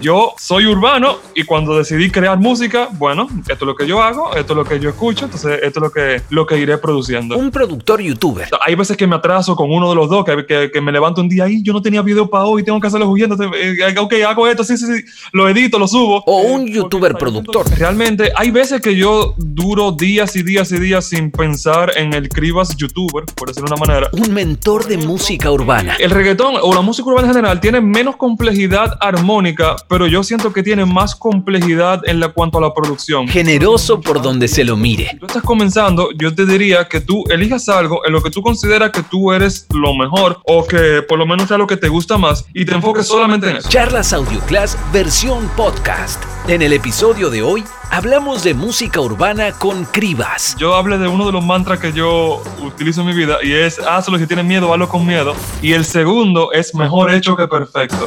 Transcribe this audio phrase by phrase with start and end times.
[0.00, 4.34] Yo soy urbano y cuando decidí crear música, bueno, esto es lo que yo hago,
[4.34, 7.36] esto es lo que yo escucho, entonces esto es lo que, lo que iré produciendo.
[7.36, 8.48] Un productor youtuber.
[8.60, 11.20] Hay veces que me atraso con uno de los dos, que, que, que me levanto
[11.20, 13.36] un día y yo no tenía video para hoy, tengo que hacerlo huyendo.
[13.54, 16.22] Eh, ok, hago esto, sí, sí, sí, lo edito, lo subo.
[16.26, 17.66] O un youtuber productor.
[17.78, 22.28] Realmente, hay veces que yo duro días y días y días sin pensar en el
[22.28, 24.10] Cribas youtuber, por decirlo de una manera.
[24.12, 25.96] Un mentor de música urbana.
[25.98, 30.52] El reggaetón o la música urbana en general tiene menos complejidad armónica, pero yo siento
[30.52, 33.28] que tiene más complejidad en la, cuanto a la producción.
[33.28, 35.08] Generoso por donde se lo mire.
[35.10, 38.42] Si tú estás comenzando, yo te diría que tú elijas algo en lo que tú
[38.42, 41.88] consideras que tú eres lo mejor o que por lo menos sea lo que te
[41.88, 43.68] gusta más y te enfoques solamente en eso.
[43.68, 46.22] Charlas Audio Class versión podcast.
[46.48, 50.56] En el episodio de hoy hablamos de música urbana con Cribas.
[50.58, 53.78] Yo hablé de uno de los mantras que yo utilizo en mi vida y es
[53.80, 55.34] hazlo si tienes miedo, hazlo con miedo.
[55.62, 58.06] Y el segundo es mejor hecho que perfecto.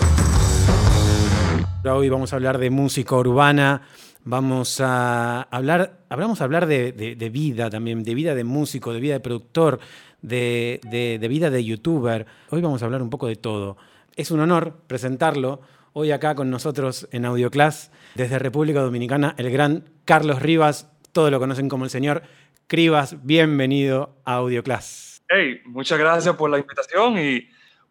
[1.85, 3.83] Hoy vamos a hablar de música urbana,
[4.25, 9.13] vamos a hablar, vamos a hablar de, vida también, de vida de músico, de vida
[9.13, 9.79] de productor,
[10.21, 12.26] de vida de youtuber.
[12.49, 13.77] Hoy vamos a hablar un poco de todo.
[14.17, 15.62] Es un honor presentarlo
[15.93, 21.39] hoy acá con nosotros en Audioclass, desde República Dominicana, el gran Carlos Rivas, todos lo
[21.39, 22.23] conocen como el señor
[22.67, 25.23] Cribas, bienvenido a Audioclass.
[25.29, 27.48] Hey, muchas gracias por la invitación y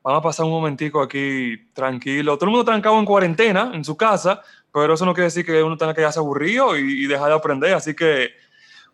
[0.09, 2.37] vamos a pasar un momentico aquí tranquilo.
[2.37, 4.41] Todo el mundo trancado en cuarentena, en su casa,
[4.73, 7.35] pero eso no quiere decir que uno tenga que quedarse aburrido y, y dejar de
[7.35, 7.75] aprender.
[7.75, 8.31] Así que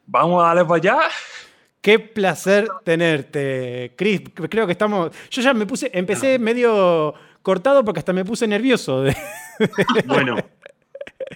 [0.06, 0.98] vamos a darle para allá.
[1.80, 4.22] Qué placer tenerte, Chris.
[4.48, 5.10] Creo que estamos.
[5.30, 9.02] Yo ya me puse, empecé medio cortado porque hasta me puse nervioso.
[9.02, 9.16] de-
[10.06, 10.36] Bueno,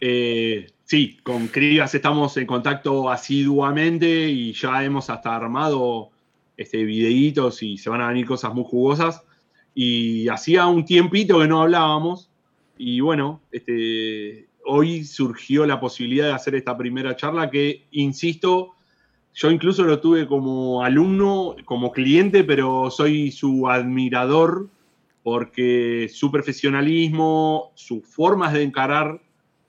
[0.01, 6.11] eh, sí, con Cribas estamos en contacto asiduamente y ya hemos hasta armado
[6.57, 9.23] este, videitos y se van a venir cosas muy jugosas.
[9.81, 12.33] Y hacía un tiempito que no hablábamos
[12.79, 18.75] y bueno, este, hoy surgió la posibilidad de hacer esta primera charla que, insisto,
[19.35, 24.69] yo incluso lo tuve como alumno, como cliente, pero soy su admirador
[25.23, 29.23] porque su profesionalismo, sus formas de encarar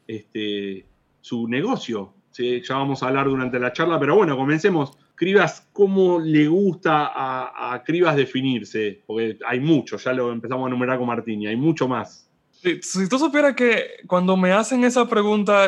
[0.08, 0.88] este,
[1.22, 2.16] su negocio.
[2.36, 4.98] Ya vamos a hablar durante la charla, pero bueno, comencemos.
[5.19, 9.02] Cribas, ¿cómo le gusta a, a Cribas definirse?
[9.06, 12.25] Porque hay mucho, ya lo empezamos a enumerar con Martini, hay mucho más.
[12.52, 15.68] Si, si tú supieras que cuando me hacen esa pregunta,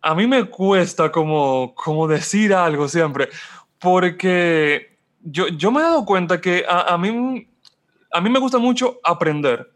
[0.00, 3.30] a mí me cuesta como, como decir algo siempre,
[3.80, 7.48] porque yo, yo me he dado cuenta que a, a mí,
[8.12, 9.72] a mí me gusta mucho aprender.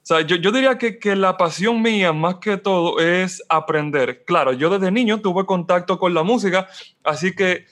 [0.00, 4.22] O sea, yo, yo diría que, que la pasión mía más que todo es aprender.
[4.24, 6.68] Claro, yo desde niño tuve contacto con la música,
[7.02, 7.66] así que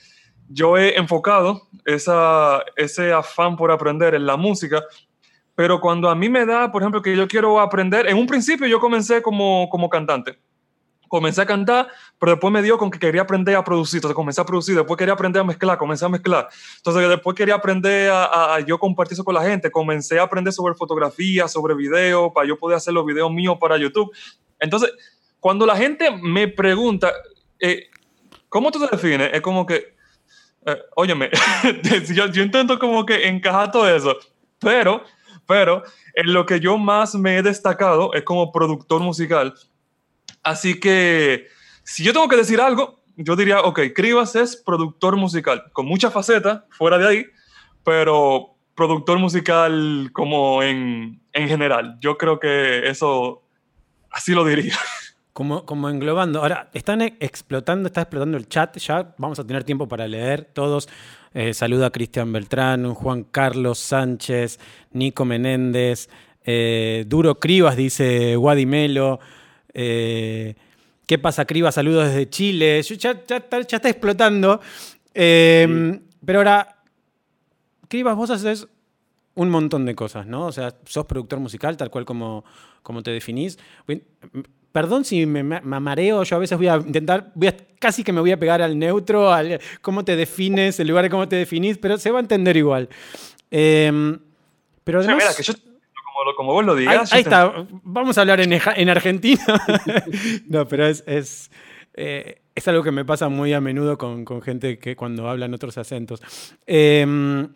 [0.49, 4.83] yo he enfocado ese afán por aprender en la música,
[5.55, 8.67] pero cuando a mí me da, por ejemplo, que yo quiero aprender, en un principio
[8.67, 10.39] yo comencé como, como cantante.
[11.07, 11.87] Comencé a cantar,
[12.19, 13.99] pero después me dio con que quería aprender a producir.
[13.99, 16.49] Entonces comencé a producir, después quería aprender a mezclar, comencé a mezclar.
[16.75, 19.71] Entonces después quería aprender a yo compartir eso con la gente.
[19.71, 23.77] Comencé a aprender sobre fotografía, sobre video, para yo poder hacer los videos míos para
[23.77, 24.11] YouTube.
[24.59, 24.91] Entonces,
[25.39, 27.13] cuando la gente me pregunta,
[27.59, 27.89] eh,
[28.49, 29.29] ¿cómo tú te defines?
[29.33, 29.96] Es como que,
[30.67, 31.29] eh, óyeme,
[32.13, 34.17] yo, yo intento como que encajar todo eso,
[34.59, 35.01] pero,
[35.45, 35.81] pero
[36.13, 39.53] en lo que yo más me he destacado es como productor musical.
[40.43, 41.47] Así que
[41.83, 46.11] si yo tengo que decir algo, yo diría, ok, Cribas es productor musical, con muchas
[46.11, 47.25] facetas fuera de ahí,
[47.83, 51.97] pero productor musical como en, en general.
[52.01, 53.41] Yo creo que eso,
[54.11, 54.75] así lo diría.
[55.37, 56.41] Como, como englobando.
[56.41, 58.75] Ahora, están e- explotando, está explotando el chat.
[58.79, 60.89] Ya vamos a tener tiempo para leer todos.
[61.31, 64.59] Eh, saluda a Cristian Beltrán, Juan Carlos Sánchez,
[64.93, 66.09] Nico Menéndez,
[66.43, 69.19] eh, Duro Cribas, dice Guadimelo.
[69.75, 70.55] Eh,
[71.05, 71.75] ¿Qué pasa, Cribas?
[71.75, 72.81] Saludos desde Chile.
[72.81, 74.59] Ya, ya está, explotando.
[75.13, 76.77] Eh, Pero ahora,
[77.87, 78.67] Cribas, vos haces
[79.35, 80.47] un montón de cosas, ¿no?
[80.47, 82.43] O sea, sos productor musical, tal cual como,
[82.81, 83.59] como te definís.
[84.77, 88.03] Perdón si me, me- me mareo, yo a veces voy a intentar, voy a, casi
[88.03, 91.27] que me voy a pegar al neutro, al cómo te defines, en lugar de cómo
[91.27, 92.87] te definís, pero se va a entender igual.
[93.49, 94.19] Em,
[94.83, 95.53] pero O sea, además, mira, que yo,
[96.35, 99.43] como, vos lo digas, ahí te- está, vamos a hablar en, en Argentina.
[100.47, 101.49] no, pero es, es,
[101.95, 105.53] eh, es algo que me pasa muy a menudo con, con gente que cuando hablan
[105.55, 106.21] otros acentos.
[106.67, 107.47] Em,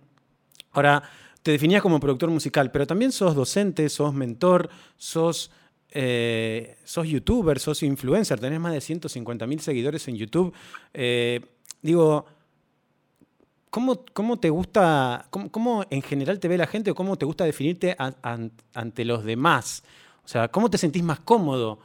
[0.74, 1.04] Ahora,
[1.44, 5.52] te definías como productor musical, pero también sos docente, sos mentor, sos,
[5.92, 10.54] eh, sos youtuber, sos influencer, tenés más de 150 mil seguidores en YouTube.
[10.94, 11.42] Eh,
[11.82, 12.26] digo,
[13.70, 17.26] ¿cómo, cómo te gusta, cómo, cómo en general te ve la gente o cómo te
[17.26, 19.84] gusta definirte an- an- ante los demás?
[20.24, 21.80] O sea, ¿cómo te sentís más cómodo?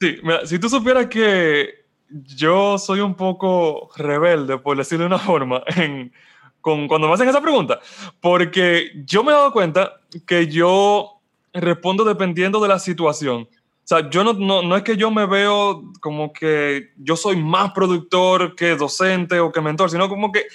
[0.00, 5.18] Sí, mira, si tú supieras que yo soy un poco rebelde, por decirlo de una
[5.32, 6.12] forma, en,
[6.60, 7.80] con, cuando me hacen esa pregunta,
[8.20, 11.19] porque yo me he dado cuenta que yo
[11.52, 13.48] respondo dependiendo de la situación.
[13.52, 17.36] O sea, yo no, no, no, es que yo me veo como que yo soy
[17.36, 20.46] más productor que docente o que mentor, sino como que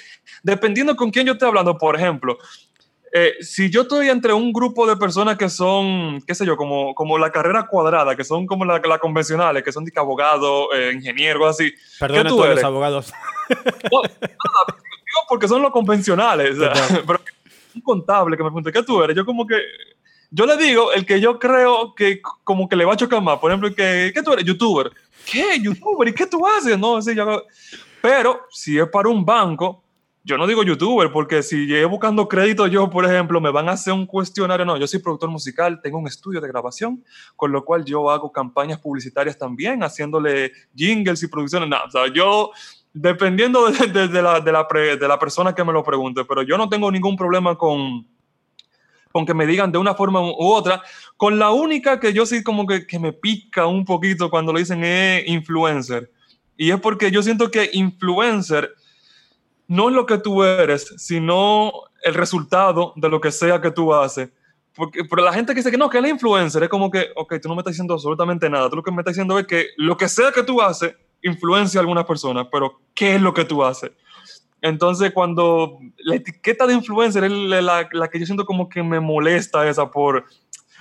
[0.41, 2.37] dependiendo con quién yo esté hablando, por ejemplo,
[3.17, 6.93] eh, si yo estoy entre un grupo de personas que son, qué sé yo, como,
[6.93, 10.91] como la carrera cuadrada, que son como las la convencionales, que son de abogado, eh,
[10.93, 11.73] ingeniero, así.
[11.97, 12.55] Perdón a todos eres?
[12.57, 13.13] los abogados.
[13.91, 14.81] No, nada,
[15.29, 16.57] porque son los convencionales.
[16.57, 16.73] O sea,
[17.07, 17.21] pero
[17.73, 19.15] un contable que me pregunta, ¿qué tú eres?
[19.15, 19.55] Yo como que
[20.31, 23.39] yo le digo el que yo creo que como que le va a chocar más.
[23.39, 24.45] Por ejemplo, que, ¿qué tú eres?
[24.45, 24.91] YouTuber.
[25.25, 25.59] ¿Qué?
[25.61, 26.09] ¿YouTuber?
[26.09, 26.77] ¿Y qué tú haces?
[26.77, 27.43] No, sí, yo,
[28.01, 29.83] pero si es para un banco,
[30.23, 33.73] yo no digo YouTuber, porque si llegué buscando crédito yo, por ejemplo, me van a
[33.73, 34.65] hacer un cuestionario.
[34.65, 37.03] No, yo soy productor musical, tengo un estudio de grabación,
[37.35, 41.69] con lo cual yo hago campañas publicitarias también, haciéndole jingles y producciones.
[41.69, 42.51] No, o sea, yo,
[42.91, 46.41] dependiendo de, de, de la, de, la de la persona que me lo pregunte, pero
[46.41, 48.07] yo no tengo ningún problema con
[49.15, 50.83] con que me digan de una forma u otra,
[51.15, 54.59] con la única que yo sí como que, que me pica un poquito cuando lo
[54.59, 56.11] dicen es influencer.
[56.57, 58.73] Y es porque yo siento que influencer
[59.69, 61.71] no es lo que tú eres, sino
[62.03, 64.31] el resultado de lo que sea que tú haces.
[64.75, 67.35] Porque, pero la gente que dice que no, que es influencer, es como que, ok,
[67.41, 68.69] tú no me estás diciendo absolutamente nada.
[68.69, 71.79] Tú lo que me estás diciendo es que lo que sea que tú haces influencia
[71.79, 73.91] a algunas personas, pero ¿qué es lo que tú haces?
[74.65, 78.99] Entonces, cuando la etiqueta de influencer es la, la, que yo siento como que me
[78.99, 80.25] molesta esa por,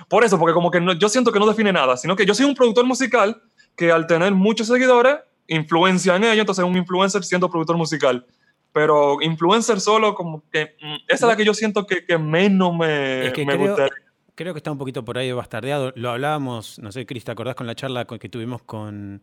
[0.08, 2.34] por eso, porque como que no, yo siento que no define nada, sino que yo
[2.34, 3.42] soy un productor musical
[3.76, 5.16] que al tener muchos seguidores,
[5.48, 8.24] influencia en ello, entonces un influencer siendo productor musical.
[8.72, 12.74] Pero influencer solo, como que mm, esa es la que yo siento que, que menos
[12.74, 13.88] me, es que me creo, gusta.
[14.34, 15.92] Creo que está un poquito por ahí bastardeado.
[15.94, 19.20] Lo hablábamos, no sé, Cris, ¿te acordás con la charla que tuvimos con,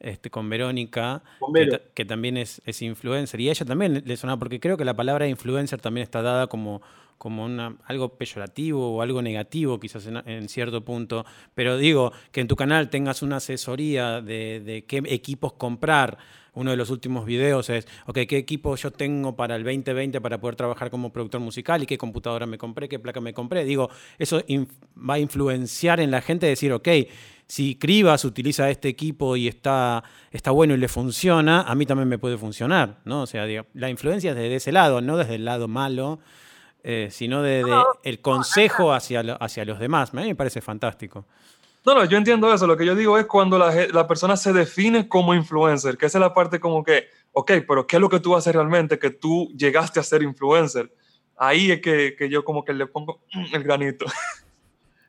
[0.00, 1.52] este, con Verónica, Con
[1.94, 3.40] que, también es, es influencer.
[3.40, 6.46] Y a ella también le sonaba, porque creo que la palabra influencer también está dada
[6.46, 6.82] como,
[7.18, 11.24] como una, algo peyorativo o algo negativo, quizás en, en cierto punto.
[11.54, 16.18] Pero digo, que en tu canal tengas una asesoría de, de qué equipos comprar.
[16.54, 20.40] Uno de los últimos videos es, ok, ¿qué equipo yo tengo para el 2020 para
[20.40, 21.82] poder trabajar como productor musical?
[21.82, 22.88] ¿Y qué computadora me compré?
[22.88, 23.62] ¿Qué placa me compré?
[23.66, 26.88] Digo, eso inf- va a influenciar en la gente decir, ok,
[27.48, 30.02] si Cribas utiliza este equipo y está,
[30.32, 33.22] está bueno y le funciona, a mí también me puede funcionar, ¿no?
[33.22, 36.18] O sea, digo, la influencia es desde ese lado, no desde el lado malo,
[36.82, 37.70] eh, sino desde
[38.04, 40.12] el consejo hacia, lo- hacia los demás.
[40.12, 41.26] A mí me parece fantástico.
[41.84, 42.66] No, no, yo entiendo eso.
[42.66, 46.18] Lo que yo digo es cuando la, la persona se define como influencer, que esa
[46.18, 49.10] es la parte como que, ok, pero ¿qué es lo que tú haces realmente que
[49.10, 50.92] tú llegaste a ser influencer?
[51.36, 53.20] Ahí es que, que yo como que le pongo
[53.52, 54.04] el granito.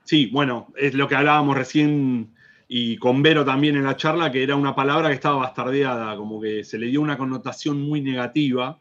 [0.08, 2.34] Sí, bueno, es lo que hablábamos recién
[2.70, 6.40] y con Vero también en la charla, que era una palabra que estaba bastardeada, como
[6.40, 8.80] que se le dio una connotación muy negativa.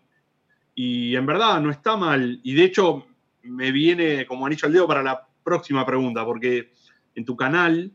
[0.76, 2.38] Y en verdad no está mal.
[2.44, 3.06] Y de hecho
[3.43, 6.70] me viene como anillo al dedo para la próxima pregunta, porque
[7.17, 7.90] en tu canal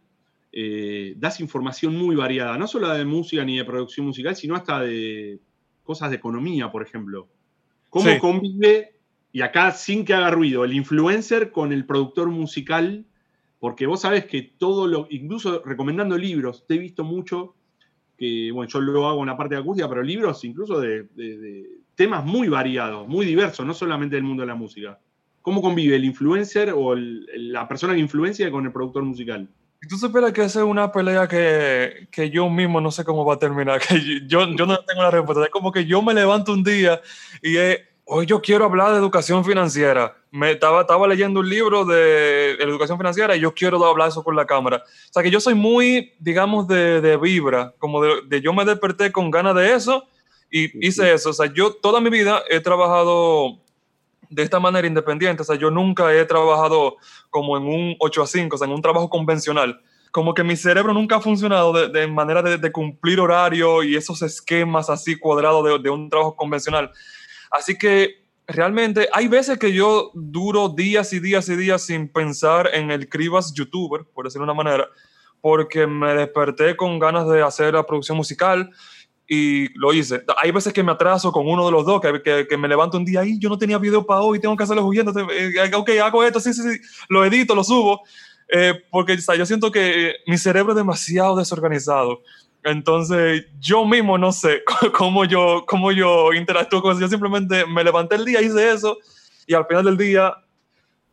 [0.51, 4.81] eh, das información muy variada, no solo de música ni de producción musical, sino hasta
[4.81, 5.39] de
[5.83, 7.29] cosas de economía, por ejemplo.
[7.89, 8.19] ¿Cómo Sí.
[8.19, 8.99] convive,
[9.31, 13.05] y acá sin que haga ruido, el influencer con el productor musical?
[13.61, 17.53] Porque vos sabés que todo lo, incluso recomendando libros, te he visto mucho
[18.17, 21.07] que, bueno, yo lo hago en la parte de acústica, pero libros incluso de,
[21.93, 24.97] temas muy variados, muy diversos, no solamente del mundo de la música.
[25.43, 29.47] ¿Cómo convive el influencer o la persona que influencia con el productor musical?
[29.79, 33.23] Si tú supieras que esa es una pelea que, que yo mismo no sé cómo
[33.23, 35.43] va a terminar, que yo, yo no tengo la respuesta.
[35.45, 36.99] Es como que yo me levanto un día
[37.43, 37.57] y
[38.05, 40.15] hoy yo quiero hablar de educación financiera.
[40.31, 44.35] Me estaba, estaba leyendo un libro de, educación financiera y yo quiero hablar eso con
[44.35, 44.83] la cámara.
[44.85, 48.65] O sea que yo soy muy, digamos, de, de vibra, como de, de yo me
[48.65, 50.07] desperté con ganas de eso
[50.49, 51.29] y hice eso.
[51.29, 53.59] O sea, yo toda mi vida he trabajado
[54.31, 55.43] de esta manera independiente.
[55.43, 56.97] O sea, yo nunca he trabajado
[57.29, 59.79] como en un 8 a 5, o sea, en un trabajo convencional.
[60.11, 64.21] Como que mi cerebro nunca ha funcionado de, de manera de, cumplir horario y esos
[64.21, 66.91] esquemas así cuadrados de un trabajo convencional.
[67.51, 72.69] Así que realmente hay veces que yo duro días y días y días sin pensar
[72.73, 74.87] en el Cribas youtuber, por decirlo de una manera,
[75.41, 78.69] porque me desperté con ganas de hacer la producción musical
[79.27, 80.23] y lo hice.
[80.41, 83.05] Hay veces que me atraso con uno de los dos, que, que, me levanto un
[83.05, 85.13] día y yo no tenía video para hoy, tengo que hacerlo huyendo.
[85.31, 88.01] Eh, ok, hago esto, sí, sí, sí, lo edito, lo subo,
[88.49, 92.21] eh, porque o sea, yo siento que mi cerebro es demasiado desorganizado.
[92.63, 94.63] Entonces, yo mismo no sé
[94.93, 97.01] cómo yo, cómo yo interactúo con eso.
[97.01, 98.97] Yo simplemente me levanté el día, hice eso,
[99.47, 100.35] y al final del día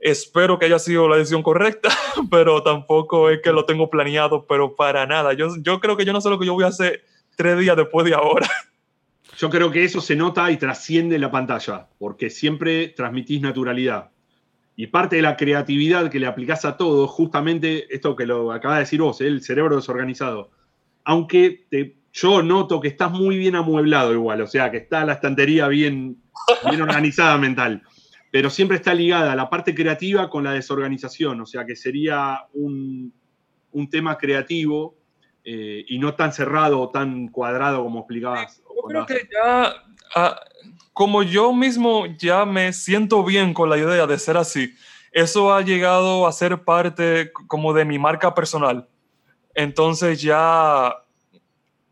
[0.01, 1.89] Espero que haya sido la decisión correcta,
[2.31, 5.33] pero tampoco es que lo tengo planeado, pero para nada.
[5.33, 7.05] Yo, yo creo que yo no sé lo que yo voy a hacer
[7.37, 8.49] tres días después de ahora.
[9.37, 14.11] Yo creo que eso se nota y trasciende la pantalla, porque siempre transmitís naturalidad.
[14.75, 18.75] Y parte de la creatividad que le aplicás a todo, justamente esto que lo acaba
[18.75, 19.29] de decir vos, ¿eh?
[19.29, 20.51] el cerebro desorganizado.
[21.09, 21.65] Aunque
[22.13, 26.21] yo noto que estás muy bien amueblado igual, o sea, que está la estantería bien,
[26.69, 27.83] bien organizada mental,
[28.31, 33.11] pero siempre está ligada la parte creativa con la desorganización, o sea, que sería un,
[33.73, 34.99] un tema creativo
[35.45, 38.59] eh, y no tan cerrado o tan cuadrado como explicabas.
[38.59, 39.73] Yo creo que ya,
[40.15, 40.41] ah,
[40.93, 44.75] como yo mismo ya me siento bien con la idea de ser así,
[45.11, 48.87] eso ha llegado a ser parte como de mi marca personal.
[49.59, 50.95] Entonces ya,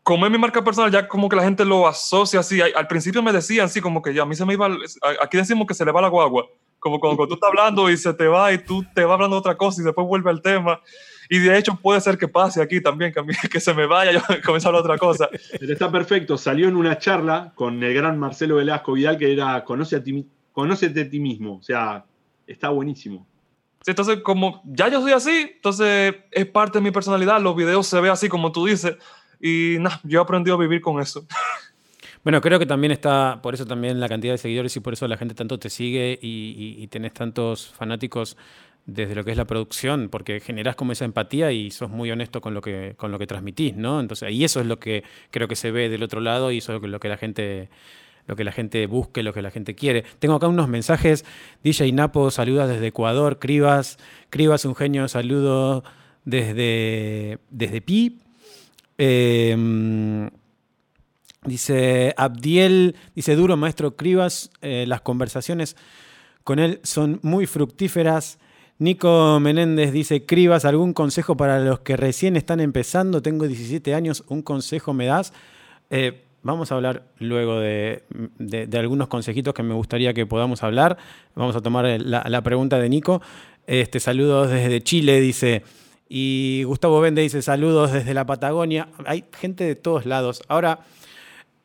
[0.01, 2.61] como es mi marca personal, ya como que la gente lo asocia así.
[2.61, 4.69] Al principio me decían así, como que ya a mí se me iba,
[5.21, 6.45] aquí decimos que se le va la guagua,
[6.79, 9.57] como cuando tú estás hablando y se te va y tú te vas hablando otra
[9.57, 10.79] cosa y después vuelve al tema.
[11.29, 13.21] Y de hecho puede ser que pase aquí también, que,
[13.51, 15.27] que se me vaya, yo comienzo a hablar otra cosa.
[15.59, 19.97] Está perfecto, salió en una charla con el gran Marcelo Velasco Vidal que era Conoce
[19.97, 22.05] a ti, Conócete a ti mismo, o sea,
[22.47, 23.27] está buenísimo.
[23.87, 27.99] Entonces, como ya yo soy así, entonces es parte de mi personalidad, los videos se
[28.01, 28.95] ve así como tú dices,
[29.39, 31.25] y nada, yo he aprendido a vivir con eso.
[32.23, 35.07] Bueno, creo que también está, por eso también la cantidad de seguidores y por eso
[35.07, 38.35] la gente tanto te sigue y, y tenés tantos fanáticos
[38.87, 42.41] desde lo que es la producción, porque generás como esa empatía y sos muy honesto
[42.41, 43.99] con lo que, con lo que transmitís, ¿no?
[43.99, 46.75] Entonces, y eso es lo que creo que se ve del otro lado y eso
[46.75, 47.69] es lo que la gente
[48.27, 50.03] lo que la gente busque, lo que la gente quiere.
[50.19, 51.25] Tengo acá unos mensajes.
[51.63, 53.39] DJ Napo saluda desde Ecuador.
[53.39, 53.97] Cribas,
[54.29, 55.83] Cribas un genio, saludo
[56.25, 58.19] desde, desde Pi.
[58.97, 60.29] Em,
[61.45, 65.77] dice Abdiel, dice duro maestro Cribas, eh, las conversaciones
[66.43, 68.39] con él son muy fructíferas.
[68.79, 73.21] Nico Menéndez dice, Cribas, ¿algún consejo para los que recién están empezando?
[73.21, 75.33] Tengo 17 años, ¿un consejo me das?
[75.89, 78.03] Eh, vamos a hablar luego de,
[78.73, 80.97] algunos consejitos que me gustaría que podamos hablar.
[81.35, 83.21] Vamos a tomar la, pregunta de Nico.
[83.65, 85.63] Este, saludos desde Chile, dice.
[86.09, 88.87] Y Gustavo Vende dice, saludos desde la Patagonia.
[89.05, 90.41] Hay gente de todos lados.
[90.47, 90.79] Ahora,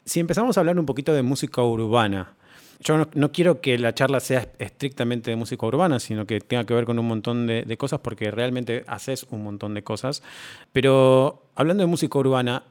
[0.05, 2.35] si empezamos a hablar un poquito de música urbana,
[2.83, 6.75] yo no, quiero que la charla sea estrictamente de música urbana, sino que tenga que
[6.75, 10.23] ver con un montón de, cosas, porque realmente haces un montón de cosas.
[10.73, 12.64] Pero hablando de música urbana,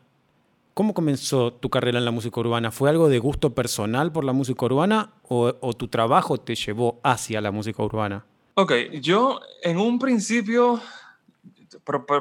[0.73, 2.71] ¿cómo comenzó tu carrera en la música urbana?
[2.71, 7.41] ¿Fue algo de gusto personal por la música urbana o, tu trabajo te llevó hacia
[7.41, 8.25] la música urbana?
[8.55, 10.81] Ok, yo en un principio,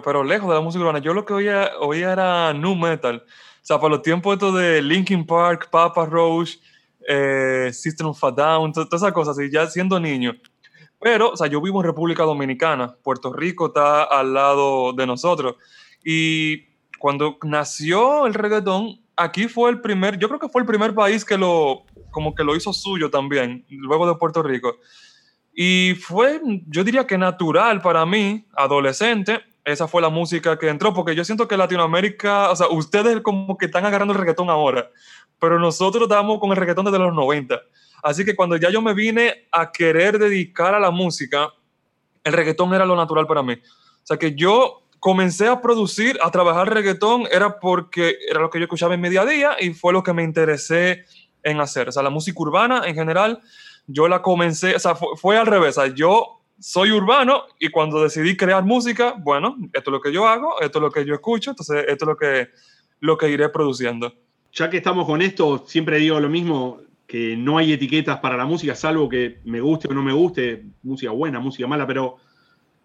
[0.04, 3.24] pero, lejos de la música urbana, yo lo que oía, oía era nu metal.
[3.26, 6.56] O sea, para los tiempos estos de Linkin Park, Papa Roach,
[7.06, 10.34] eh, System of a Down, todas esas cosas, y ya siendo niño.
[11.00, 15.56] Pero, o sea, yo vivo en República Dominicana, Puerto Rico está al lado de nosotros.
[16.04, 16.69] Y
[17.00, 21.24] cuando nació el reggaetón, aquí fue el primer, yo creo que fue el primer país
[21.24, 24.76] que lo, como que lo hizo suyo también, luego de Puerto Rico.
[25.54, 30.92] Y fue, yo diría que natural para mí, adolescente, esa fue la música que entró,
[30.92, 34.90] porque yo siento que Latinoamérica, o sea, ustedes como que están agarrando el reggaetón ahora,
[35.38, 37.58] pero nosotros estábamos con el reggaetón desde los 90.
[38.02, 41.48] Así que cuando ya yo me vine a querer dedicar a la música,
[42.24, 43.54] el reggaetón era lo natural para mí.
[43.54, 48.58] O sea que yo comencé a producir, a trabajar reggaetón, era porque era lo que
[48.58, 49.08] yo escuchaba en mi
[49.60, 51.04] y fue lo que me interesé
[51.42, 51.88] en hacer.
[51.88, 53.40] O sea, la música urbana en general,
[53.86, 55.78] yo la comencé, o sea, fue, al revés.
[55.78, 60.12] O sea, yo soy urbano y cuando decidí crear música, bueno, esto es lo que
[60.12, 62.48] yo hago, esto es lo que yo escucho, entonces esto es lo que,
[63.00, 64.14] lo que iré produciendo
[64.52, 68.46] ya que estamos con esto, siempre digo lo mismo, que no hay etiquetas para la
[68.46, 72.16] música, salvo que me guste o no me guste, música buena, música mala, pero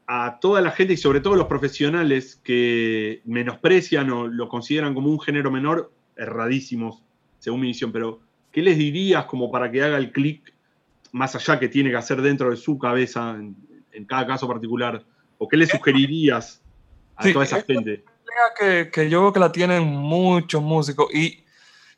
[0.07, 5.09] a toda la gente y sobre todo los profesionales que menosprecian o lo consideran como
[5.09, 7.03] un género menor, erradísimos,
[7.39, 8.19] según mi visión, pero
[8.51, 10.53] ¿qué les dirías como para que haga el clic
[11.11, 15.03] más allá que tiene que hacer dentro de su cabeza en, cada caso particular?
[15.37, 16.61] ¿O qué le sugerirías
[17.15, 18.03] a toda esa gente?
[18.59, 21.45] Que, que yo creo que la tienen muchos músicos y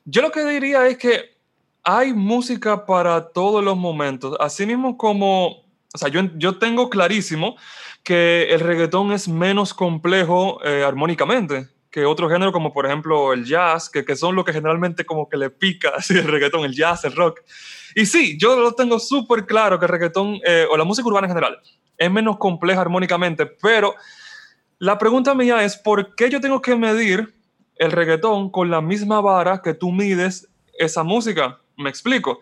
[0.05, 1.37] yo lo que diría es que
[1.83, 5.65] hay música para todos los momentos, así mismo como,
[5.97, 7.55] o sea, yo, yo tengo clarísimo
[8.03, 13.45] que el reggaetón es menos complejo eh, armónicamente que otro género como por ejemplo el
[13.45, 16.75] jazz, que, que son lo que generalmente como que le pica así el reggaetón, el
[16.75, 17.41] jazz, el rock.
[17.95, 21.27] Y sí, yo lo tengo súper claro que el reggaetón eh, o la música urbana
[21.27, 21.59] en general
[21.97, 23.95] es menos compleja armónicamente, pero
[24.77, 27.33] la pregunta mía es, ¿por qué yo tengo que medir
[27.79, 31.59] el reggaetón con la misma vara que tú mides esa música.
[31.77, 32.39] Me explico.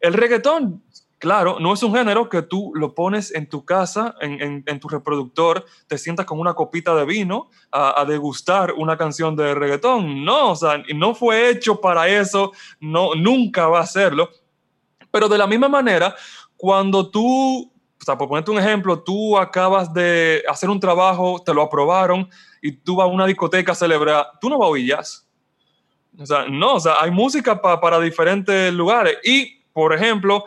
[0.00, 0.82] El reggaetón,
[1.22, 5.64] claro, no es un género que tú lo pones en tu casa, en, tu reproductor,
[5.86, 10.24] te sientas con una copita de vino a, degustar una canción de reggaetón.
[10.24, 12.50] No, o sea, no fue hecho para eso,
[12.80, 14.30] no, nunca va a serlo.
[15.12, 16.12] Pero de la misma manera,
[16.56, 21.54] cuando tú, o sea, por ponerte un ejemplo, tú acabas de hacer un trabajo, te
[21.54, 22.28] lo aprobaron
[22.60, 25.24] y tú vas a una discoteca a celebrar, tú no vas a oír jazz.
[26.18, 29.18] O sea, no, o sea, hay música para diferentes lugares.
[29.22, 30.44] Y, por ejemplo,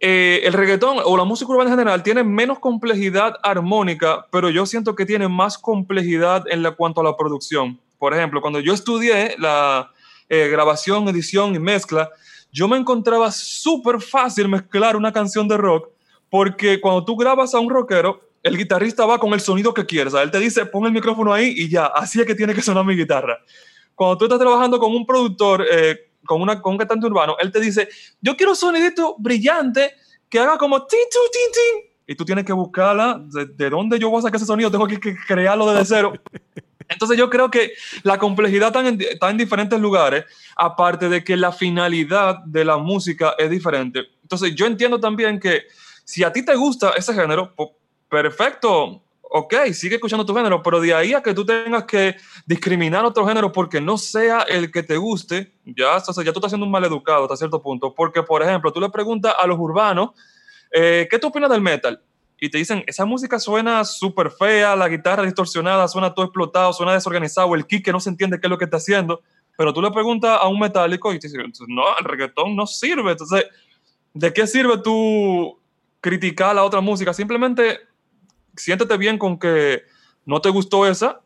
[0.00, 4.64] eh, el reggaetón o la música urbana en general tiene menos complejidad armónica, pero yo
[4.64, 7.80] siento que tiene más complejidad en cuanto a la producción.
[7.98, 9.90] Por ejemplo, cuando yo estudié la
[10.28, 12.10] eh, grabación, edición y mezcla,
[12.52, 15.88] yo me encontraba súper fácil mezclar una canción de rock,
[16.30, 20.14] porque cuando tú grabas a un rockero, el guitarrista va con el sonido que quieres.
[20.14, 22.84] él te dice, pon el micrófono ahí y ya, así es que tiene que sonar
[22.84, 23.38] mi guitarra.
[23.96, 27.50] Cuando tú estás trabajando con un productor, eh, con, una, con un cantante urbano, él
[27.50, 27.88] te dice,
[28.20, 29.94] yo quiero un sonidito brillante
[30.28, 34.10] que haga como tin, tin, tin, y tú tienes que buscarla, de, de, dónde yo
[34.10, 36.12] voy a sacar ese sonido, tengo que, crearlo desde cero.
[36.88, 40.24] Entonces yo creo que la complejidad está en, está en diferentes lugares,
[40.56, 44.00] aparte de que la finalidad de la música es diferente.
[44.22, 45.62] Entonces yo entiendo también que
[46.04, 47.70] si a ti te gusta ese género, pues
[48.08, 52.16] perfecto, ok, sigue escuchando tu género, pero de ahí a que tú tengas que
[52.46, 56.38] discriminar otro género porque no sea el que te guste, ya, o sea, ya tú
[56.38, 57.94] estás siendo un maleducado hasta cierto punto.
[57.94, 60.10] Porque, por ejemplo, tú le preguntas a los urbanos,
[60.72, 62.00] eh, ¿qué tú opinas del metal?
[62.40, 66.92] Y te dicen, esa música suena súper fea, la guitarra distorsionada, suena todo explotado, suena
[66.92, 69.22] desorganizado, el kick que no se entiende qué es lo que está haciendo.
[69.56, 73.10] Pero tú le preguntas a un metálico y te dicen, no, el reggaetón no sirve.
[73.10, 73.44] Entonces,
[74.14, 75.58] ¿de qué sirve tú
[76.00, 77.12] criticar la otra música?
[77.12, 77.87] Simplemente
[78.58, 79.82] siéntete bien con que
[80.24, 81.20] no te gustó esa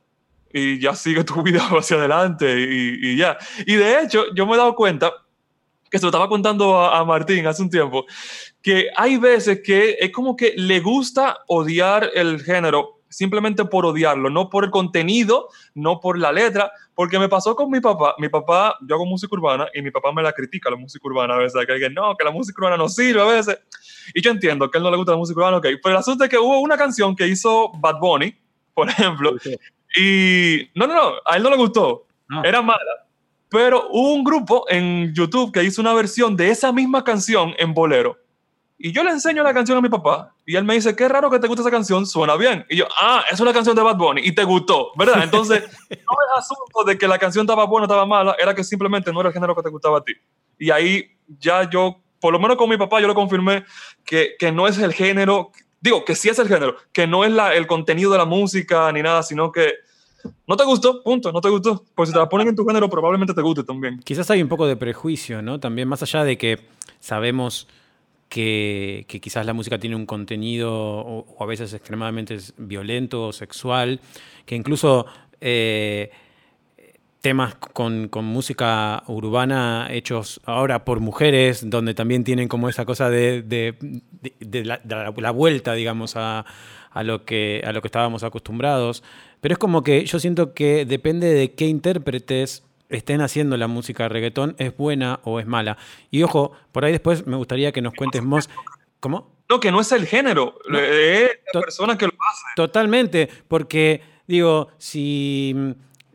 [0.53, 3.39] y ya sigue tu vida hacia adelante y, ya.
[3.67, 5.13] Y de hecho, yo me he dado cuenta,
[5.91, 8.07] que se lo estaba contando a, Martín hace un tiempo,
[8.63, 14.31] que hay veces que es como que le gusta odiar el género simplemente por odiarlo,
[14.31, 18.15] no por el contenido, no por la letra, porque me pasó con mi papá.
[18.19, 21.35] Mi papá, yo hago música urbana y mi papá me la critica la música urbana
[21.35, 23.59] a veces, que, no, que la música urbana no sirve a veces.
[24.15, 25.67] Y yo entiendo que a él no le gusta la música urbana, ok.
[25.83, 28.35] Pero el asunto es que hubo una canción que hizo Bad Bunny,
[28.75, 29.35] por ejemplo,
[29.97, 32.43] y no, no, no, a él no le gustó, ah.
[32.45, 33.07] era mala.
[33.49, 37.75] Pero hubo un grupo en YouTube que hizo una versión de esa misma canción en
[37.75, 38.17] bolero.
[38.85, 41.31] Y yo le enseño la canción a mi papá y él me dice, qué raro
[41.31, 42.67] que te guste esa canción, suena bien.
[42.69, 45.23] Y yo, ah, es una canción de Bad Bunny y te gustó, ¿verdad?
[45.23, 48.65] Entonces, no es asunto de que la canción estaba buena o estaba mala, era que
[48.65, 50.15] simplemente no era el género que te gustaba a ti.
[50.59, 53.65] Y ahí ya yo, por lo menos con mi papá, yo lo confirmé
[54.05, 57.33] que, que no es el género, digo, que sí es el género, que no es
[57.33, 59.73] la, el contenido de la música ni nada, sino que
[60.47, 61.85] no te gustó, punto, no te gustó.
[61.97, 63.99] Pues si te la ponen en tu género, probablemente te guste también.
[64.05, 65.59] Quizás hay un poco de prejuicio, ¿no?
[65.59, 66.61] También más allá de que
[67.01, 67.67] sabemos
[68.29, 73.99] que, quizás la música tiene un contenido o, a veces extremadamente violento o sexual,
[74.47, 75.07] que incluso
[75.41, 76.13] eh,
[77.23, 83.77] temas con, música urbana hechos ahora por mujeres, donde también tienen como esa cosa de,
[84.51, 86.45] la, vuelta, digamos, a,
[87.03, 89.05] lo que, a lo que estábamos acostumbrados.
[89.41, 94.03] Pero es como que yo siento que depende de qué intérpretes estén haciendo la música
[94.03, 95.79] de reggaetón es buena o es mala.
[96.11, 98.51] Y ojo, por ahí después me gustaría que nos cuentes más.
[99.01, 99.33] ¿Cómo?
[99.49, 102.45] No, que no es el género, es la persona que lo hace.
[102.57, 105.55] Totalmente, porque digo, si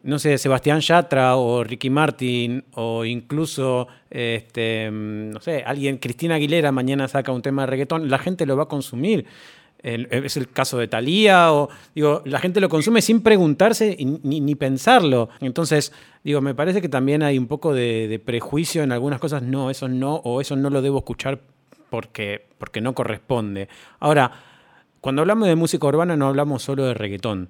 [0.08, 6.72] no sé, Sebastián Yatra o Ricky Martin o incluso, este, no sé, alguien, Cristina Aguilera
[6.72, 9.26] mañana saca un tema de reggaetón, la gente lo va a consumir
[9.84, 15.30] es el caso de Thalía, o digo, la gente lo consume sin preguntarse ni, pensarlo.
[15.40, 15.94] Entonces,
[16.24, 19.88] digo, me parece que también hay un poco de, prejuicio en algunas cosas, no, eso
[19.88, 21.40] no, o eso no lo debo escuchar
[21.90, 23.70] porque, porque no corresponde.
[24.00, 24.32] Ahora,
[25.00, 27.50] cuando hablamos de música urbana no hablamos solo de reggaetón,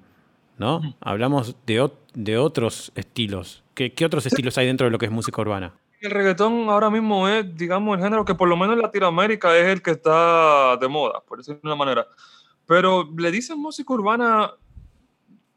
[0.57, 0.81] ¿no?
[1.01, 3.63] Hablamos de, de otros estilos.
[3.73, 5.73] ¿Qué, ¿Qué otros estilos hay dentro de lo que es música urbana?
[5.99, 9.65] El reggaetón ahora mismo es, digamos, el género que por lo menos en Latinoamérica es
[9.65, 12.07] el que está de moda, por decirlo de una manera.
[12.67, 14.51] Pero le dicen música urbana.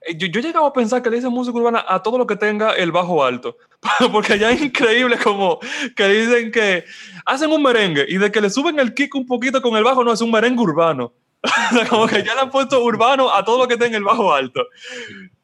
[0.01, 2.27] Eh, yo, yo he llegado a pensar que le dicen música urbana a todo lo
[2.27, 3.59] que tenga el bajo alto.
[4.13, 5.59] Porque allá es increíble como
[5.95, 6.85] que dicen que
[7.27, 10.03] hacen un merengue y de que le suben el kick un poquito con el bajo,
[10.05, 11.13] no, es un merengue urbano.
[11.89, 14.67] como que ya le han puesto urbano a todo lo que tenga el bajo alto.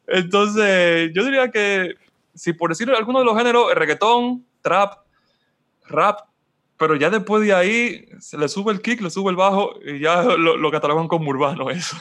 [0.07, 1.95] Entonces, yo diría que,
[2.33, 4.99] si por decirlo alguno de los géneros, reggaetón, trap,
[5.87, 6.19] rap,
[6.77, 9.99] pero ya después de ahí se le sube el kick, le sube el bajo y
[9.99, 11.97] ya lo, lo catalogan como urbano eso.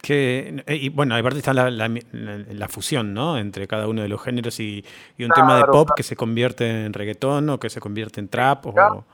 [0.00, 3.36] Que, eh, y bueno, aparte está la, la, fusión, ¿no?
[3.36, 4.84] Entre cada uno de los géneros y,
[5.16, 8.28] y un tema de pop que se convierte en reggaetón o que se convierte en
[8.28, 8.66] trap.
[8.66, 9.04] O...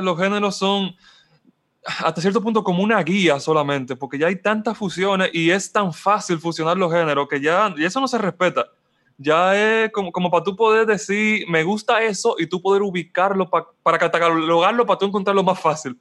[0.00, 0.96] Los géneros son
[1.86, 5.92] hasta cierto punto como una guía solamente, porque ya hay tantas fusiones y es tan
[5.92, 8.66] fácil fusionar los géneros que ya, y eso no se respeta.
[9.18, 13.48] Ya es como, como para tú poder decir, me gusta eso y tú poder ubicarlo
[13.48, 15.98] para catalogarlo, para tú encontrarlo más fácil.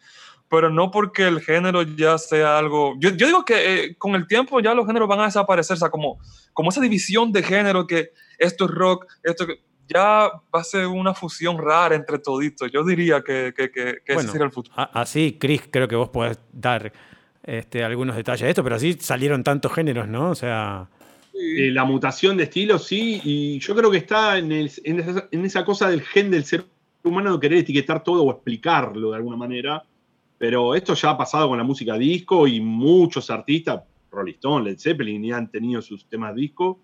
[0.49, 2.95] Pero no porque el género ya sea algo...
[2.99, 5.79] Yo, yo digo que eh, con el tiempo ya los géneros van a desaparecer, o
[5.79, 6.19] sea, como,
[6.53, 9.47] como esa división de género que esto es rock, esto
[9.87, 12.71] ya va a ser una fusión rara entre toditos.
[12.71, 14.75] Yo diría que, que, que, ese sería el futuro.
[14.75, 16.91] Así, Chris, creo que vos podés dar
[17.43, 20.31] este, algunos detalles de esto, pero así salieron tantos géneros, ¿no?
[20.31, 20.87] O sea...
[21.33, 25.89] Eh, la mutación de estilo, sí, y yo creo que está en, en, esa, cosa
[25.89, 26.65] del gen del ser
[27.03, 29.83] humano de querer etiquetar todo o explicarlo de alguna manera,
[30.37, 34.79] pero esto ya ha pasado con la música disco y muchos artistas, Rolling Stone, Led
[34.79, 36.79] Zeppelin, ya han tenido sus temas disco,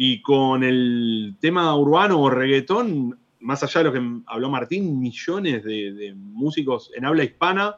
[0.00, 5.64] y con el tema urbano o reggaetón, más allá de lo que habló Martín, millones
[5.64, 7.74] de, músicos en habla hispana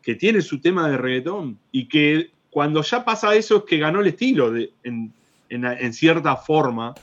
[0.00, 4.02] que tienen su tema de reggaetón y que cuando ya pasa eso es que ganó
[4.02, 5.12] el estilo de, en,
[5.48, 6.94] en, cierta forma.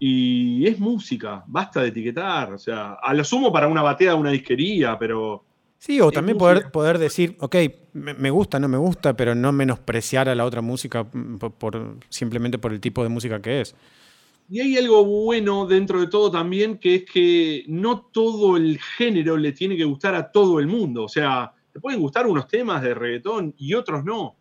[0.00, 2.52] Y es música, basta de etiquetar.
[2.52, 5.44] O sea, a lo sumo para una batea de una disquería, pero
[5.78, 7.56] Sí, o también poder, poder decir, ok,
[7.92, 12.58] me, gusta, no me gusta, pero no menospreciar a la otra música mm, por, simplemente
[12.58, 13.74] por el tipo de música que es.
[14.48, 19.36] Y hay algo bueno dentro de todo también, que es que no todo el género
[19.36, 21.04] le tiene que gustar a todo el mundo.
[21.04, 24.36] O sea, te pueden gustar unos temas de reggaetón y otros no.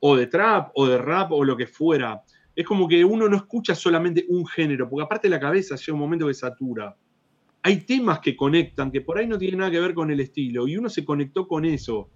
[0.00, 2.22] O de trap, o de rap, o lo que fuera.
[2.54, 6.00] Es como que uno no escucha solamente un género, porque aparte la cabeza llega un
[6.00, 6.96] momento que satura
[7.66, 10.68] hay temas que conectan, que por ahí no tienen nada que ver con el estilo,
[10.68, 12.10] y uno se conectó con eso.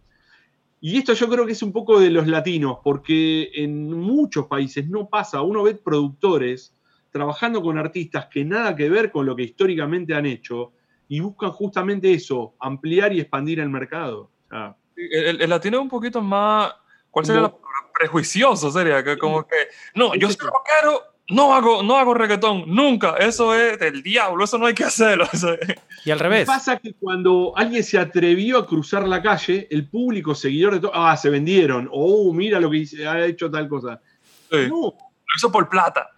[0.80, 4.88] Y esto yo creo que es un poco de los latinos, porque en muchos países
[4.88, 6.76] no pasa, uno ve productores
[7.10, 10.72] trabajando con artistas que nada que ver con lo que históricamente han hecho,
[11.08, 14.30] y buscan justamente eso, ampliar y expandir el mercado.
[14.94, 16.72] el, latino es un poquito más,
[17.10, 17.54] ¿cuál sería la
[17.92, 18.70] prejuicioso?
[18.70, 19.56] Sería que como que,
[19.96, 23.16] no, yo soy rockero no hago, no hago reggaetón, nunca.
[23.18, 25.28] Eso es del diablo, eso no hay que hacerlo.
[26.02, 26.46] Y al revés.
[26.46, 30.92] Pasa que cuando alguien se atrevió a cruzar la calle, el público seguidor de todo,
[30.94, 34.00] ah, se vendieron, oh, mira lo que ha hecho tal cosa.
[34.50, 34.58] No.
[34.68, 36.08] Lo hizo por plata.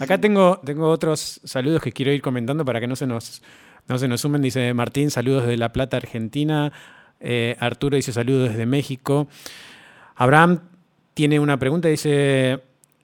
[0.00, 3.42] Acá Tengo, tengo otros saludos que quiero ir comentando para que no se nos,
[3.88, 4.42] no se nos sumen.
[4.42, 6.72] Dice Martín, saludos desde La Plata, Argentina.
[7.18, 9.28] Eh, Arturo dice saludos desde México.
[10.14, 10.60] Abraham
[11.14, 12.62] tiene una pregunta, dice,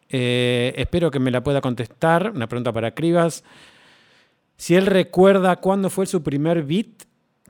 [0.08, 2.32] eh, espero que me la pueda contestar.
[2.34, 3.44] Una pregunta para Cribas.
[4.56, 7.04] Si él recuerda cuándo fue su primer beat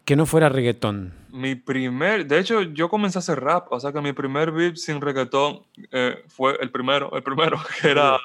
[0.04, 1.14] que no fuera reggaetón.
[1.30, 4.76] Mi primer, de hecho, yo comencé a hacer rap, o sea que mi primer beat
[4.76, 8.18] sin reggaetón eh, fue el primero, el primero, que era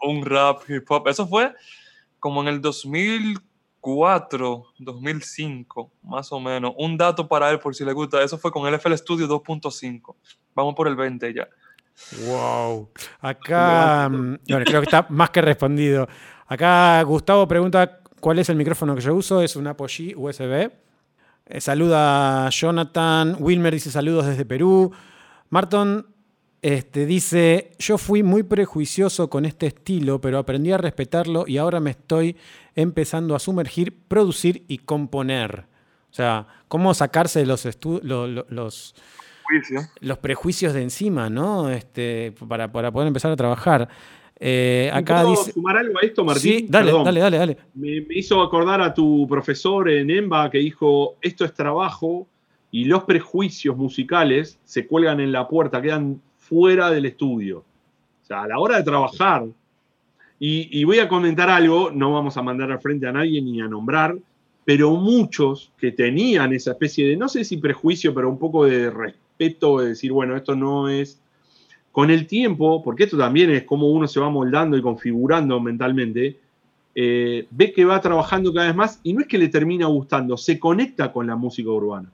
[0.00, 1.08] un rap hip hop.
[1.08, 1.52] Eso fue
[2.20, 6.72] como en el 2004, 2005, más o menos.
[6.78, 10.14] Un dato para él, por si le gusta, eso fue con el FL Studio 2.5.
[10.54, 11.48] Vamos por el 20 ya.
[12.26, 12.90] Wow.
[13.20, 16.08] Acá, mm, bueno, creo que está más que respondido.
[16.46, 19.40] Acá Gustavo pregunta cuál es el micrófono que yo uso.
[19.42, 20.70] Es un Apogee USB.
[21.46, 23.36] Eh, saluda a Jonathan.
[23.38, 24.92] Wilmer dice saludos desde Perú.
[25.50, 26.06] Marton
[26.62, 31.78] este, dice, yo fui muy prejuicioso con este estilo, pero aprendí a respetarlo y ahora
[31.78, 32.36] me estoy
[32.74, 35.66] empezando a sumergir, producir y componer.
[36.10, 37.68] O sea, cómo sacarse los,
[38.02, 38.94] los los
[40.20, 41.70] prejuicios de encima, ¿no?
[41.70, 43.88] Este, para, poder empezar a trabajar.
[44.38, 46.42] Eh, acá ¿Puedo sumar algo a esto, Martín?
[46.42, 47.58] Sí, dale, dale, dale, dale.
[47.74, 52.26] Me, hizo acordar a tu profesor en EMBA que dijo, esto es trabajo
[52.70, 57.58] y los prejuicios musicales se cuelgan en la puerta, quedan fuera del estudio.
[58.22, 59.44] O sea, a la hora de trabajar,
[60.40, 63.60] y, y voy a comentar algo, no vamos a mandar al frente a nadie ni
[63.60, 64.16] a nombrar,
[64.64, 68.90] pero muchos que tenían esa especie de, no sé si prejuicio, pero un poco de
[68.90, 71.20] respeto de decir, bueno, esto no es...
[71.92, 76.40] Con el tiempo, porque esto también es como uno se va moldando y configurando mentalmente,
[76.92, 80.36] eh, ve que va trabajando cada vez más y no es que le termina gustando,
[80.36, 82.10] se conecta con la música urbana.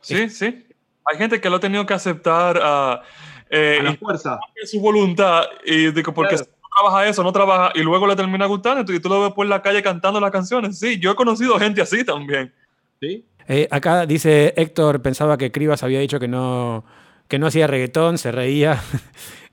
[0.00, 0.64] Sí, sí.
[1.04, 3.02] Hay gente que lo ha tenido que aceptar a,
[3.50, 4.38] eh, a la fuerza.
[4.64, 6.36] Su voluntad, y digo, porque
[6.74, 9.62] trabaja eso, no trabaja, y luego le termina gustando y tú lo ves por la
[9.62, 10.78] calle cantando las canciones.
[10.78, 12.52] Sí, yo he conocido gente así también.
[13.00, 13.24] Sí.
[13.48, 16.84] Eh, acá dice Héctor, pensaba que Cribas había dicho que no,
[17.28, 18.82] que no hacía reggaetón, se reía.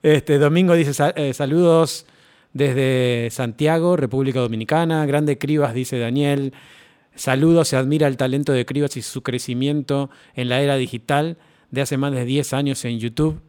[0.02, 2.06] Este, Domingo dice eh, saludos
[2.54, 5.04] desde Santiago, República Dominicana.
[5.04, 6.54] Grande Cribas, dice Daniel.
[7.14, 11.36] Saludos, se admira el talento de Cribas y su crecimiento en la era digital
[11.70, 13.42] de hace más de 10 años en YouTube.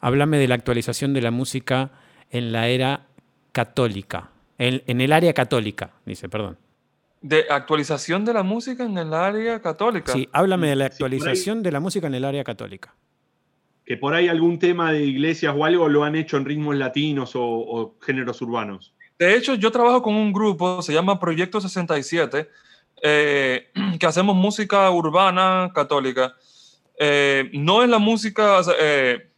[0.00, 1.90] Háblame de la actualización de la música
[2.30, 3.06] en la era
[3.52, 6.56] católica, en, en el área católica, dice, perdón.
[7.22, 10.12] De actualización de la música en el área católica.
[10.12, 12.94] Sí, háblame de la Sí, por ahí- actualización de la música en el área católica.
[13.84, 17.34] Que por ahí algún tema de iglesias o algo lo han hecho en ritmos latinos
[17.36, 18.94] o, o géneros urbanos.
[19.18, 22.48] De hecho, yo trabajo con un grupo, se llama Proyecto 67,
[23.02, 26.36] eh, que hacemos música urbana católica.
[26.98, 29.28] Eh, no es la música, eh,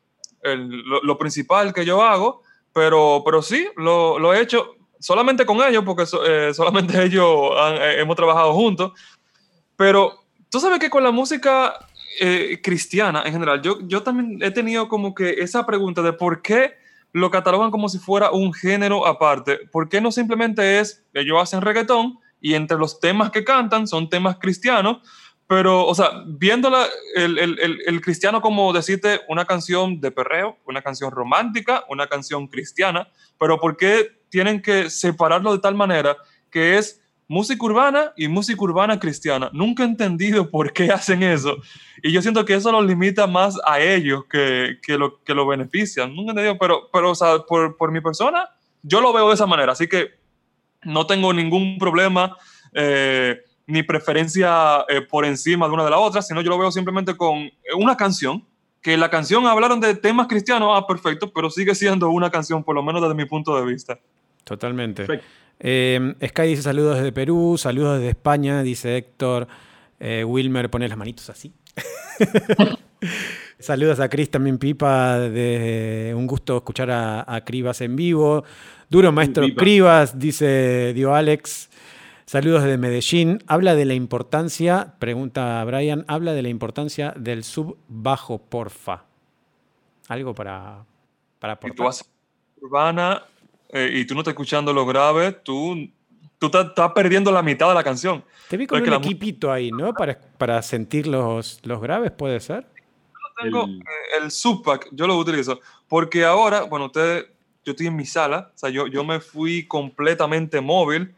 [0.43, 5.45] el- lo, lo principal que yo hago, pero, pero sí, lo, lo he hecho solamente
[5.45, 8.93] con ellos, porque eh, solamente ellos han- eh, hemos trabajado juntos.
[9.77, 11.75] Pero tú sabes que con la música
[12.21, 16.43] eh, cristiana en general, yo, yo también he tenido como que esa pregunta de por
[16.43, 16.75] qué
[17.13, 19.59] lo catalogan como si fuera un género aparte.
[19.71, 24.09] ¿Por qué no simplemente es, ellos hacen reggaetón y entre los temas que cantan son
[24.09, 24.99] temas cristianos?
[25.47, 30.81] Pero, o sea, viéndola, el, el, el, cristiano como decirte una canción de perreo, una
[30.81, 36.17] canción romántica, una canción cristiana, pero ¿por qué tienen que separarlo de tal manera
[36.51, 39.51] que es música urbana y música urbana cristiana?
[39.53, 41.59] Nunca he entendido por qué hacen eso.
[42.03, 45.47] Y yo siento que eso los limita más a ellos que, que, lo, que lo
[45.47, 46.15] benefician.
[46.15, 48.49] Nunca he entendido, pero, pero o sea, por, por mi persona,
[48.83, 49.73] yo lo veo de esa manera.
[49.73, 50.23] Así que
[50.85, 52.37] no tengo ningún problema
[52.73, 56.73] eh, ni preferencia eh, por encima de una de la otra, sino yo lo veo
[56.73, 58.45] simplemente con una canción,
[58.81, 62.75] que la canción hablaron de temas cristianos, ah, perfecto, pero sigue siendo una canción, por
[62.75, 63.99] lo menos desde mi punto de vista.
[64.45, 65.07] Totalmente.
[65.61, 69.47] Eh, Sky dice saludos desde Perú, saludos desde España, dice Héctor.
[70.01, 71.53] Eh, Wilmer pone las manitos así.
[73.61, 78.43] saludos a Chris también Pipa, de un gusto escuchar a, a Cribas en vivo.
[78.91, 79.63] Duro maestro Pipa.
[79.63, 81.71] Cribas, dice Dio Alex.
[82.27, 83.43] Saludos desde Medellín.
[83.47, 89.05] Habla de la importancia, pregunta Brian, habla de la importancia del sub bajo, porfa.
[90.09, 90.85] Algo para,
[91.39, 92.09] para Y tú haces
[92.61, 93.23] urbana
[93.71, 95.89] eh, y tú no estás escuchando lo grave, tú,
[96.39, 98.25] tú estás, estás perdiendo la mitad de la canción.
[98.49, 99.93] Te vi con Es que un equipito ahí, ¿no?
[99.93, 102.67] Para, para sentir los, los graves, ¿puede ser?
[103.43, 105.59] tengo El- eh, el subpack, yo lo utilizo,
[105.89, 107.27] porque ahora, bueno, ustedes,
[107.65, 111.15] yo estoy en mi sala, o sea, yo, yo me fui completamente móvil.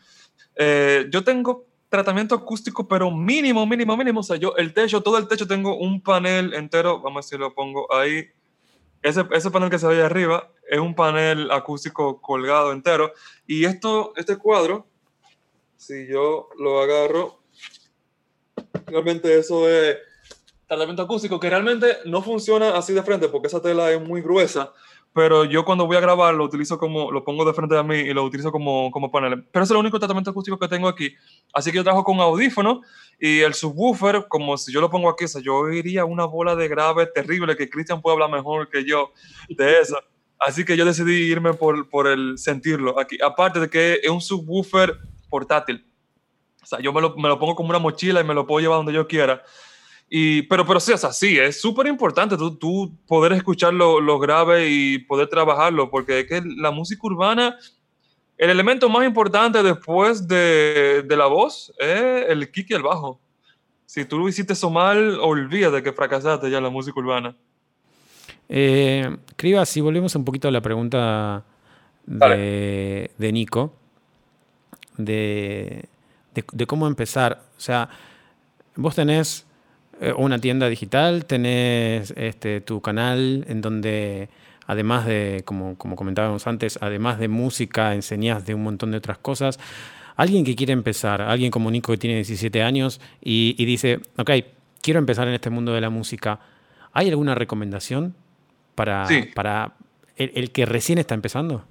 [0.56, 4.20] Eh, yo tengo tratamiento acústico, pero mínimo, mínimo, mínimo.
[4.20, 7.24] O sea, yo el techo, todo el techo tengo un panel entero, vamos a ver
[7.24, 8.28] si lo pongo ahí.
[9.02, 13.12] Ese, panel que se ve ahí arriba es un panel acústico colgado entero.
[13.46, 14.86] Y esto, este cuadro,
[15.76, 17.40] si yo lo agarro,
[18.86, 19.98] realmente eso es
[20.66, 24.72] tratamiento acústico que realmente no funciona así de frente porque esa tela es muy gruesa,
[25.14, 27.98] pero yo cuando voy a grabar lo utilizo como, lo pongo de frente a mí
[27.98, 29.46] y lo utilizo como, como panel.
[29.52, 31.14] Pero ese es el único tratamiento acústico que tengo aquí.
[31.52, 32.80] Así que yo trabajo con audífono
[33.20, 36.56] y el subwoofer, como si yo lo pongo aquí, o sea, yo oiría una bola
[36.56, 39.12] de grave terrible que Cristian puede hablar mejor que yo
[39.48, 39.96] de eso.
[40.40, 43.16] Así que yo decidí irme por, por el sentirlo aquí.
[43.24, 44.98] Aparte de que es un subwoofer
[45.30, 45.86] portátil.
[46.60, 48.60] O sea, yo me lo, me lo pongo como una mochila y me lo puedo
[48.60, 49.44] llevar donde yo quiera.
[50.16, 54.00] Y, pero, pero sí, o sea, sí, es súper importante tú, tú poder escuchar lo,
[54.00, 57.56] lo grave y poder trabajarlo, porque es que la música urbana,
[58.38, 63.18] el elemento más importante después de, de la voz es el kick y el bajo.
[63.86, 67.34] Si tú lo hiciste eso mal, olvídate que fracasaste ya en la música urbana.
[68.48, 71.42] Eh, Cribas, si volvemos un poquito a la pregunta
[72.06, 73.72] de, de Nico,
[74.96, 75.86] de,
[76.34, 77.42] de- de cómo empezar.
[77.56, 77.88] O sea,
[78.76, 79.44] vos tenés
[80.00, 84.28] eh, una tienda digital, tenés este, tu canal en donde,
[84.66, 89.18] además de, como, como comentábamos antes, además de música, enseñás de un montón de otras
[89.18, 89.58] cosas.
[90.16, 94.30] Alguien que quiere empezar, alguien como Nico que tiene 17 años y, y dice, ok,
[94.80, 96.38] quiero empezar en este mundo de la música,
[96.92, 98.14] ¿hay alguna recomendación
[98.74, 99.30] para, Sí.
[99.34, 99.74] para
[100.16, 101.64] el, el que recién está empezando?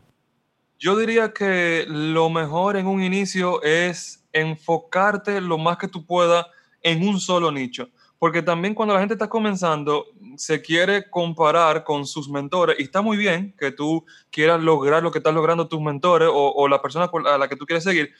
[0.79, 6.45] Yo diría que lo mejor en un inicio es enfocarte lo más que tú puedas
[6.81, 7.89] en un solo nicho.
[8.23, 10.05] Porque también cuando la gente está comenzando,
[10.37, 15.11] se quiere comparar con sus mentores y está muy bien que tú quieras lograr lo
[15.11, 18.13] que están logrando tus mentores o, o la persona a la que tú quieres seguir,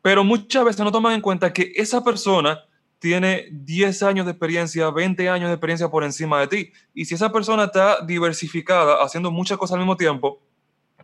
[0.00, 2.60] pero muchas veces no toman en cuenta que esa persona
[3.00, 6.72] tiene 10 años de experiencia, 20 años de experiencia por encima de ti.
[6.94, 10.42] Y si esa persona está diversificada, haciendo muchas cosas al mismo tiempo,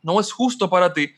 [0.05, 1.11] no es justo para ti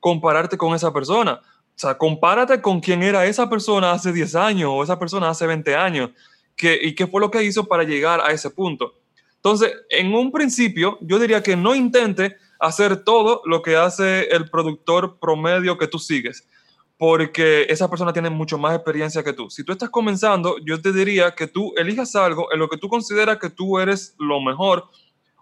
[0.00, 1.42] compararte con esa persona.
[1.42, 5.46] O sea, compárate con quién era esa persona hace 10 años o esa persona hace
[5.46, 6.08] 20 años
[6.56, 8.94] que, y qué fue lo que hizo para llegar a ese punto.
[9.36, 14.48] Entonces, en un principio, yo diría que no intente hacer todo lo que hace el
[14.48, 16.48] productor promedio que tú sigues,
[16.96, 19.50] porque esa persona tiene mucho más experiencia que tú.
[19.50, 22.88] Si tú estás comenzando, yo te diría que tú elijas algo en lo que tú
[22.88, 24.88] consideras que tú eres lo mejor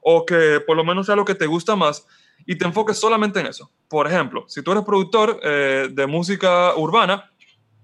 [0.01, 2.05] o que por lo menos sea lo que te gusta más
[2.44, 3.70] y te enfoques solamente en eso.
[3.88, 7.31] Por ejemplo, si tú eres productor eh, de música urbana,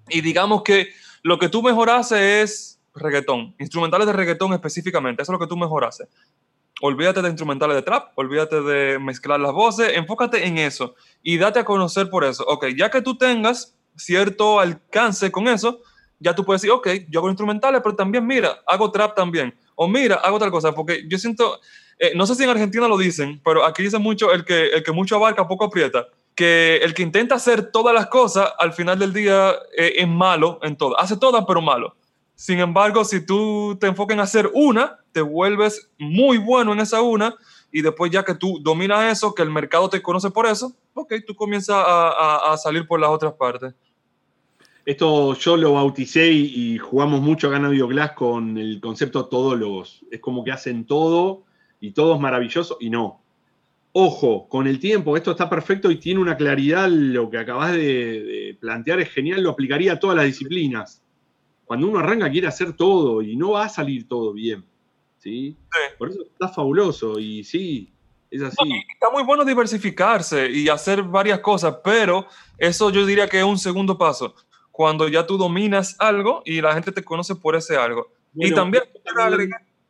[0.09, 0.89] y digamos que
[1.23, 5.49] lo que tú mejor haces es reggaetón, instrumentales de reggaetón específicamente, eso es lo que
[5.49, 6.09] tú mejor haces.
[6.81, 11.59] Olvídate de instrumentales de trap, olvídate de mezclar las voces, enfócate en eso y date
[11.59, 12.45] a conocer por eso.
[12.47, 15.81] Ok, ya que tú tengas cierto alcance con eso,
[16.21, 19.55] ya tú puedes decir, ok, yo hago instrumentales, pero también, mira, hago trap también.
[19.75, 21.61] O mira, hago tal cosa, porque yo siento,
[21.99, 24.83] eh, no sé si en Argentina lo dicen, pero aquí dicen mucho el que, el
[24.83, 26.07] que mucho abarca, poco aprieta
[26.39, 30.61] que el que intenta hacer todas las cosas, al final del día eh, es malo
[30.63, 30.97] en todo.
[30.97, 31.97] Hace todas, pero malo.
[32.39, 37.03] Sin embargo, si tú te enfocas en hacer una, te vuelves muy bueno en esa
[37.03, 37.35] una
[37.73, 41.15] y después ya que tú dominas eso, que el mercado te conoce por eso, ok,
[41.27, 43.75] tú comienzas a, salir por las otras partes.
[44.87, 50.05] Esto yo lo bauticé y, jugamos mucho acá en Audioglass con el concepto todólogos.
[50.09, 51.43] Es como que hacen todo
[51.81, 53.21] y todo es maravilloso y no
[53.91, 58.57] Ojo, con el tiempo, esto está perfecto y tiene una claridad, lo que acabas de,
[58.61, 61.03] plantear es genial, lo aplicaría a todas las disciplinas.
[61.69, 64.65] Cuando uno arranca quiere hacer todo y no va a salir todo bien.
[65.19, 65.55] ¿sí?
[65.99, 67.93] Por eso está fabuloso y sí,
[68.31, 68.57] es así.
[68.91, 72.27] está muy bueno diversificarse y hacer varias cosas, pero
[72.57, 74.35] eso yo diría que es un segundo paso.
[74.71, 78.11] Cuando ya tú dominas algo y la gente te conoce por ese algo.
[78.35, 78.85] y también...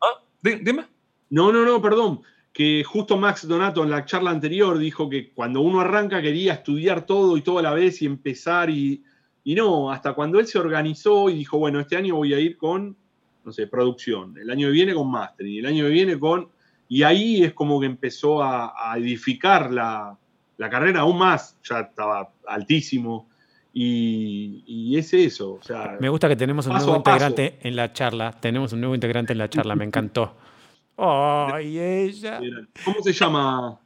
[0.03, 0.21] ¿Ah?
[0.43, 0.85] Dime.
[1.31, 5.61] No, no, no, perdón que justo Max Donato en la charla anterior dijo que cuando
[5.61, 9.05] uno arranca quería estudiar todo y todo a la vez y empezar y,
[9.45, 12.57] y no, hasta cuando él se organizó y dijo, bueno, este año voy a ir
[12.57, 12.97] con,
[13.45, 16.49] no sé, producción, el año que viene con mastering, el año que viene con...
[16.91, 20.17] Y ahí es como que empezó a, edificar la,
[20.59, 23.29] carrera aún más, ya estaba altísimo.
[23.75, 25.59] Y, y, es eso.
[25.61, 28.33] O sea, me gusta que tenemos un nuevo integrante en la charla.
[28.41, 30.35] Tenemos un nuevo integrante en la charla, me encantó.
[30.97, 32.41] Ay, ella.
[32.85, 33.79] ¿Cómo se llama?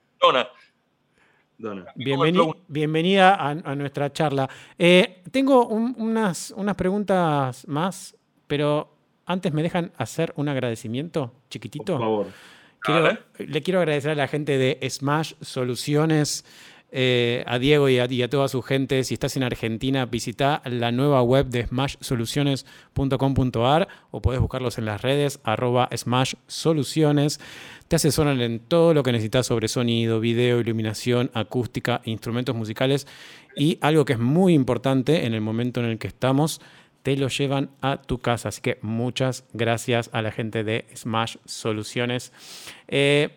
[1.63, 1.87] Dona.
[2.69, 4.49] Bienvenida a, nuestra charla.
[4.77, 8.93] Eh, tengo unas, unas preguntas más, pero
[9.25, 11.97] antes me dejan hacer un agradecimiento chiquitito.
[11.97, 12.27] Por favor.
[13.39, 16.45] le quiero agradecer a la gente de Smash Soluciones
[16.95, 19.03] eh, a Diego y a, toda su gente.
[19.05, 25.01] Si estás en Argentina, visita la nueva web de smashsoluciones.com.ar o puedes buscarlos en las
[25.01, 27.41] redes arroba smashsoluciones.
[27.89, 33.07] Te asesoran en todo lo que necesitas sobre sonido, video, iluminación, acústica, instrumentos musicales
[33.57, 36.61] y algo que es muy importante en el momento en el que estamos,
[37.03, 38.51] te lo llevan a tu casa.
[38.51, 42.35] Así que muchas gracias a la gente de Smash Soluciones.
[42.87, 43.31] Eh,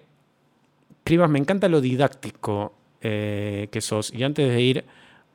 [1.05, 2.73] Cribas, me encanta lo didáctico
[3.07, 4.11] eh, que sos.
[4.11, 4.83] Y antes de ir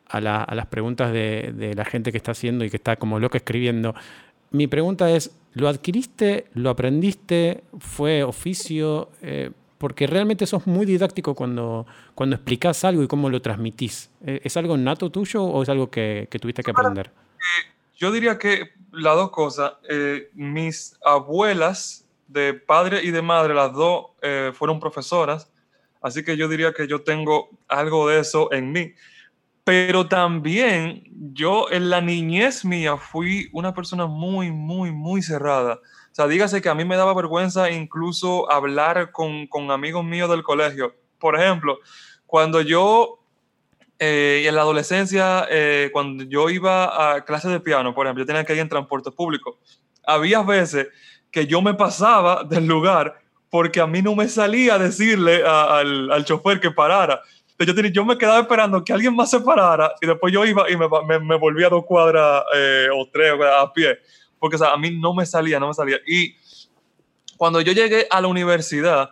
[0.09, 3.95] a, las preguntas de, la gente que está haciendo y que está como loco escribiendo,
[4.51, 6.47] mi pregunta es, ¿lo adquiriste?
[6.55, 7.63] ¿Lo aprendiste?
[7.79, 9.11] ¿Fue oficio?
[9.23, 12.37] Eh, porque realmente sos muy didáctico cuando, cuando
[12.83, 14.11] algo y cómo lo transmitís.
[14.27, 17.13] Eh, ¿Es algo nato tuyo o es algo que, tuviste que aprender?
[17.95, 19.75] Yo diría que las dos cosas.
[20.35, 24.07] mis abuelas de padre y de madre, las dos
[24.55, 25.49] fueron profesoras
[26.01, 28.95] Así que yo diría que yo tengo algo de eso en mí.
[29.65, 35.75] Pero también yo en la niñez mía fui una persona muy, muy, muy cerrada.
[35.75, 40.31] O sea, dígase que a mí me daba vergüenza incluso hablar con, con amigos míos
[40.31, 40.95] del colegio.
[41.19, 41.79] Por ejemplo,
[42.27, 43.21] cuando yo
[44.03, 48.27] eh, en la adolescencia, eh, cuando yo iba a clases de piano, por ejemplo, yo
[48.27, 49.59] tenía que ir en transporte público,
[50.07, 50.89] había veces
[51.31, 53.20] que yo me pasaba del lugar
[53.51, 57.21] porque a mí no me salía decirle al, al, chofer que parara.
[57.59, 60.71] Yo, tenía, yo me quedaba esperando que alguien más se parara y después yo iba
[60.71, 63.99] y me, me, me volvía dos cuadras eh, o tres a pie,
[64.39, 65.99] porque o sea, a mí no me salía, no me salía.
[66.07, 66.37] Y
[67.37, 69.11] cuando yo llegué a la universidad,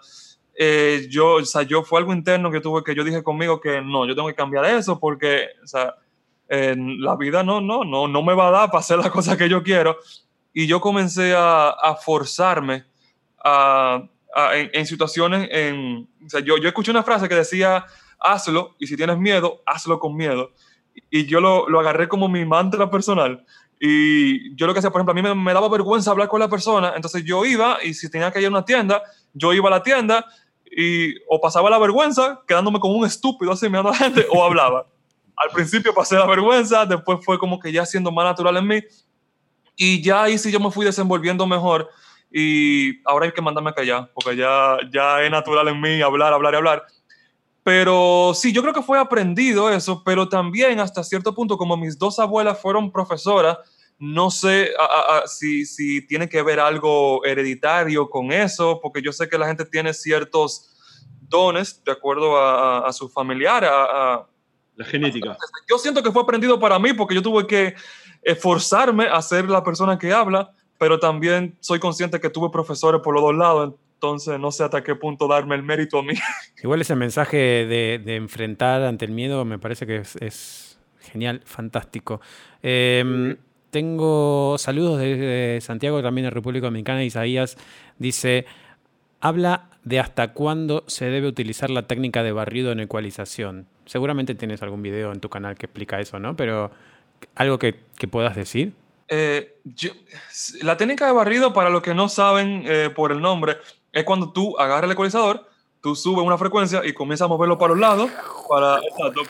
[0.54, 3.82] eh, yo, o sea, yo fue algo interno que tuve que yo dije conmigo que
[3.82, 5.96] no, yo tengo que cambiar eso porque, o sea,
[6.48, 9.48] la vida no, no, no, no me va a dar para hacer las cosas que
[9.48, 9.98] yo quiero.
[10.54, 12.84] Y yo comencé a, a forzarme
[13.44, 14.02] a,
[14.54, 17.84] en, situaciones, en, o sea, yo, yo escuché una frase que decía,
[18.20, 20.52] hazlo y si tienes miedo, hazlo con miedo.
[21.10, 23.44] Y yo lo, lo agarré como mi mantra personal.
[23.80, 26.40] Y yo lo que hacía, por ejemplo, a mí me, me, daba vergüenza hablar con
[26.40, 29.68] la persona, entonces yo iba y si tenía que ir a una tienda, yo iba
[29.68, 30.26] a la tienda
[30.64, 34.44] y o pasaba la vergüenza quedándome como un estúpido así mirando a la gente o
[34.44, 34.86] hablaba.
[35.36, 38.82] Al principio pasé la vergüenza, después fue como que ya siendo más natural en mí
[39.76, 41.88] y ya ahí sí yo me fui desenvolviendo mejor
[42.30, 46.32] y ahora hay que mandarme a callar, porque ya, ya es natural en mí hablar,
[46.32, 46.86] hablar y hablar.
[47.62, 51.98] Pero sí, yo creo que fue aprendido eso, pero también hasta cierto punto, como mis
[51.98, 53.58] dos abuelas fueron profesoras,
[53.98, 54.70] no sé
[55.26, 59.64] si, si, tiene que ver algo hereditario con eso, porque yo sé que la gente
[59.64, 60.70] tiene ciertos
[61.20, 64.26] dones de acuerdo a, a su familiar, a,
[64.76, 65.36] La genética.
[65.68, 67.74] Yo siento que fue aprendido para mí porque yo tuve que
[68.22, 73.14] esforzarme a ser la persona que habla, pero también soy consciente que tuve profesores por
[73.14, 76.14] los dos lados, entonces no sé hasta qué punto darme el mérito a mí.
[76.62, 82.20] Igual ese mensaje de, enfrentar ante el miedo me parece que es, genial, fantástico.
[82.62, 83.36] Eh,
[83.70, 87.04] tengo saludos de Santiago, también de República Dominicana.
[87.04, 87.56] Isaías
[87.98, 88.46] dice,
[89.20, 93.66] habla de hasta cuándo se debe utilizar la técnica de barrido en ecualización.
[93.84, 96.36] Seguramente tienes algún video en tu canal que explica eso, ¿no?
[96.36, 96.70] Pero
[97.34, 97.74] algo que
[98.08, 98.74] puedas decir.
[99.08, 99.60] Eh,
[100.62, 103.56] la técnica de barrido, para los que no saben eh, por el nombre,
[103.92, 105.48] es cuando tú agarras el ecualizador,
[105.80, 108.10] tú subes una frecuencia y comienzas a moverlo para los lados
[108.48, 108.80] para,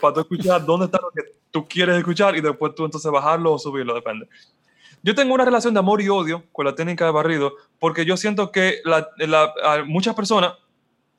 [0.01, 3.53] para tú escuchar dónde está lo que tú quieres escuchar y después tú entonces bajarlo
[3.53, 4.29] o subirlo, depende.
[5.03, 8.17] Yo tengo una relación de amor y odio con la técnica de barrido porque yo
[8.17, 8.81] siento que
[9.87, 10.55] muchas personas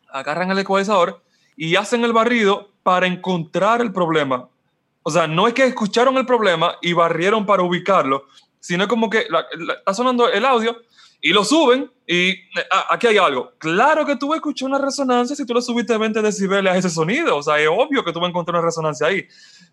[0.09, 1.21] agarran el ecualizador
[1.55, 4.49] y hacen el barrido para encontrar el problema.
[5.03, 8.25] O sea, no es que escucharon el problema y barrieron para ubicarlo,
[8.59, 9.45] sino como que la,
[9.77, 10.77] está sonando el audio
[11.21, 12.33] y lo suben y
[12.71, 13.51] ah, aquí hay algo.
[13.57, 17.37] Claro que tú escuchar una resonancia si tú le subiste 20 decibeles a ese sonido.
[17.37, 19.27] O sea, es obvio que tú vas a encontrar una resonancia ahí.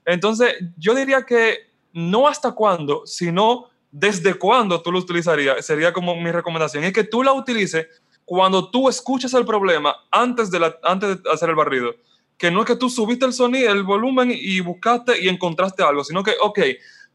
[0.04, 5.64] Entonces, yo diría que no hasta cuándo, sino desde cuándo tú lo utilizarías.
[5.64, 6.84] Sería como mi recomendación.
[6.84, 7.86] Es que tú la utilices
[8.24, 11.94] cuando tú escuchas el problema antes de, la, antes de hacer el barrido.
[12.36, 16.04] Que no es que tú subiste el sonido, el volumen y buscaste y encontraste algo,
[16.04, 16.58] sino que, ok,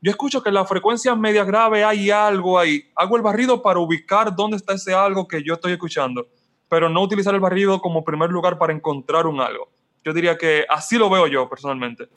[0.02, 2.90] yo escucho que en la frecuencia media grave hay algo ahí.
[2.96, 6.28] Hago el barrido para ubicar dónde está ese algo que yo estoy escuchando,
[6.68, 9.70] pero no utilizar el barrido como primer lugar para encontrar un algo.
[10.04, 12.08] Yo diría que así lo veo yo personalmente.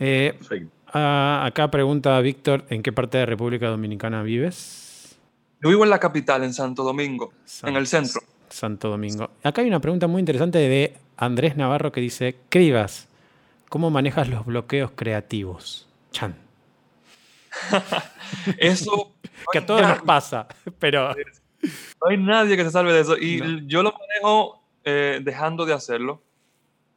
[0.00, 0.36] Eh,
[0.92, 5.16] ah, acá pregunta Víctor, ¿en qué parte de República Dominicana vives?
[5.62, 8.22] Yo vivo en la capital, en Santo Domingo, San, en el centro.
[8.48, 9.30] Santo Domingo.
[9.44, 13.06] Acá hay una pregunta muy interesante de Andrés Navarro que dice, Cribas,
[13.68, 15.86] ¿cómo manejas los bloqueos creativos?
[16.10, 16.49] Chan.
[18.58, 19.14] eso.
[19.52, 20.46] que a todos nos pasa,
[20.78, 21.14] pero.
[22.02, 23.18] No hay nadie que se salve de eso.
[23.18, 23.60] Y no.
[23.66, 26.22] yo lo manejo eh, dejando de hacerlo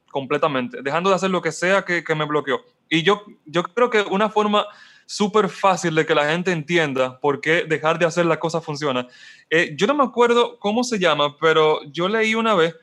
[0.09, 2.61] completamente, dejando de hacer lo que sea que, que me bloqueó.
[2.89, 4.67] Y yo, yo creo que una forma
[5.05, 9.07] súper fácil de que la gente entienda por qué dejar de hacer la cosa funciona.
[9.49, 12.75] Eh, yo no me acuerdo cómo se llama, pero yo leí una vez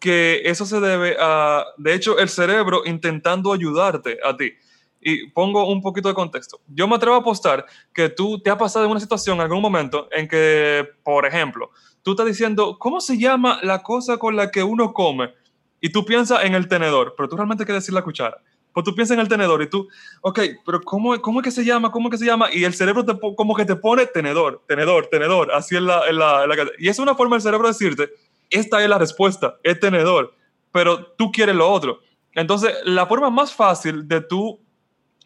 [0.00, 4.52] que eso se debe a, de hecho, el cerebro intentando ayudarte a ti
[5.00, 6.60] y pongo un poquito de contexto.
[6.66, 9.62] Yo me atrevo a apostar que tú te has pasado en una situación en algún
[9.62, 11.70] momento en que, por ejemplo,
[12.02, 15.32] tú estás diciendo, ¿cómo se llama la cosa con la que uno come?
[15.80, 18.38] Y tú piensas en el tenedor, pero tú realmente quieres decir la cuchara.
[18.72, 19.88] Pues tú piensas en el tenedor y tú,
[20.20, 21.90] ok, pero ¿cómo, cómo es que se llama?
[21.90, 22.52] ¿Cómo es que se llama?
[22.52, 26.18] Y el cerebro te, como que te pone tenedor, tenedor, tenedor, así en la, en
[26.18, 26.56] la, en la...
[26.78, 28.10] Y es una forma del cerebro de decirte,
[28.50, 30.34] esta es la respuesta, es tenedor,
[30.72, 32.00] pero tú quieres lo otro.
[32.34, 34.60] Entonces, la forma más fácil de tú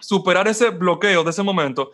[0.01, 1.91] superar ese bloqueo de ese momento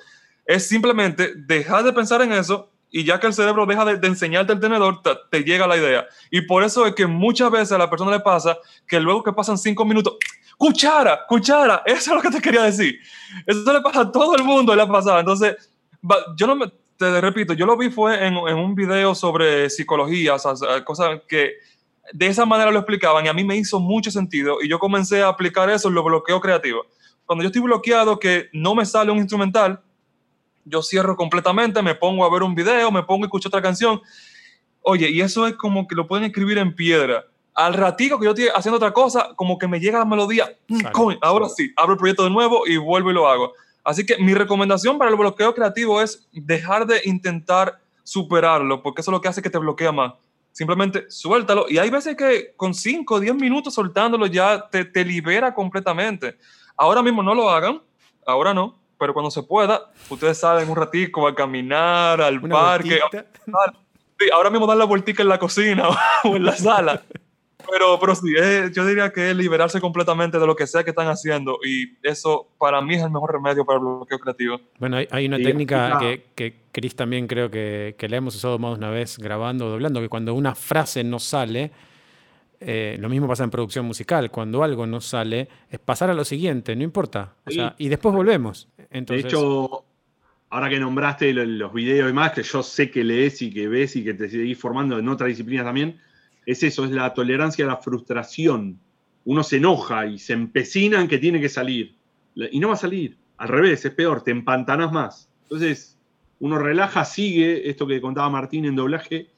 [0.46, 4.52] es simplemente dejar de pensar en eso y ya que el cerebro deja de, enseñarte
[4.52, 6.06] el tenedor, te, llega la idea.
[6.30, 9.32] Y por eso es que muchas veces a la persona le pasa que luego que
[9.32, 10.14] pasan cinco minutos,
[10.56, 12.98] cuchara, cuchara, eso es lo que te quería decir.
[13.44, 15.18] Eso le pasa a todo el mundo, le ha pasado.
[15.18, 15.56] Entonces,
[16.36, 20.34] yo no me, te repito, yo lo vi fue en, en un video sobre psicología,
[20.34, 21.54] o sea, cosas que
[22.12, 25.22] de esa manera lo explicaban y a mí me hizo mucho sentido y yo comencé
[25.22, 26.86] a aplicar eso en los bloqueos creativos
[27.26, 29.80] cuando yo estoy bloqueado que no me sale un instrumental,
[30.64, 34.00] yo cierro completamente, me pongo a ver un video, me pongo a escuchar otra canción.
[34.80, 37.24] Oye, y eso es como que lo pueden escribir en piedra.
[37.54, 41.18] Al ratito que yo estoy haciendo otra cosa, como que me llega la melodía, Sale,
[41.22, 43.52] ahora sí, abro el proyecto de nuevo y vuelvo y lo hago.
[43.82, 49.10] Así que mi recomendación para el bloqueo creativo es dejar de intentar superarlo, porque eso
[49.10, 50.14] es lo que hace que te bloquea más.
[50.52, 51.66] Simplemente suéltalo.
[51.68, 56.36] Y hay veces que con 5 o 10 minutos soltándolo ya te, te libera completamente.
[56.76, 57.80] Ahora mismo no lo hagan,
[58.26, 63.00] ahora no, pero cuando se pueda, ustedes salen un ratico a caminar al Una parque.
[64.18, 65.88] Sí, ahora mismo dan la vueltica en la cocina
[66.24, 67.02] o en la sala.
[67.70, 70.90] Pero, pero sí, es, yo diría que es liberarse completamente de lo que sea que
[70.90, 74.60] están haciendo y eso para mí es el mejor remedio para el bloqueo creativo.
[74.78, 78.36] Bueno, hay, hay una sí, técnica que, que Chris también creo que, que le hemos
[78.36, 81.72] usado más una vez grabando o doblando, que cuando una frase no sale,
[82.60, 84.30] eh, lo mismo pasa en producción musical.
[84.30, 87.34] Cuando algo no sale, es pasar a lo siguiente, no importa.
[87.46, 88.68] O sea, y después volvemos.
[88.90, 89.24] Entonces...
[89.24, 89.84] De hecho,
[90.50, 93.96] ahora que nombraste los videos y más, que yo sé que lees y que ves
[93.96, 96.00] y que te seguís formando en otras disciplinas también,
[96.46, 98.78] es eso, es la tolerancia a la frustración.
[99.24, 101.96] Uno se enoja y se empecina en que tiene que salir.
[102.34, 103.16] Y no va a salir.
[103.38, 105.28] Al revés, es peor, te empantanas más.
[105.42, 105.98] Entonces,
[106.38, 109.28] uno relaja, sigue esto que contaba Martín en doblaje,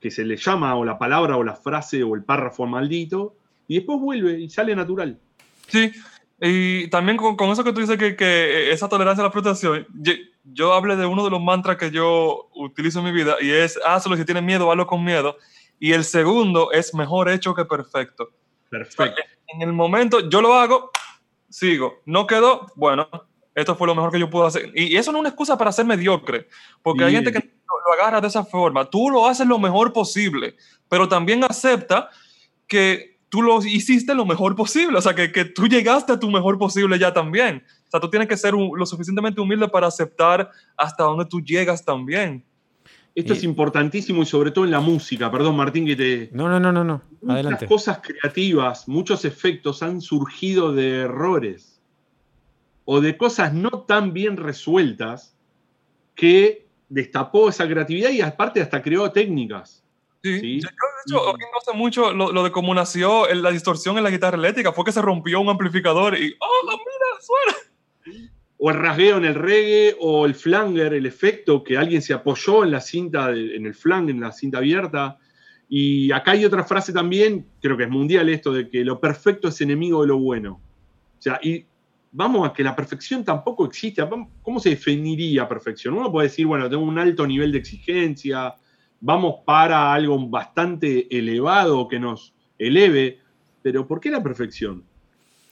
[0.00, 3.34] que se le llama o la palabra o la frase o el párrafo maldito,
[3.66, 5.18] y después vuelve y sale natural.
[5.66, 5.92] Sí,
[6.40, 9.86] Y también con, con eso que tú dices que, que esa tolerancia a la frustración,
[9.94, 10.12] yo,
[10.44, 13.78] yo hablé de uno de los mantras que yo utilizo en mi vida y es
[13.84, 15.36] hazlo si tienes miedo, hazlo con miedo.
[15.80, 18.30] Y el segundo es mejor hecho que perfecto.
[18.70, 19.20] Perfecto.
[19.48, 20.90] En el momento yo lo hago,
[21.48, 22.02] sigo.
[22.06, 23.08] No quedó, bueno,
[23.54, 24.72] esto fue lo mejor que yo pude hacer.
[24.74, 26.48] Y eso no es una excusa para ser mediocre,
[26.82, 27.24] porque hay Bien.
[27.24, 28.84] gente que lo, lo agarra de esa forma.
[28.88, 30.56] Tú lo haces lo mejor posible,
[30.88, 32.08] pero también acepta
[32.66, 36.30] que tú lo hiciste lo mejor posible, o sea, que, que tú llegaste a tu
[36.30, 37.62] mejor posible ya también.
[37.86, 41.40] O sea, tú tienes que ser un- lo suficientemente humilde para aceptar hasta donde tú
[41.42, 42.42] llegas también.
[43.14, 45.30] Esto Y- es importantísimo y sobre todo en la música.
[45.30, 46.30] Perdón, Martín, que te.
[46.32, 47.02] No, no, no, no, no.
[47.20, 47.66] Muchas Adelante.
[47.66, 51.80] cosas creativas, muchos efectos han surgido de errores
[52.84, 55.34] o de cosas no tan bien resueltas
[56.14, 59.84] que destapó esa creatividad y aparte hasta creó técnicas.
[60.22, 60.40] Sí.
[60.40, 60.60] Sí.
[60.60, 60.74] Yo, de
[61.06, 64.72] hecho, no sé mucho lo, lo de cómo nació la distorsión en la guitarra eléctrica.
[64.72, 68.28] Fue que se rompió un amplificador y, oh, mira, suena.
[68.58, 72.64] O el rasgueo en el reggae o el flanger, el efecto que alguien se apoyó
[72.64, 75.18] en la cinta, de- en el flang, en la cinta abierta.
[75.68, 79.48] Y acá hay otra frase también, creo que es mundial esto, de que lo perfecto
[79.48, 80.60] es enemigo de lo bueno.
[81.18, 81.66] O sea, y
[82.12, 84.02] vamos a que la perfección tampoco existe.
[84.42, 85.94] ¿Cómo se definiría perfección?
[85.94, 88.54] Uno puede decir, bueno, tengo un alto nivel de exigencia,
[89.00, 93.20] vamos para algo bastante elevado que nos eleve,
[93.62, 94.84] pero ¿por qué la perfección?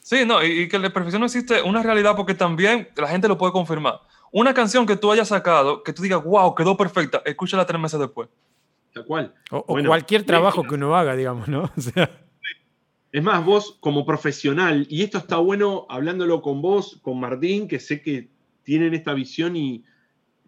[0.01, 3.27] Sí, no, y, y que la perfección no existe una realidad porque también la gente
[3.27, 3.99] lo puede confirmar.
[4.31, 7.99] Una canción que tú hayas sacado, que tú digas, wow, quedó perfecta, escúchala tres meses
[7.99, 8.29] después.
[8.93, 9.33] Tal cual.
[9.51, 11.69] O, o Bueno, cualquier trabajo que uno haga, digamos, ¿no?
[11.77, 12.09] O sea,
[13.11, 17.79] Es más, vos como profesional, y esto está bueno hablándolo con vos, con Martín, que
[17.79, 18.29] sé que
[18.63, 19.83] tienen esta visión y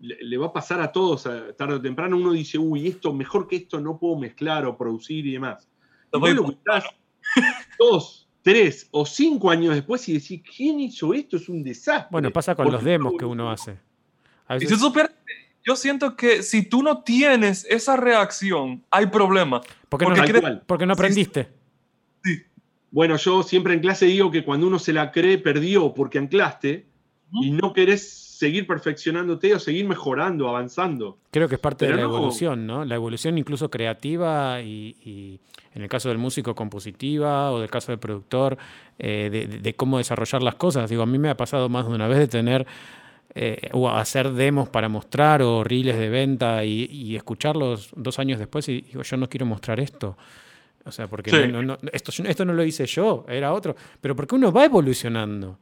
[0.02, 3.14] le, le va a pasar a todos, a- tarde o temprano uno dice, uy, esto
[3.14, 5.68] mejor que esto no puedo mezclar o producir y demás.
[6.14, 6.84] Y vos lo escuchás
[7.80, 11.38] dos, tres o cinco años después y decís, ¿quién hizo esto?
[11.38, 12.08] Es un desastre.
[12.12, 13.78] bueno, pasa con los demos que uno hace.
[14.48, 15.12] A Y veces- si tú supieras,
[15.66, 19.62] yo siento que si tú no tienes esa reacción, hay problema.
[19.88, 20.64] ¿Por qué porque no, Tal cual.
[20.66, 21.02] porque no Sí, sí.
[21.02, 21.59] aprendiste?
[22.92, 26.86] Bueno, yo siempre en clase digo que cuando uno se la cree, perdió porque anclaste
[27.42, 28.10] y no querés
[28.40, 31.18] seguir perfeccionándote o seguir mejorando, avanzando.
[31.30, 32.86] Creo que es parte de la no- evolución, ¿no?
[32.86, 35.40] La evolución incluso creativa y, y
[35.76, 38.58] en el caso del músico compositiva o del caso del productor,
[38.98, 40.90] eh, de, de- de cómo desarrollar las cosas.
[40.90, 42.66] Digo, a mí me ha pasado más de una vez de tener
[43.36, 48.40] eh, o hacer demos para mostrar o reels de venta y, y escucharlos dos años
[48.40, 50.18] después y digo, yo no quiero mostrar esto.
[50.86, 51.38] O sea, porque Sí.
[51.52, 53.76] no- no- no- esto, esto no lo hice yo, era otro.
[54.02, 55.58] Pero porque uno va evolucionando.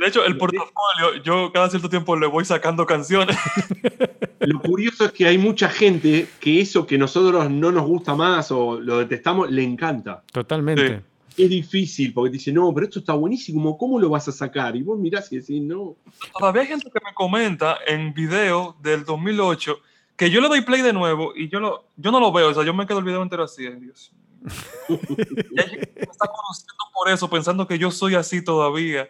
[0.00, 3.36] De hecho, el portafolio, yo cada cierto tiempo le voy sacando canciones.
[4.40, 8.50] Lo curioso es que hay mucha gente que eso que nosotros no nos gusta más
[8.50, 10.22] o lo detestamos, le encanta.
[10.32, 11.02] Totalmente.
[11.36, 14.76] Es difícil porque te dicen, no, pero esto está buenísimo, ¿cómo lo vas a sacar?
[14.76, 15.96] Y vos mirás y decís, no.
[16.38, 19.78] Todavía hay gente que me comenta en video del 2008
[20.16, 22.54] que yo le doy play de nuevo y yo, lo, yo no lo veo, o
[22.54, 23.80] sea, yo me quedo el video entero así, Dios.
[24.12, 24.23] mío.
[24.88, 25.62] Me
[26.02, 29.08] está conociendo por eso, pensando que yo soy así todavía.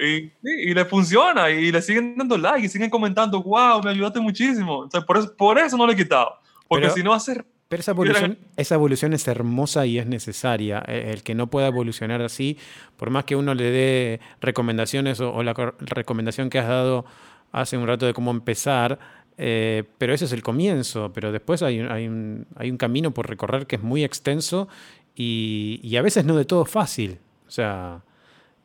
[0.00, 4.78] Y, le funciona, y le siguen dando like, y siguen comentando, wow, me ayudaste muchísimo.
[4.78, 6.36] O sea, por, eso, por eso no le he quitado.
[6.68, 7.44] Porque Pero- si no hace...
[7.66, 10.82] Pero esa evolución, esa evolución es hermosa y es necesaria.
[10.86, 12.58] Eh, El que no pueda evolucionar así,
[12.96, 17.04] por más que uno le dé recomendaciones o, o la recomendación que has dado
[17.52, 18.98] hace un rato de cómo empezar,
[19.38, 21.12] eh, pero ese es el comienzo.
[21.12, 24.68] Pero después hay, hay, un, hay un camino por recorrer que es muy extenso
[25.14, 27.18] y, y a veces no de todo fácil.
[27.46, 28.02] O sea,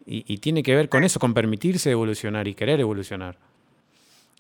[0.06, 3.38] y, y tiene que ver con eso, con permitirse evolucionar y querer evolucionar.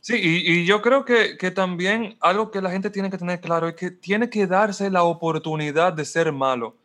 [0.02, 3.42] Sí, y, y yo creo que, que también algo que la gente tiene que tener
[3.42, 6.76] claro es que tiene que darse la oportunidad de ser malo.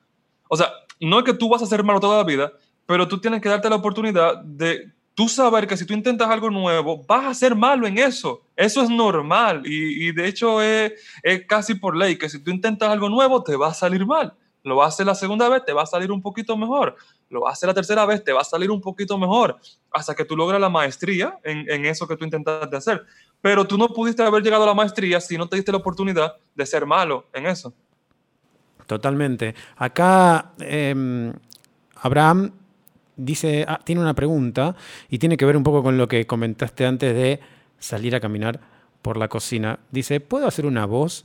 [0.49, 2.53] O sea, no es que tú vas a ser malo toda la vida,
[2.87, 6.51] pero tú tienes que darte la oportunidad de tú saber que si tú intentas algo
[6.51, 8.43] nuevo, vas a ser malo en eso.
[8.57, 10.93] Eso es normal y, y de hecho es,
[11.23, 14.35] es casi por ley que si tú intentas algo nuevo, te va a salir mal.
[14.63, 16.97] Lo haces la segunda vez, te va a salir un poquito mejor.
[17.29, 19.59] Lo haces la tercera vez, te va a salir un poquito mejor.
[19.93, 23.05] Hasta que tú logras la maestría en, en eso que tú intentaste hacer.
[23.43, 26.37] Pero tú no pudiste haber llegado a la maestría si no te diste la oportunidad
[26.55, 27.75] de ser malo en eso.
[28.87, 29.55] Totalmente.
[29.77, 31.33] Acá em,
[31.97, 32.53] Abraham
[33.17, 34.77] dice, ah, tiene una pregunta
[35.09, 37.41] y tiene que ver un poco con lo que comentaste antes de
[37.79, 38.61] salir a caminar
[39.03, 39.81] por la cocina.
[39.91, 41.25] Dice, ¿puedo hacer una voz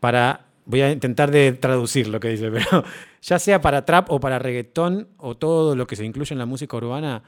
[0.00, 0.42] para...
[0.68, 2.84] Voy a intentar de traducir lo que dice, pero
[3.22, 6.46] ya sea para trap o para reggaetón o todo lo que se incluye en la
[6.46, 7.22] música urbana,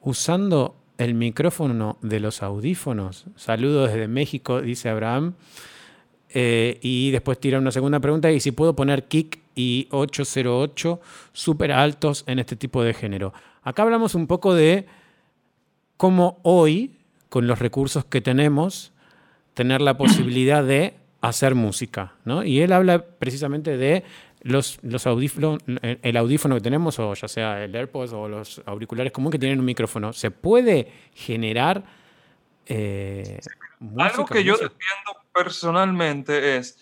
[0.00, 3.26] usando el micrófono de los audífonos.
[3.36, 5.34] Saludos desde México, dice Abraham.
[6.34, 11.00] Eh, y después tira una segunda pregunta y si puedo poner kick y 808
[11.32, 13.34] súper altos en este tipo de género.
[13.62, 14.86] Acá hablamos un poco de
[15.98, 16.96] cómo hoy,
[17.28, 18.92] con los recursos que tenemos,
[19.54, 22.44] tener la posibilidad de hacer música, ¿no?
[22.44, 24.02] Y él habla precisamente de
[24.42, 29.12] los, los audífonos, el audífono que tenemos, o ya sea el AirPods o los auriculares
[29.12, 30.12] comunes que tienen un micrófono.
[30.12, 31.84] ¿Se puede generar
[32.66, 33.38] eh,
[33.98, 36.78] Algo que yo defiendo personalmente es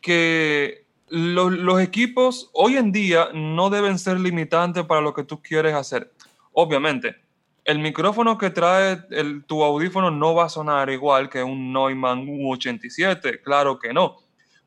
[0.00, 5.74] que los, equipos hoy en día no deben ser limitantes para lo que tú quieres
[5.74, 6.12] hacer.
[6.52, 7.16] Obviamente,
[7.64, 8.96] el micrófono que trae
[9.46, 14.16] tu audífono no va a sonar igual que un Neumann U87, claro que no.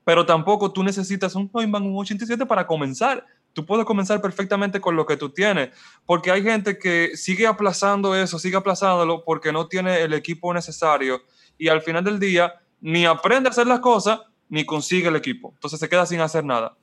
[0.06, 3.26] Pero tampoco tú necesitas un Neumann U87 para comenzar.
[3.54, 5.70] Tú puedes comenzar perfectamente con lo que tú tienes,
[6.06, 11.22] porque hay gente que sigue aplazando eso, sigue aplazándolo porque no tiene el equipo necesario
[11.58, 14.20] y al final del día ni aprende a hacer las cosas
[14.50, 15.52] ni consigue el equipo.
[15.56, 16.76] Entonces se queda sin hacer nada.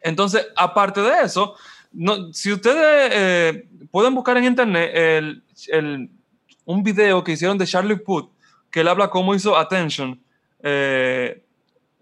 [0.00, 1.54] Entonces, aparte de eso,
[1.92, 6.10] no, si ustedes eh, pueden buscar en internet el,
[6.64, 8.30] un video que hicieron de Charlie Puth,
[8.70, 10.18] que él habla cómo hizo Attention.
[10.62, 11.44] Eh,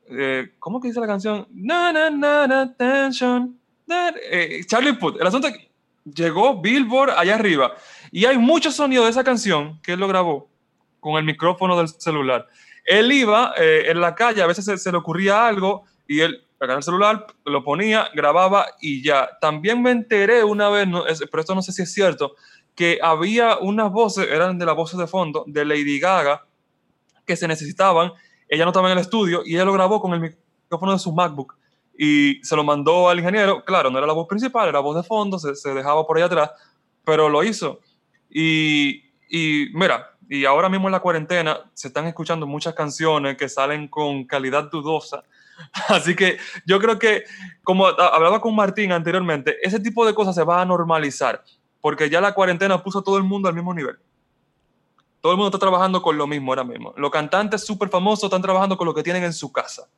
[0.09, 1.49] eh, ¿Cómo que dice la canción?
[1.53, 3.59] Na, na, na, attention.
[4.67, 5.21] Charlie Puth.
[5.21, 5.71] El asunto que
[6.05, 7.75] llegó Billboard allá arriba
[8.13, 10.49] y hay mucho sonido de esa canción que él lo grabó
[11.01, 12.47] con el micrófono del celular.
[12.85, 16.79] Él iba eh, en la calle, a veces se, le ocurría algo y él agarraba
[16.79, 19.31] el celular, lo ponía, grababa y ya.
[19.41, 20.87] También me enteré una vez,
[21.31, 22.35] pero esto no sé si es cierto,
[22.75, 26.45] que había unas voces, eran de las voces de fondo, de Lady Gaga,
[27.27, 28.13] que se necesitaban.
[28.49, 31.13] Ella no estaba en el estudio y ella lo grabó con el micrófono de su
[31.13, 31.57] MacBook
[31.97, 33.65] y se lo mandó al ingeniero.
[33.65, 36.19] Claro, no era la voz principal, era la voz de fondo, se, se dejaba por
[36.19, 36.51] ahí atrás,
[37.05, 37.81] pero lo hizo.
[38.31, 39.03] Y
[39.73, 44.25] mira, y ahora mismo en la cuarentena se están escuchando muchas canciones que salen con
[44.25, 45.23] calidad dudosa.
[45.89, 47.25] Así que yo creo que,
[47.63, 51.43] como hablaba con Martín anteriormente, ese tipo de cosas se va a normalizar,
[51.81, 53.99] porque ya la cuarentena puso a todo el mundo al mismo nivel.
[55.21, 56.93] Todo el mundo está trabajando con lo mismo ahora mismo.
[56.97, 59.89] Los cantantes súper famosos están trabajando con lo que tienen en su casa.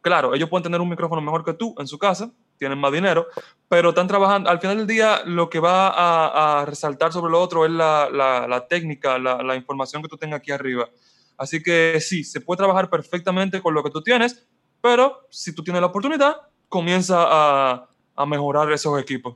[0.00, 3.26] Claro, ellos pueden tener un micrófono mejor que tú en su casa, tienen más dinero,
[3.68, 4.48] pero están trabajando.
[4.48, 8.66] Al final del día, lo que va a, resaltar sobre lo otro es la, la,
[8.68, 10.88] técnica, la, la, información que tú tengas aquí arriba.
[11.36, 14.46] Así que sí, se puede trabajar perfectamente con lo que tú tienes,
[14.80, 16.36] pero si tú tienes la oportunidad,
[16.68, 19.34] comienza a, a mejorar esos equipos.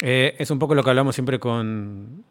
[0.00, 2.24] Eh, es un poco lo que hablamos siempre con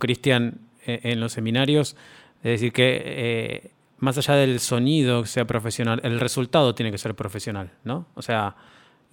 [0.00, 1.96] Cristian eh, en los seminarios,
[2.42, 6.98] es decir, que eh, más allá del sonido que sea profesional, el resultado tiene que
[6.98, 8.06] ser profesional, ¿no?
[8.14, 8.54] O sea,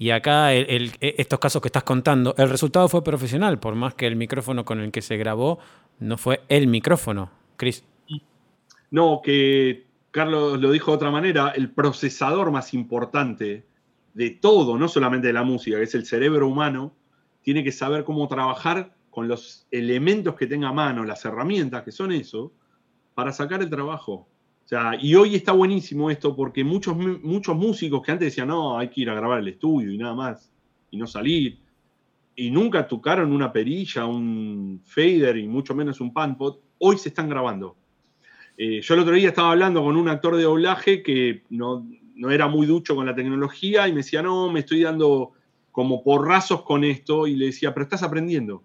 [0.01, 3.93] y acá, el, e, estos casos que estás contando, el resultado fue profesional, por más
[3.93, 5.59] que el micrófono con el que se grabó
[5.99, 7.29] no fue el micrófono.
[7.55, 7.83] Chris.
[8.89, 13.63] No, que Carlos lo dijo de otra manera, el procesador más importante
[14.15, 16.95] de todo, no solamente de la música, que es el cerebro humano,
[17.43, 21.91] tiene que saber cómo trabajar con los elementos que tenga a mano, las herramientas que
[21.91, 22.51] son eso,
[23.13, 24.27] para sacar el trabajo
[25.01, 29.01] y hoy está buenísimo esto porque muchos, muchos músicos que antes decían, no, hay que
[29.01, 30.49] ir a grabar el estudio y nada más,
[30.91, 31.59] y no salir,
[32.35, 37.27] y nunca tocaron una perilla, un fader y mucho menos un panpot, hoy se están
[37.27, 37.75] grabando.
[38.57, 41.85] Eh, yo el otro día estaba hablando con un actor de doblaje que no,
[42.29, 45.33] era muy ducho con la tecnología y me decía, no, me estoy dando
[45.71, 48.63] como porrazos con esto, y le decía, pero estás aprendiendo.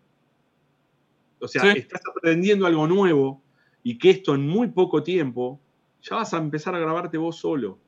[1.40, 3.42] O sea, estás aprendiendo algo nuevo
[3.82, 5.60] y que esto en muy poco tiempo
[6.08, 7.78] ya vas a empezar a grabarte vos solo.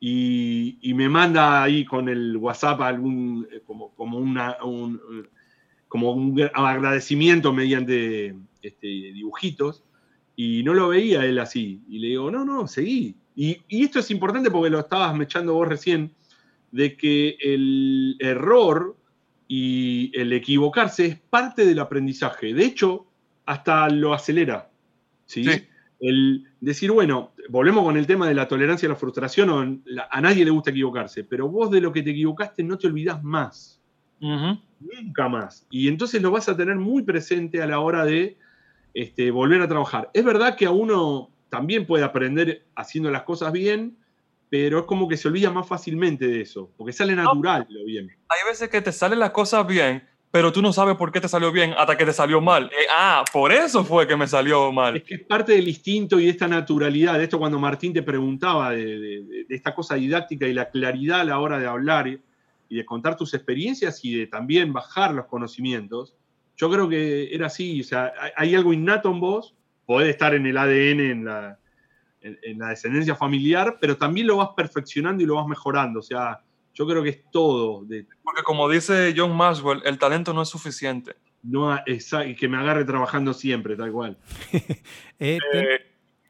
[0.00, 5.00] Y, me manda ahí con el WhatsApp algún, eh, como, como, una, un,
[5.86, 9.84] como un agradecimiento mediante este, dibujitos.
[10.34, 11.82] Y no lo veía él así.
[11.88, 13.14] Y le digo, no, no, seguí.
[13.36, 16.12] Y, y esto es importante porque lo estabas mechando vos recién,
[16.72, 18.96] de que el error
[19.46, 22.54] y el equivocarse es parte del aprendizaje.
[22.54, 23.06] De hecho,
[23.46, 24.68] hasta lo acelera.
[25.26, 25.44] ¿sí?
[25.44, 25.68] sí
[26.02, 30.44] el decir, bueno, volvemos con el tema de la tolerancia a la frustración, a nadie
[30.44, 33.80] le gusta equivocarse, pero vos de lo que te equivocaste no te olvidás más.
[34.20, 35.66] Nunca más.
[35.70, 38.38] Y entonces lo vas a tener muy presente a la hora de
[38.94, 40.10] este, volver a trabajar.
[40.14, 43.96] Es verdad que a uno también puede aprender haciendo las cosas bien,
[44.48, 48.10] pero es como que se olvida más fácilmente de eso, porque sale natural lo bien.
[48.28, 50.02] Hay veces que te salen las cosas bien,
[50.32, 52.64] pero tú no sabes por qué te salió bien hasta que te salió mal.
[52.64, 54.96] Eh, ah, por eso fue que me salió mal.
[54.96, 58.02] Es que es parte del instinto y de esta naturalidad, de esto cuando Martín te
[58.02, 62.18] preguntaba de, esta cosa didáctica y la claridad a la hora de hablar y
[62.74, 66.16] de contar tus experiencias y de también bajar los conocimientos.
[66.56, 69.54] Yo creo que era así, o sea, hay algo innato en vos,
[69.84, 71.58] puede estar en el ADN, en la,
[72.22, 76.40] en la descendencia familiar, pero también lo vas perfeccionando y lo vas mejorando, o sea,
[76.74, 77.84] yo creo que es todo.
[77.84, 78.06] De...
[78.22, 81.14] Porque como dice John Maxwell, el talento no es suficiente.
[81.42, 81.78] no
[82.38, 84.18] que me agarre trabajando siempre, tal cual.
[85.24, 85.78] Eh, eh,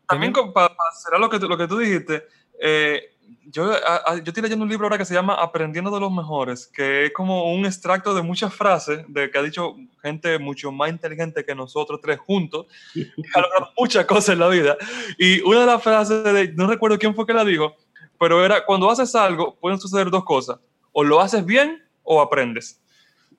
[0.07, 2.25] también para cerrar lo que, lo que tú dijiste,
[2.61, 3.13] eh,
[3.47, 7.07] yo, yo estoy leyendo un libro ahora que se llama Aprendiendo de los Mejores, que
[7.07, 11.45] es como un extracto de muchas frases de que ha dicho gente mucho más inteligente
[11.45, 14.77] que nosotros tres juntos, que ha logrado muchas cosas en la vida.
[15.19, 17.77] Y una de las frases, de, no recuerdo quién fue que la dijo,
[18.23, 20.57] pero era, cuando haces algo, pueden suceder dos cosas,
[20.93, 22.81] o lo haces bien o aprendes.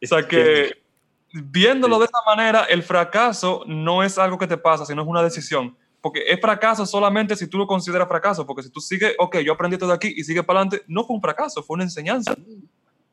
[0.04, 0.84] O sea que
[1.32, 5.24] viéndolo de esta manera, el fracaso no es algo que te pasa, sino es una
[5.24, 5.78] decisión.
[6.02, 8.46] Porque es fracaso solamente si tú lo consideras fracaso.
[8.46, 11.16] Porque si tú sigues, ok, yo aprendí todo aquí y sigue para adelante, no fue
[11.16, 12.36] un fracaso, fue una enseñanza.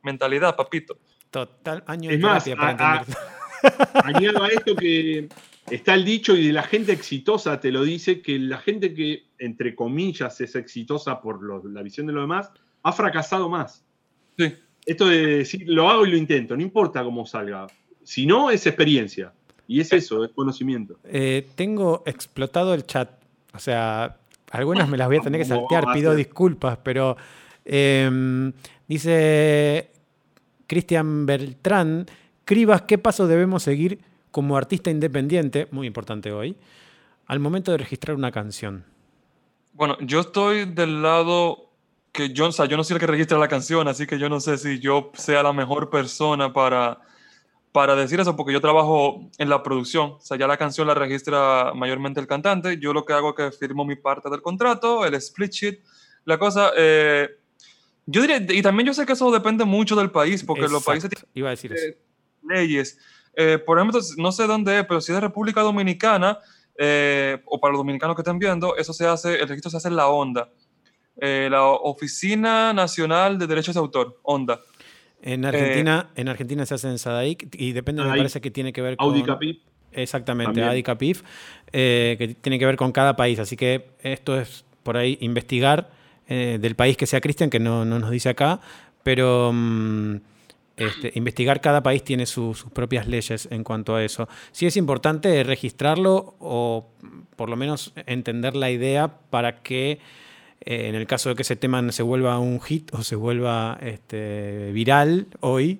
[0.03, 0.97] Mentalidad, papito.
[1.29, 2.45] Total, año más,
[4.03, 5.29] añado a esto que
[5.69, 9.30] está el dicho y de la gente exitosa te lo dice, que la gente que,
[9.41, 12.51] entre comillas, es exitosa por la visión de los demás,
[12.83, 13.83] ha fracasado más.
[14.37, 14.53] Sí.
[14.85, 17.67] Esto de decir, lo hago y lo intento, no importa cómo salga.
[18.03, 19.33] Si no, es experiencia.
[19.67, 20.97] Y es eso, es conocimiento.
[21.05, 23.09] Eh, tengo explotado el chat.
[23.53, 24.17] O sea,
[24.51, 27.17] algunas me las voy a tener que saltear, pido disculpas, pero
[27.65, 28.51] em,
[28.87, 29.89] dice
[30.67, 32.05] Cristian Beltrán,
[32.45, 33.99] Cribas, ¿qué paso debemos seguir
[34.31, 36.57] como artista independiente, muy importante hoy,
[37.27, 38.90] al momento de registrar una canción?
[39.81, 41.71] Bueno, yo estoy del lado
[42.11, 44.29] que yo, o sea, yo no soy el que registra la canción, así que yo
[44.29, 47.01] no sé si yo sea la mejor persona para
[47.71, 50.93] para decir eso, porque yo trabajo en la producción, o sea, ya la canción la
[50.93, 55.03] registra mayormente el cantante, yo lo que hago es que firmo mi parte del contrato,
[55.03, 55.79] el split sheet,
[56.25, 57.27] la cosa, eh,
[58.05, 61.09] yo diría, y también yo sé que eso depende mucho del país, porque los países
[61.09, 61.97] tienen Iba a decir eso.
[62.47, 62.99] leyes.
[63.33, 66.37] Eh, por ejemplo, no sé dónde es, pero si es de República Dominicana,
[66.83, 69.89] eh, o para los dominicanos que estén viendo, eso se hace, el registro se hace
[69.89, 70.49] en la ONDA,
[71.15, 74.59] la Oficina Nacional de Derechos de Autor, ONDA.
[75.21, 78.81] En Argentina, en Argentina se hace en SADAIC y depende, me parece que tiene que
[78.81, 79.09] ver con.
[79.09, 79.57] Audicapif.
[79.93, 81.21] Exactamente, Audicapif,
[81.71, 83.37] eh, que tiene que ver con cada país.
[83.39, 85.91] Así que esto es por ahí investigar
[86.27, 88.61] eh, del país que sea Cristian, que no, nos dice acá,
[89.03, 90.15] pero mm,
[90.87, 94.27] este, investigar cada país tiene sus propias leyes en cuanto a eso.
[94.51, 96.89] Sí es importante registrarlo o
[97.35, 99.99] por lo menos entender la idea para que
[100.63, 103.77] eh, en el caso de que ese tema se vuelva un hit o se vuelva
[103.81, 105.79] este, viral hoy,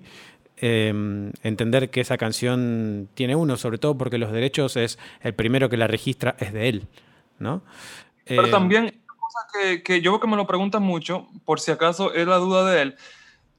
[0.57, 5.69] em, entender que esa canción tiene uno, sobre todo porque los derechos es el primero
[5.69, 6.87] que la registra es de él,
[7.39, 7.63] ¿no?
[8.25, 11.71] Pero eh, también, cosa que, que yo veo que me lo preguntan mucho, por si
[11.71, 12.95] acaso es la duda de él,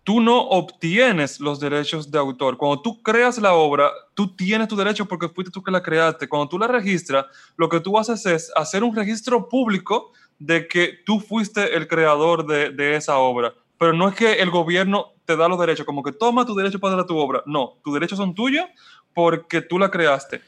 [0.04, 2.56] tú no obtienes los derechos de autor.
[2.56, 6.28] Cuando tú creas la obra, tú tienes tu derecho porque fuiste tú que la creaste.
[6.28, 7.26] Cuando tú la registras,
[7.56, 12.46] lo que tú haces es hacer un registro público de que tú fuiste el creador
[12.46, 13.54] de, esa obra.
[13.78, 16.80] Pero no es que el gobierno te da los derechos, como que toma tu derecho
[16.80, 17.42] para tu obra.
[17.46, 18.66] No, tus derechos son tuyos
[19.14, 20.40] porque tú la creaste.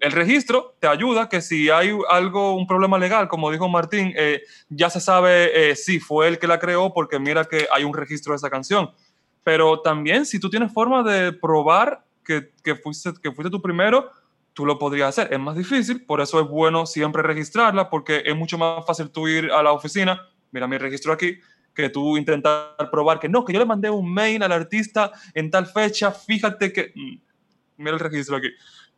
[0.00, 4.42] El registro te ayuda que si hay algo, un problema legal, como dijo Martín, eh,
[4.68, 7.94] ya se sabe eh, si fue él que la creó porque mira que hay un
[7.94, 8.90] registro de esa canción.
[9.44, 14.10] Pero también si tú tienes forma de probar que, que, fuiste, que fuiste tú primero,
[14.52, 15.32] tú lo podrías hacer.
[15.32, 19.26] Es más difícil, por eso es bueno siempre registrarla, porque es mucho más fácil tú
[19.26, 21.38] ir a la oficina, mira mi registro aquí,
[21.72, 25.50] que tú intentar probar que no, que yo le mandé un mail al artista en
[25.50, 26.92] tal fecha, fíjate que...
[26.94, 27.28] Mm,
[27.78, 28.48] mira el registro aquí.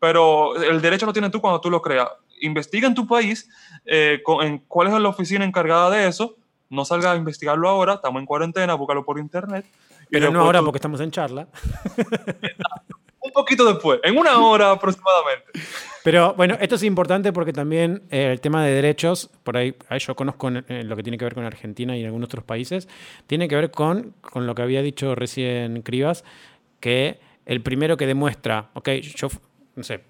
[0.00, 2.08] Pero el derecho lo tienes tú cuando tú lo creas.
[2.40, 3.48] Investiga en tu país
[3.84, 6.36] eh, en cuál es la oficina encargada de eso.
[6.70, 9.66] No salga a investigarlo ahora, estamos en cuarentena, búscalo por internet.
[10.08, 11.46] Pero no ahora porque estamos en charla.
[13.20, 15.52] un poquito después, en una hora aproximadamente.
[16.02, 20.16] Pero bueno, esto es importante porque también eh, el tema de derechos, por ahí, yo
[20.16, 22.88] conozco eh, lo que tiene que ver con Argentina y en algunos otros países,
[23.26, 26.24] tiene que ver con, con lo que había dicho recién Cribas,
[26.80, 29.28] que el primero que demuestra, ok, yo,
[29.76, 30.00] no sé,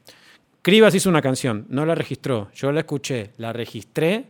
[0.62, 4.26] Cribas hizo una canción, no la registró, yo la escuché, la registré,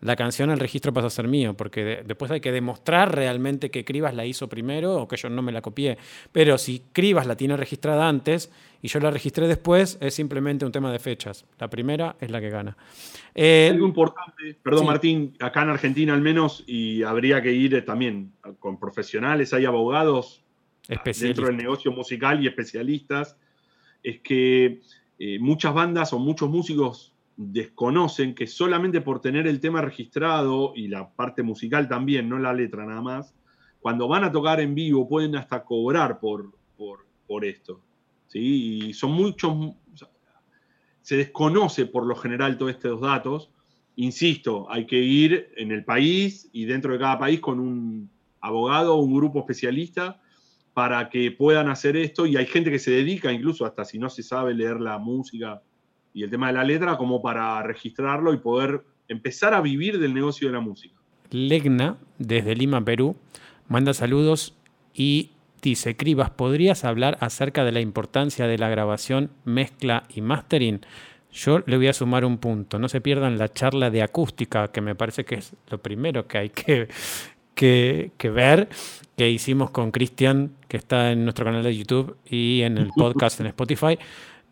[0.00, 3.84] la canción, el registro pasa a ser mío, porque después hay que demostrar realmente que
[3.84, 5.98] Cribas la hizo primero o que yo no me la copié.
[6.32, 8.50] Pero si Cribas la tiene registrada antes
[8.80, 11.44] y yo la registré después, es simplemente un tema de fechas.
[11.58, 12.78] La primera es la que gana.
[13.34, 18.32] Eh, Algo importante, perdón Martín, acá en Argentina al menos, y habría que ir también
[18.58, 20.42] con profesionales, hay abogados
[20.88, 23.36] dentro del negocio musical y especialistas,
[24.02, 24.80] es que
[25.18, 30.88] eh, muchas bandas o muchos músicos desconocen que solamente por tener el tema registrado y
[30.88, 33.34] la parte musical también, no la letra nada más,
[33.80, 36.52] cuando van a tocar en vivo pueden hasta cobrar por,
[37.26, 37.80] por, esto.
[38.26, 38.88] ¿sí?
[38.88, 39.74] Y son muchos,
[41.00, 43.50] se desconoce por lo general todos estos datos.
[43.96, 48.96] Insisto, hay que ir en el país y dentro de cada país con un abogado
[48.96, 50.20] o un grupo especialista
[50.74, 54.08] para que puedan hacer esto y hay gente que se dedica, incluso hasta si no
[54.08, 55.62] se sabe leer la música
[56.12, 60.14] y el tema de la letra, como para registrarlo y poder empezar a vivir del
[60.14, 60.96] negocio de la música.
[61.30, 63.16] Legna, desde Lima, Perú,
[63.68, 64.54] manda saludos
[64.94, 65.30] y
[65.62, 70.80] dice, Cribas, ¿podrías hablar acerca de la importancia de la grabación, mezcla y mastering?
[71.32, 72.78] Yo le voy a sumar un punto.
[72.78, 76.38] No se pierdan la charla de acústica, que me parece que es lo primero que
[76.38, 76.88] hay que,
[77.60, 78.68] que, ver,
[79.16, 83.38] que hicimos con Cristian, que está en nuestro canal de YouTube y en el podcast
[83.40, 83.98] en Spotify.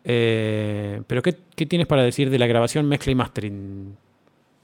[0.03, 1.33] Eh, pero, ¿qué,
[1.65, 3.97] tienes para decir de la grabación, mezcla y mastering?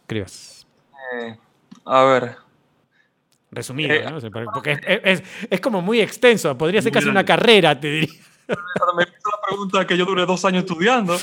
[0.06, 0.68] Cribas.
[1.14, 1.36] Eh,
[1.86, 2.38] a ver,
[3.52, 4.52] Resumido, eh, ¿no?
[4.54, 4.78] Porque
[5.50, 8.14] es, como muy extenso, podría ser casi una carrera, te diría.
[8.48, 11.18] Me hizo la pregunta que yo duré dos años estudiando.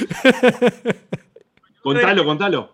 [1.82, 2.72] contalo, contalo.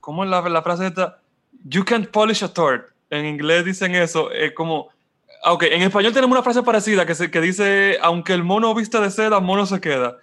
[0.00, 1.21] ¿Cómo es la, frase esta?
[1.64, 2.90] You can't polish a tort.
[3.10, 4.30] En inglés dicen eso.
[4.30, 4.90] Es como.
[5.44, 9.10] Ok, en español tenemos una frase parecida que, que dice: Aunque el mono viste de
[9.10, 10.18] seda, mono se queda.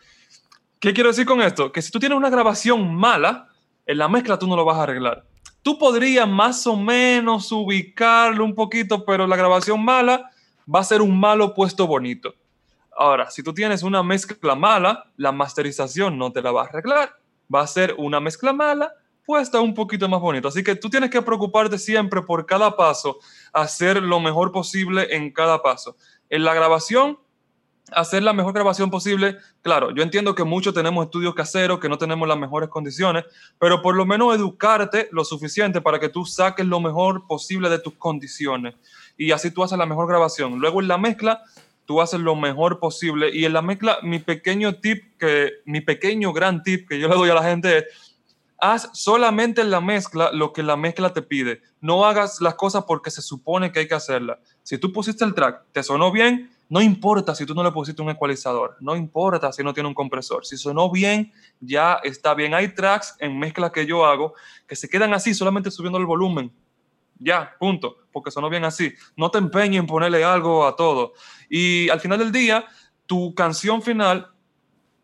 [0.80, 1.72] ¿Qué quiero decir con esto?
[1.72, 3.50] Que si tú tienes una grabación mala,
[3.86, 5.26] en la mezcla tú no lo vas a arreglar
[5.62, 10.32] tú podrías más o menos ubicarlo un poquito, pero la grabación mala
[10.74, 12.34] va a ser un malo puesto bonito.
[12.98, 17.16] Ahora, si tú tienes una mezcla mala, la masterización no te la va a arreglar.
[17.54, 18.94] Va a ser una mezcla mala
[19.30, 20.48] puesta un poquito más bonito.
[20.48, 23.20] Así que tú tienes que preocuparte siempre por cada paso,
[23.54, 25.96] hacer lo mejor posible en cada paso.
[26.32, 27.20] En la grabación,
[27.92, 29.38] hacer la mejor grabación posible.
[29.62, 33.24] Claro, yo entiendo que muchos tenemos estudios caseros, que no tenemos las mejores condiciones,
[33.60, 37.78] pero por lo menos educarte lo suficiente para que tú saques lo mejor posible de
[37.78, 38.74] tus condiciones.
[39.16, 40.58] Y así tú haces la mejor grabación.
[40.58, 41.44] Luego en la mezcla,
[41.86, 43.30] tú haces lo mejor posible.
[43.32, 47.14] Y en la mezcla, mi pequeño tip, que, mi pequeño gran tip que yo le
[47.14, 48.09] doy a la gente es,
[48.62, 51.62] haz solamente en la mezcla lo que la mezcla te pide.
[51.82, 54.40] No hagas las cosas porque se supone que hay que hacerlas.
[54.64, 58.02] Si tú pusiste el track, te sonó bien, no importa si tú no le pusiste
[58.02, 60.46] un ecualizador, no importa si no tiene un compresor.
[60.46, 62.54] Si sonó bien, ya está bien.
[62.54, 64.36] Hay tracks en mezcla que yo hago
[64.68, 66.52] que se quedan así, solamente subiendo el volumen.
[67.18, 68.94] Ya, punto, porque sonó bien así.
[69.18, 71.14] No te empeñes en ponerle algo a todo.
[71.50, 72.66] Y al final del día,
[73.06, 74.32] tu canción final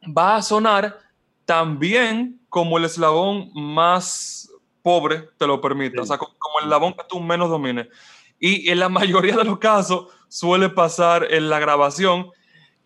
[0.05, 0.99] va a sonar
[1.45, 6.01] tan bien como el eslabón más pobre te lo permita.
[6.01, 7.87] O sea, como el eslabón que tú menos domines.
[8.39, 12.27] Y en la mayoría de los casos, suele pasar en la grabación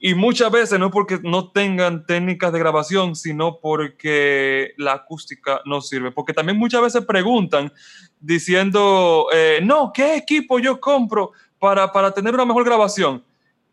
[0.01, 5.61] y muchas veces no es porque no tengan técnicas de grabación, sino porque la acústica
[5.65, 6.11] no sirve.
[6.11, 7.71] Porque también muchas veces preguntan
[8.21, 13.25] diciendo, eh, no, ¿qué equipo yo compro para, para tener una mejor grabación?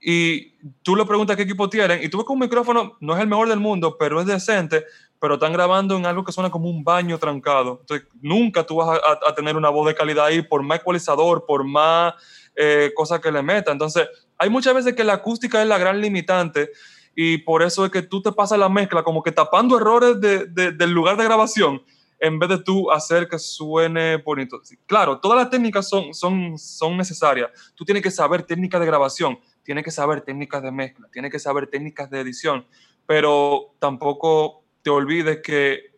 [0.08, 0.52] Y
[0.84, 3.26] tú le preguntas qué equipo tienen y tú ves que un micrófono no es el
[3.26, 4.84] mejor del mundo, pero es decente,
[5.18, 7.78] pero están grabando en algo que suena como un baño trancado.
[7.80, 11.44] Entonces, nunca tú vas a, a tener una voz de calidad ahí, por más ecualizador,
[11.44, 12.14] por más
[12.54, 13.72] eh, cosas que le meta.
[13.72, 16.70] Entonces, hay muchas veces que la acústica es la gran limitante
[17.16, 20.90] y por eso es que tú te pasas la mezcla como que tapando errores del
[20.92, 21.82] lugar de grabación
[22.18, 24.60] en vez de tú hacer que suene bonito.
[24.86, 27.50] Claro, todas las técnicas son, son, son necesarias.
[27.74, 31.38] Tú tienes que saber técnicas de grabación, tienes que saber técnicas de mezcla, tienes que
[31.38, 32.64] saber técnicas de edición,
[33.04, 35.90] pero tampoco te olvides que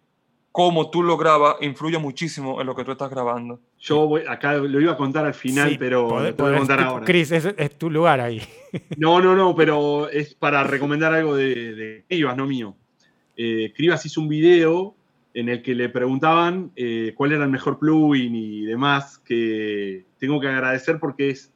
[0.51, 3.61] cómo tú lo grabas influye muchísimo en lo que tú estás grabando.
[3.79, 7.05] Yo voy, acá lo iba a contar al final, pero lo puedo contar ahora.
[7.05, 8.43] Chris, es, tu lugar ahí.
[8.99, 12.75] No, no, no, pero es para recomendar algo de, de Cribas, no mío.
[13.37, 14.95] Eh, Cribas hizo un video
[15.33, 20.41] en el que le preguntaban eh, cuál era el mejor plugin y demás, que tengo
[20.41, 21.53] que agradecer porque es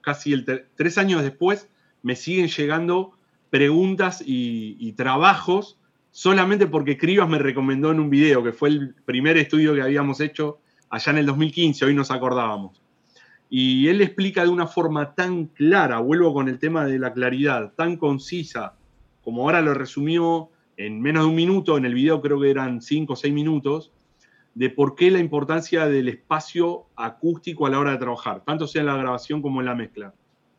[0.00, 1.68] casi el tres años después
[2.02, 3.12] me siguen llegando
[3.50, 5.78] preguntas y, trabajos
[6.10, 10.20] solamente porque Cribas me recomendó en un video, que fue el primer estudio que habíamos
[10.20, 10.58] hecho
[10.90, 12.80] allá en el 2015, hoy nos acordábamos.
[13.50, 17.72] Y él explica de una forma tan clara, vuelvo con el tema de la claridad,
[17.74, 18.74] tan concisa,
[19.22, 22.80] como ahora lo resumió en menos de un minuto, en el video creo que eran
[22.80, 23.92] cinco o seis minutos,
[24.58, 28.80] de por qué la importancia del espacio acústico a la hora de trabajar, tanto sea
[28.80, 30.12] en la grabación como en la mezcla.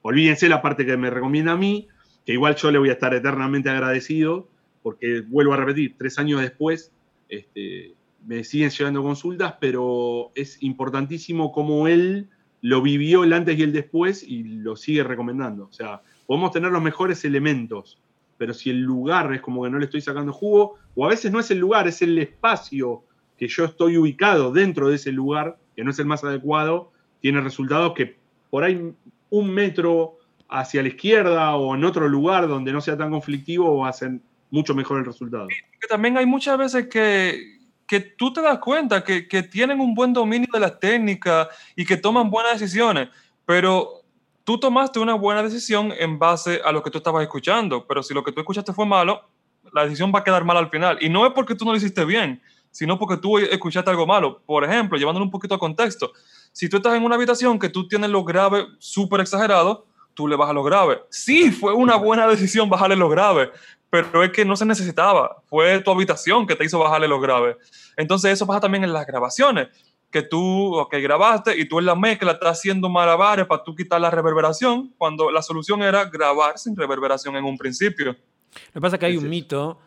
[0.04, 1.90] Olvídense la parte que me recomienda a mí,
[2.26, 4.48] que igual yo le voy a estar eternamente agradecido,
[4.84, 6.94] porque vuelvo a repetir, tres años después
[7.28, 7.94] este,
[8.26, 12.30] me siguen llegando consultas, pero es importantísimo cómo él
[12.62, 15.66] lo vivió el antes y el después y lo sigue recomendando.
[15.66, 18.00] O sea, podemos tener los mejores elementos,
[18.38, 21.34] pero si el lugar es como que no le estoy sacando jugo, o a veces
[21.34, 23.04] no es el lugar, es el espacio
[23.40, 27.40] que yo estoy ubicado dentro de ese lugar, que no es el más adecuado, tiene
[27.40, 28.18] resultados que
[28.50, 28.94] por ahí
[29.30, 30.18] un metro
[30.50, 34.22] hacia la izquierda o en otro lugar donde no sea tan conflictivo hacen
[34.52, 35.48] mucho mejor el resultado.
[35.88, 40.12] también hay muchas veces que, que tú te das cuenta que, que, tienen un buen
[40.12, 43.10] dominio de las técnicas y que toman buenas decisiones,
[43.46, 44.04] pero
[44.44, 48.14] tú tomaste una buena decisión en base a lo que tú estabas escuchando, pero si
[48.14, 49.30] lo que tú escuchaste fue malo,
[49.74, 50.98] la decisión va a quedar mal al final.
[51.02, 54.42] Y no es porque tú no lo hiciste bien, sino porque tú escuchaste algo malo.
[54.46, 56.12] Por ejemplo, llevándolo un poquito a contexto,
[56.52, 60.36] si tú estás en una habitación que tú tienes lo grave súper exagerado, tú le
[60.36, 61.02] bajas lo grave.
[61.10, 63.52] Sí, fue una buena decisión bajarle lo grave,
[63.90, 65.42] pero es que no se necesitaba.
[65.46, 67.58] Fue tu habitación que te hizo bajarle lo grave.
[67.96, 69.70] Entonces eso pasa también en las grabaciones,
[70.12, 74.02] que tú, ok, grabaste y tú en la mezcla estás haciendo malabares para tú quitar
[74.02, 78.08] la reverberación, cuando la solución era grabar sin reverberación en un principio.
[78.08, 79.80] Lo que pasa es que hay un mito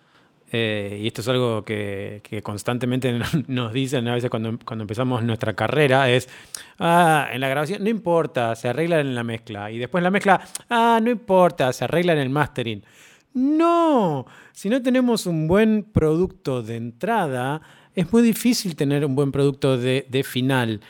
[0.55, 5.55] eh, y esto es algo que, constantemente nos dicen a veces cuando, cuando, empezamos nuestra
[5.55, 6.29] carrera, es,
[6.79, 9.71] ah, en la grabación no importa, se arregla en la mezcla.
[9.71, 12.85] Y después en la mezcla, ah, no importa, se arregla en el mastering.
[13.33, 17.63] No, si no tenemos un buen producto de entrada,
[17.95, 20.83] es muy difícil tener un buen producto de, de final.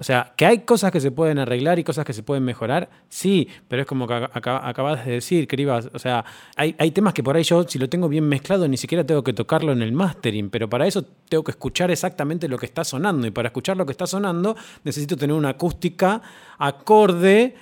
[0.00, 2.88] O sea, que hay cosas que se pueden arreglar y cosas que se pueden mejorar,
[3.10, 5.90] sí, pero es como que acabas de decir, Cribas.
[5.92, 6.24] O sea,
[6.56, 9.34] hay, temas que por ahí yo, si lo tengo bien mezclado, ni siquiera tengo que
[9.34, 13.26] tocarlo en el mastering, pero para eso tengo que escuchar exactamente lo que está sonando.
[13.26, 16.22] Y para escuchar lo que está sonando, necesito tener una acústica
[16.56, 17.54] acorde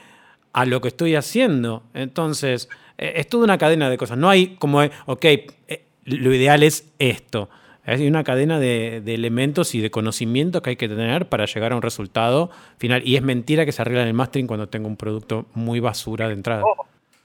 [0.52, 1.82] a lo que estoy haciendo.
[1.92, 2.68] Entonces,
[2.98, 4.16] eh, es toda una cadena de cosas.
[4.16, 7.50] No hay como, ok, eh, lo ideal es esto.
[7.88, 11.76] Hay una cadena de, elementos y de conocimiento que hay que tener para llegar a
[11.76, 13.00] un resultado final.
[13.06, 16.28] Y es mentira que se arregla en el mastering cuando tengo un producto muy basura
[16.28, 16.64] de entrada.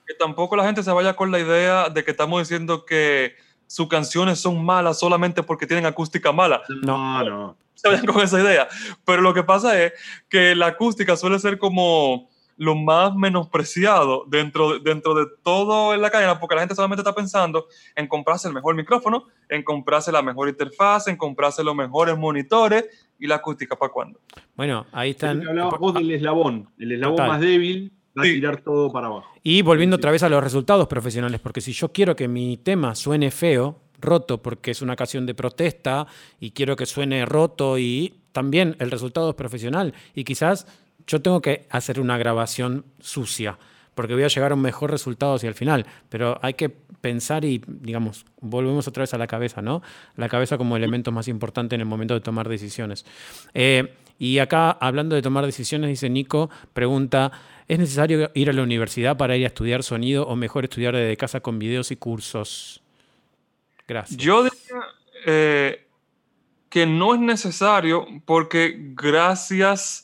[0.07, 3.35] que tampoco la gente se vaya con la idea de que estamos diciendo que
[3.67, 6.61] sus canciones son malas solamente porque tienen acústica mala.
[6.81, 7.57] No, no.
[7.73, 8.69] Se vayan con esa idea.
[9.03, 9.91] Pero lo que pasa es
[10.29, 16.09] que la acústica suele ser como lo más menospreciado dentro, dentro de todo en la
[16.09, 20.21] cadena, porque la gente solamente está pensando en comprarse el mejor micrófono, en comprarse la
[20.21, 22.85] mejor interfaz, en comprarse los mejores monitores
[23.19, 24.19] y la acústica para cuándo.
[24.55, 25.45] Bueno, ahí están.
[25.47, 29.29] Hablabas vos del eslabón, el eslabón más débil va a tirar todo para abajo.
[29.43, 32.95] Y volviendo otra vez a los resultados profesionales, porque si yo quiero que mi tema
[32.95, 36.05] suene feo, roto, porque es una ocasión de protesta
[36.39, 40.67] y quiero que suene roto y también el resultado es profesional y quizás
[41.07, 43.57] yo tengo que hacer una grabación sucia,
[43.95, 47.43] porque voy a llegar a un mejor resultado hacia el final, pero hay que pensar
[47.45, 49.81] y, digamos, volvemos otra vez a la cabeza, ¿no?
[50.15, 53.05] La cabeza como elemento más importante en el momento de tomar decisiones.
[53.53, 57.31] Eh, y acá, hablando de tomar decisiones, dice Nico, pregunta,
[57.67, 61.17] ¿es necesario ir a la universidad para ir a estudiar sonido o mejor estudiar desde
[61.17, 62.81] casa con videos y cursos?
[63.87, 64.17] Gracias.
[64.17, 64.83] Yo diría
[65.25, 65.87] eh,
[66.69, 70.02] que no es necesario porque gracias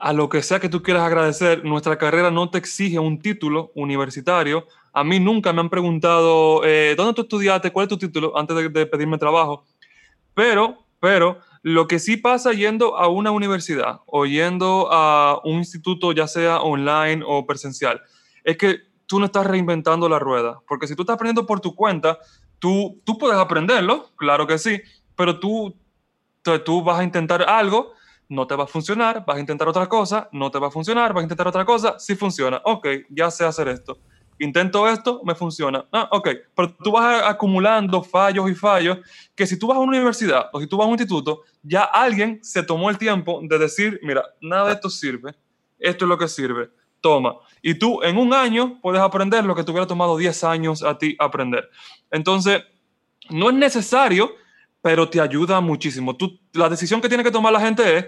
[0.00, 3.70] a lo que sea que tú quieras agradecer, nuestra carrera no te exige un título
[3.74, 4.66] universitario.
[4.94, 7.70] A mí nunca me han preguntado, eh, ¿dónde tú estudiaste?
[7.70, 8.36] ¿Cuál es tu título?
[8.36, 9.66] Antes de, pedirme trabajo.
[10.32, 16.12] Pero, pero, lo que sí pasa yendo a una universidad o yendo a un instituto,
[16.12, 18.00] ya sea online o presencial,
[18.42, 20.60] es que tú no estás reinventando la rueda.
[20.66, 22.18] Porque si tú estás aprendiendo por tu cuenta,
[22.58, 24.80] tú, tú puedes aprenderlo, claro que sí,
[25.14, 25.76] pero tú,
[26.64, 27.92] tú vas a intentar algo
[28.30, 31.12] no te va a funcionar, vas a intentar otra cosa, no te va a funcionar,
[31.12, 33.98] vas a intentar otra cosa, sí funciona, ok, ya sé hacer esto.
[34.38, 35.84] Intento esto, me funciona.
[35.92, 38.98] Ah, ok, pero tú vas acumulando fallos y fallos
[39.34, 41.82] que si tú vas a una universidad o si tú vas a un instituto, ya
[41.82, 45.34] alguien se tomó el tiempo de decir, mira, nada de esto sirve,
[45.78, 46.70] esto es lo que sirve,
[47.00, 47.34] toma.
[47.60, 50.96] Y tú en un año puedes aprender lo que te hubiera tomado 10 años a
[50.96, 51.68] ti aprender.
[52.10, 52.62] Entonces,
[53.28, 54.32] no es necesario
[54.82, 56.16] pero te ayuda muchísimo.
[56.16, 58.06] Tú, la decisión que tiene que tomar la gente es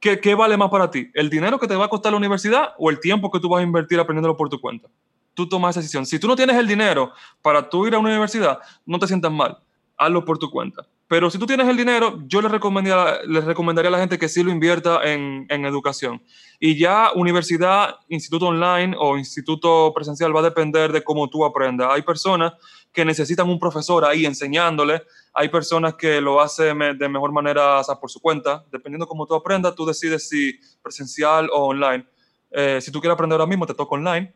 [0.00, 1.10] que, ¿qué vale más para ti?
[1.14, 3.60] ¿El dinero que te va a costar la universidad o el tiempo que tú vas
[3.60, 4.88] a invertir aprendiéndolo por tu cuenta?
[5.34, 6.06] Tú tomas esa decisión.
[6.06, 7.12] Si tú no tienes el dinero
[7.42, 9.58] para tú ir a una universidad, no te sientas mal.
[9.98, 10.86] Hazlo por tu cuenta.
[11.08, 14.28] Pero si tú tienes el dinero, yo les recomendaría, les recomendaría a la gente que
[14.28, 16.20] sí lo invierta en, en educación.
[16.58, 21.90] Y ya universidad, instituto online o instituto presencial va a depender de cómo tú aprendas.
[21.92, 22.54] Hay personas
[22.96, 25.02] que necesitan un profesor ahí enseñándole.
[25.34, 28.64] Hay personas que lo hacen de mejor manera por su cuenta.
[28.72, 32.06] Dependiendo cómo tú aprendas, tú decides si presencial o online.
[32.50, 34.32] Eh, si tú quieres aprender ahora mismo, te toca online.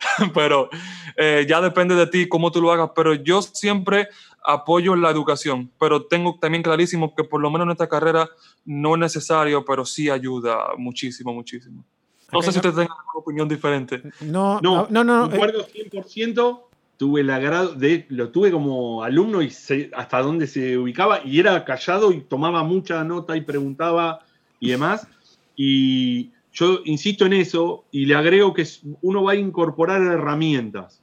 [0.34, 0.68] pero
[1.16, 2.90] eh, ya depende de ti cómo tú lo hagas.
[2.96, 4.08] Pero yo siempre
[4.44, 8.28] apoyo la educación, pero tengo también clarísimo que por lo menos en esta carrera
[8.64, 11.84] no es necesario, pero sí ayuda muchísimo, muchísimo.
[12.32, 14.02] No sé si usted tenga una opinión diferente.
[14.22, 15.30] No, no, no, no.
[15.30, 16.71] Concuerdo 100%.
[16.96, 21.40] Tuve el agrado de, lo tuve como alumno y sé hasta dónde se ubicaba y
[21.40, 24.20] era callado y tomaba mucha nota y preguntaba
[24.60, 25.08] y demás.
[25.56, 28.66] Y yo insisto en eso y le agrego que
[29.00, 31.00] uno va a incorporar herramientas.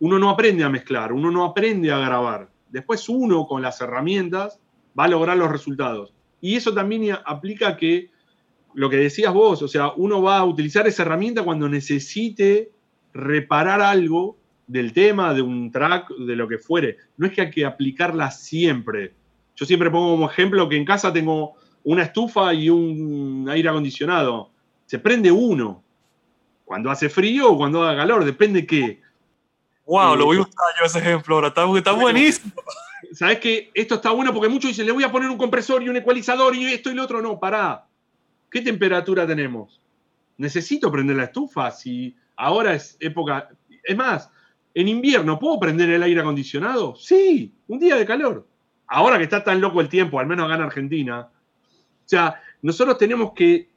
[0.00, 4.58] Uno no aprende a mezclar, uno no aprende a grabar Después uno con las herramientas
[4.98, 6.12] va a lograr los resultados.
[6.40, 8.10] Y eso también aplica que
[8.74, 12.72] lo que decías vos, o sea, uno va a utilizar esa herramienta cuando necesite
[13.12, 14.36] reparar algo
[14.66, 16.98] del tema, de un track, de lo que fuere.
[17.16, 19.12] No es que hay que aplicarla siempre.
[19.56, 21.54] Yo siempre pongo como ejemplo que en casa tengo
[21.84, 24.50] una estufa y un aire acondicionado.
[24.86, 25.82] Se prende uno.
[26.64, 29.00] Cuando hace frío o cuando haga calor, depende qué.
[29.86, 31.48] Wow, lo voy a usar yo ese ejemplo ahora.
[31.48, 32.52] Está, está buenísimo.
[33.12, 35.88] ¿Sabes que Esto está bueno porque muchos dicen, le voy a poner un compresor y
[35.88, 37.20] un ecualizador y esto y lo otro.
[37.20, 37.86] No, pará.
[38.50, 39.80] ¿Qué temperatura tenemos?
[40.38, 43.50] Necesito prender la estufa si ahora es época.
[43.82, 44.30] Es más,
[44.74, 46.96] en invierno, ¿puedo prender el aire acondicionado?
[46.96, 48.46] Sí, un día de calor.
[48.86, 51.20] Ahora que está tan loco el tiempo, al menos acá en Argentina.
[51.20, 53.70] O sea, nosotros tenemos que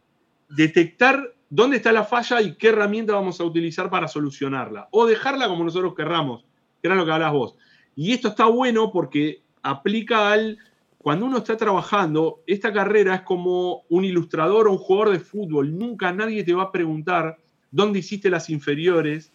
[0.50, 4.90] detectar dónde está la falla y qué herramienta vamos a utilizar para solucionarla.
[4.92, 6.44] O dejarla como nosotros querramos,
[6.82, 7.56] que era lo que hablas vos.
[7.96, 10.58] Y esto está bueno porque aplica al
[10.98, 15.78] cuando uno está trabajando, esta carrera es como un ilustrador o un jugador de fútbol.
[15.78, 17.38] Nunca nadie te va a preguntar
[17.72, 19.32] dónde hiciste las inferiores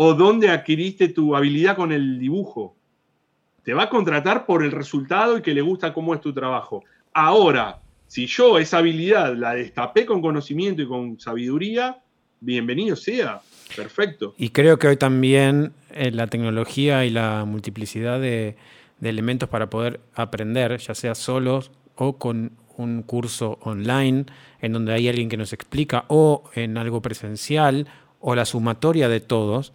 [0.00, 2.76] o dónde adquiriste tu habilidad con el dibujo.
[3.64, 6.84] Te va a contratar por el resultado y que le gusta cómo es tu trabajo.
[7.12, 11.98] Ahora, si yo esa habilidad la destapé con conocimiento y con sabiduría,
[12.38, 13.40] bienvenido sea.
[13.74, 14.34] Perfecto.
[14.38, 18.54] Y creo que hoy también eh, la tecnología y la multiplicidad de,
[19.00, 24.26] de elementos para poder aprender, ya sea solos o con un curso online
[24.60, 27.88] en donde hay alguien que nos explica o en algo presencial
[28.20, 29.72] o la sumatoria de todos,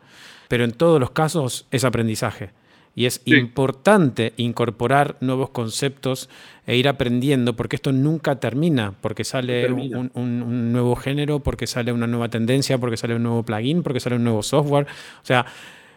[0.48, 2.52] pero en todos los casos es aprendizaje.
[2.96, 6.30] Y es importante incorporar nuevos conceptos
[6.68, 11.92] e ir aprendiendo, porque esto nunca termina, porque sale Un, un, nuevo género, porque sale
[11.92, 14.86] una nueva tendencia, porque sale un nuevo plugin, porque sale un nuevo software.
[14.86, 15.46] O sea,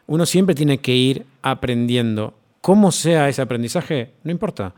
[0.06, 2.32] uno siempre tiene que ir aprendiendo
[2.62, 4.74] cómo sea ese aprendizaje, no importa.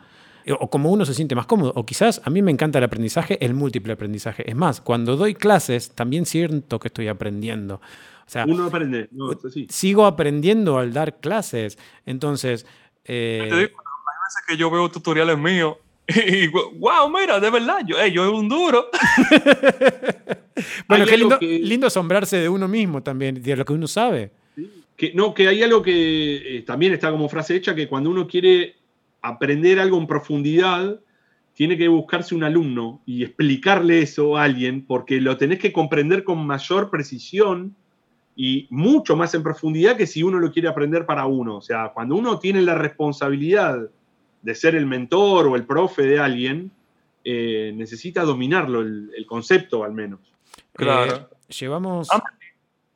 [0.61, 1.73] O como uno se siente más cómodo.
[1.77, 4.49] O quizás a mí me encanta el aprendizaje, el múltiple aprendizaje.
[4.49, 7.77] Es más, cuando doy clases, también siento que estoy aprendiendo.
[7.77, 9.09] O sea, uno aprende.
[9.69, 11.79] Sigo aprendiendo al dar clases.
[12.07, 12.67] Entonces.
[13.05, 15.77] Eh, te digo, hay veces que yo veo tutoriales míos
[16.27, 18.89] y wow, mira, de verdad, yo, yo soy un duro.
[20.89, 24.31] bueno, qué lindo, lindo asombrarse de uno mismo también, de lo que uno sabe.
[24.97, 28.27] Que, no, que hay algo que eh, también está como frase hecha, que cuando uno
[28.27, 28.75] quiere
[29.23, 31.01] aprender algo en profundidad,
[31.55, 36.23] tiene que buscarse un alumno y explicarle eso a alguien, porque lo tenés que comprender
[36.25, 37.75] con mayor precisión
[38.37, 41.57] y mucho más en profundidad que si uno lo quiere aprender para uno.
[41.57, 43.91] O sea, cuando uno tiene la responsabilidad
[44.43, 46.71] de ser el mentor o el profe de alguien,
[47.25, 50.21] eh, necesita dominarlo, el, concepto al menos.
[50.75, 51.29] Claro.
[51.49, 52.09] Eh, llevamos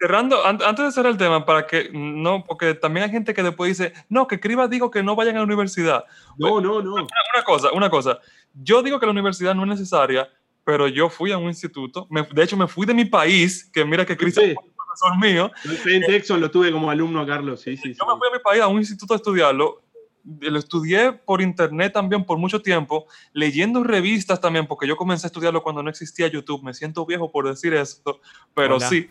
[0.02, 3.78] cerrando, antes de cerrar el tema, para que no, porque también hay gente que después
[3.78, 6.04] dice, no, que escriba digo que no vayan a la universidad.
[6.36, 6.94] No, no, no.
[6.94, 8.18] Una, cosa, una cosa.
[8.52, 10.28] Yo digo que la universidad no es necesaria,
[10.64, 12.08] pero yo fui a un instituto.
[12.10, 15.52] de hecho, me fui de mi país, que mira que Cristian es profesor mío.
[15.86, 17.94] en Texas lo tuve como alumno a Carlos, sí, sí.
[17.94, 19.82] Yo me fui a mi país a un instituto a estudiarlo.
[20.24, 25.28] Lo estudié por internet también por mucho tiempo, leyendo revistas también, porque yo comencé a
[25.28, 26.62] estudiarlo cuando no existía YouTube.
[26.62, 28.20] Me siento viejo por decir esto,
[28.54, 29.08] pero sí,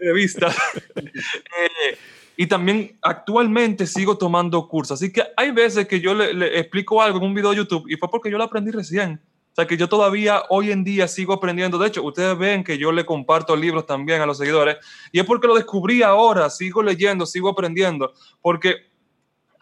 [0.00, 0.56] revistas.
[0.96, 1.98] Eh,
[2.36, 5.00] y también actualmente sigo tomando cursos.
[5.00, 7.96] Así que hay veces que yo le, explico algo en un video de YouTube y
[7.96, 9.20] fue porque yo lo aprendí recién.
[9.52, 11.78] O sea, que yo todavía hoy en día sigo aprendiendo.
[11.78, 14.78] De hecho, ustedes ven que yo le comparto libros también a los seguidores
[15.12, 18.12] y es porque lo descubrí ahora, sigo leyendo, sigo aprendiendo.
[18.42, 18.78] Porque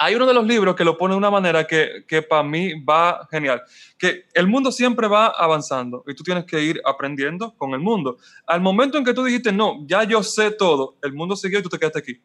[0.05, 2.83] hay uno de los libros que lo pone de una manera que, que para mí
[2.83, 3.63] va genial,
[3.97, 8.19] que el mundo siempre va avanzando y tú tienes que ir aprendiendo con el mundo.
[8.47, 11.63] Al momento en que tú dijiste, no, ya yo sé todo, el mundo siguió y
[11.63, 12.21] tú te quedaste aquí.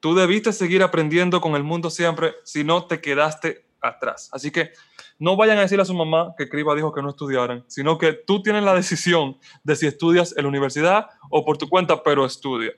[0.00, 4.28] Tú debiste seguir aprendiendo con el mundo siempre, si no te quedaste atrás.
[4.32, 4.72] Así que
[5.20, 8.12] no vayan a decirle a su mamá que Criba dijo que no estudiaran, sino que
[8.12, 12.26] tú tienes la decisión de si estudias en la universidad o por tu cuenta, pero
[12.26, 12.72] estudia.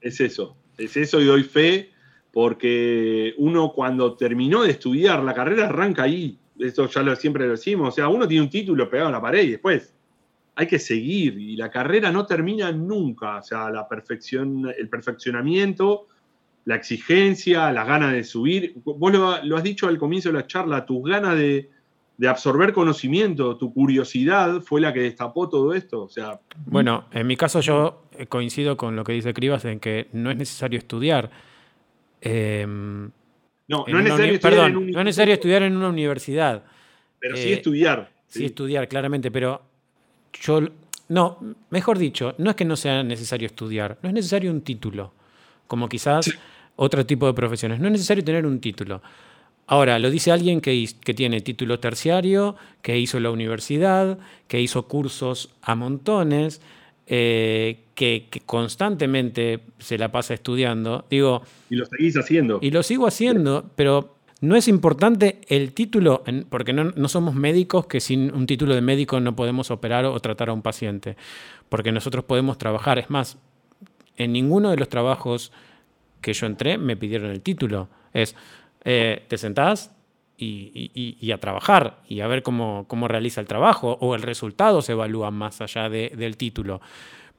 [0.00, 1.93] Es eso, es eso y doy fe
[2.34, 7.52] porque uno cuando terminó de estudiar, la carrera arranca ahí, esto ya lo, siempre lo
[7.52, 9.94] decimos, o sea, uno tiene un título pegado en la pared y después
[10.56, 16.08] hay que seguir y la carrera no termina nunca, o sea, la perfección, el perfeccionamiento,
[16.64, 20.84] la exigencia, las ganas de subir, vos lo, has dicho al comienzo de la charla,
[20.84, 21.70] tus ganas de,
[22.18, 26.02] de absorber conocimiento, tu curiosidad fue la que destapó todo esto.
[26.02, 30.08] O sea, bueno, en mi caso yo coincido con lo que dice Cribas en que
[30.12, 31.30] no es necesario estudiar
[32.24, 33.10] Em,
[33.68, 36.64] no, no es, necesario estudiar en no es necesario estudiar en una universidad.
[37.18, 38.10] Pero sí eh, estudiar.
[38.28, 38.46] Sí.
[38.46, 39.62] estudiar, claramente, pero
[40.32, 40.60] yo.
[41.08, 41.38] No,
[41.68, 45.12] mejor dicho, no es que no sea necesario estudiar, no es necesario un título,
[45.66, 46.30] como quizás
[46.76, 47.78] otro tipo de profesiones.
[47.78, 49.02] No es necesario tener un título.
[49.66, 54.18] Ahora, lo dice alguien que, que, tiene título terciario, que hizo la universidad,
[54.48, 56.60] que hizo cursos a montones,
[57.06, 61.04] eh, que, constantemente se la pasa estudiando.
[61.10, 62.58] Digo, y lo seguís haciendo.
[62.60, 67.86] Y lo sigo haciendo, pero no es importante el título, porque no, no, somos médicos
[67.86, 71.16] que sin un título de médico no podemos operar o tratar a un paciente,
[71.68, 72.98] porque nosotros podemos trabajar.
[72.98, 73.38] Es más,
[74.16, 75.52] en ninguno de los trabajos
[76.20, 77.88] que yo entré me pidieron el título.
[78.12, 78.34] Es,
[78.84, 79.90] eh, te sentás
[80.36, 84.92] y, a trabajar y a ver cómo, cómo, realiza el trabajo o el resultado se
[84.92, 86.80] evalúa más allá del título.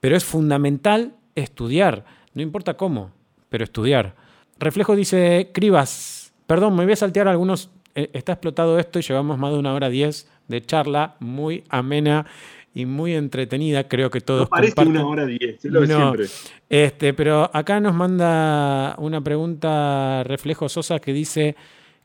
[0.06, 2.06] Pero es fundamental estudiar,
[2.36, 3.10] no importa cómo,
[3.50, 4.14] pero estudiar.
[4.60, 9.40] Reflejo dice, Cribas, perdón, me voy a saltear algunos, eh, está explotado esto y llevamos
[9.40, 12.28] más de una hora diez de charla muy amena
[12.76, 14.42] y muy entretenida, creo que todos.
[14.42, 16.26] No parece una hora diez, es lo de siempre.
[16.70, 21.56] Este, pero acá nos manda una pregunta Reflejo Sosa que dice: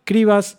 [0.05, 0.59] Cribas,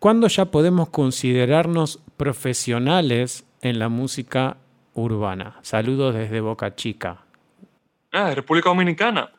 [0.00, 4.58] ¿cuándo ya podemos considerarnos profesionales en la música
[4.94, 5.58] urbana?
[5.62, 7.24] Saludos desde Boca Chica.
[8.12, 9.30] Ah, República Dominicana.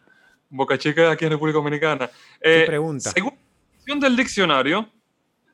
[0.49, 2.10] Boca Chica aquí en República Dominicana.
[2.41, 3.11] ¿Qué eh, pregunta?
[3.11, 3.34] Según
[3.88, 4.90] la del diccionario,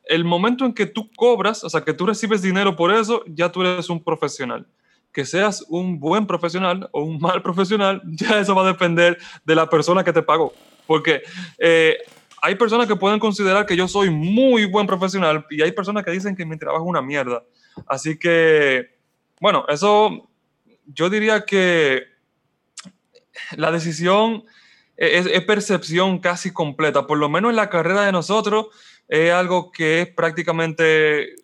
[0.05, 3.51] el momento en que tú cobras, o sea, que tú recibes dinero por eso, ya
[3.51, 4.67] tú eres un profesional.
[5.11, 9.55] Que seas un buen profesional o un mal profesional, ya eso va a depender de
[9.55, 10.53] la persona que te pagó.
[10.87, 11.21] Porque
[11.57, 11.97] eh,
[12.41, 16.11] hay personas que pueden considerar que yo soy muy buen profesional y hay personas que
[16.11, 17.43] dicen que mi trabajo es una mierda.
[17.87, 19.00] Así que,
[19.41, 20.29] bueno, eso
[20.85, 22.03] yo diría que
[23.57, 24.45] la decisión
[24.95, 28.67] es, es percepción casi completa, por lo menos en la carrera de nosotros
[29.09, 31.35] es algo que es prácticamente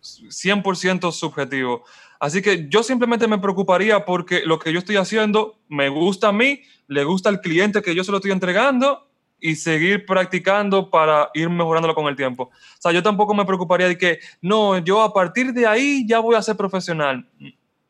[0.00, 1.84] 100% subjetivo.
[2.20, 6.32] Así que yo simplemente me preocuparía porque lo que yo estoy haciendo me gusta a
[6.32, 9.10] mí, le gusta al cliente que yo se lo estoy entregando
[9.44, 12.44] y seguir practicando para ir mejorándolo con el tiempo.
[12.44, 16.18] O sea, yo tampoco me preocuparía de que, no, yo a partir de ahí ya
[16.18, 17.28] voy a ser profesional.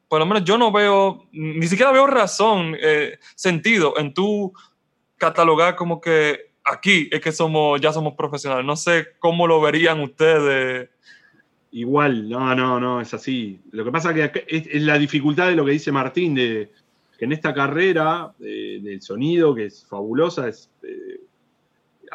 [0.09, 4.53] Por lo menos yo no veo, ni siquiera veo razón, eh, sentido en tú
[5.17, 8.67] catalogar como que aquí es que somos, ya somos profesionales.
[8.67, 10.89] No sé cómo lo verían ustedes.
[11.71, 13.61] Igual, no, no, no, es así.
[13.71, 16.73] Lo que pasa es que es, la dificultad de lo que dice Martín, de
[17.17, 21.21] que en esta carrera del sonido, que es fabulosa, es eh,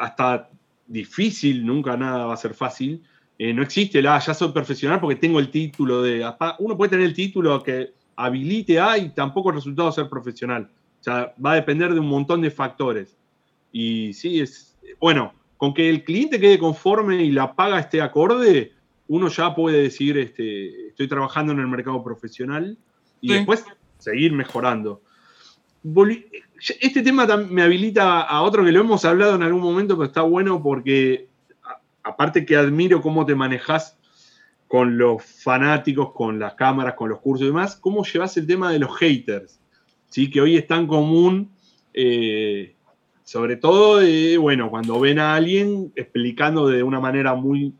[0.00, 0.50] hasta
[0.86, 3.02] difícil, nunca nada va a ser fácil.
[3.38, 6.28] Eh, no existe la, ya soy profesional porque tengo el título de...
[6.58, 10.70] Uno puede tener el título que habilite a y tampoco el resultado de ser profesional.
[11.00, 13.16] O sea, va a depender de un montón de factores.
[13.72, 18.72] Y sí, es bueno, con que el cliente quede conforme y la paga esté acorde,
[19.08, 22.76] uno ya puede decir, este, estoy trabajando en el mercado profesional
[23.20, 23.64] y después
[23.98, 25.02] seguir mejorando.
[26.80, 30.22] Este tema me habilita a otro que lo hemos hablado en algún momento, pero está
[30.22, 31.28] bueno porque,
[32.02, 33.96] aparte que admiro cómo te manejas
[34.68, 38.70] con los fanáticos, con las cámaras, con los cursos y demás, cómo llevas el tema
[38.70, 39.58] de los haters,
[40.08, 40.30] ¿sí?
[40.30, 41.50] que hoy es tan común.
[41.92, 42.76] Eh,
[43.24, 44.00] sobre todo,
[44.40, 47.74] bueno, cuando ven a alguien explicando de una manera muy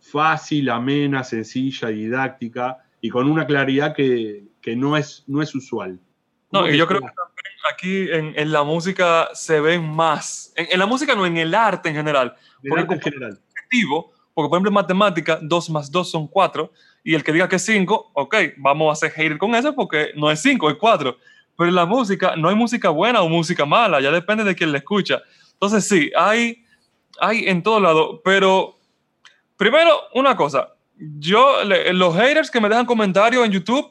[0.00, 4.44] fácil, amena, sencilla, didáctica y con una claridad que,
[4.76, 5.98] no, es, no es usual.
[6.50, 7.06] No, y yo creo que
[7.72, 10.52] aquí en, la música se ven más.
[10.56, 12.34] En, la música no, en el arte en general.
[12.62, 13.40] En arte en general.
[13.50, 16.70] Objetivo, porque por ejemplo en matemática 2 más 2 son 4
[17.04, 20.10] y el que diga que es 5, ok, vamos a hacer hate con eso porque
[20.16, 21.16] no es 5, es 4.
[21.56, 24.72] Pero en la música no hay música buena o música mala, ya depende de quién
[24.72, 25.22] la escucha.
[25.52, 26.64] Entonces sí, hay,
[27.20, 28.76] hay en todo lado, pero
[29.56, 33.90] primero una cosa, yo, los haters que me dejan comentarios en YouTube,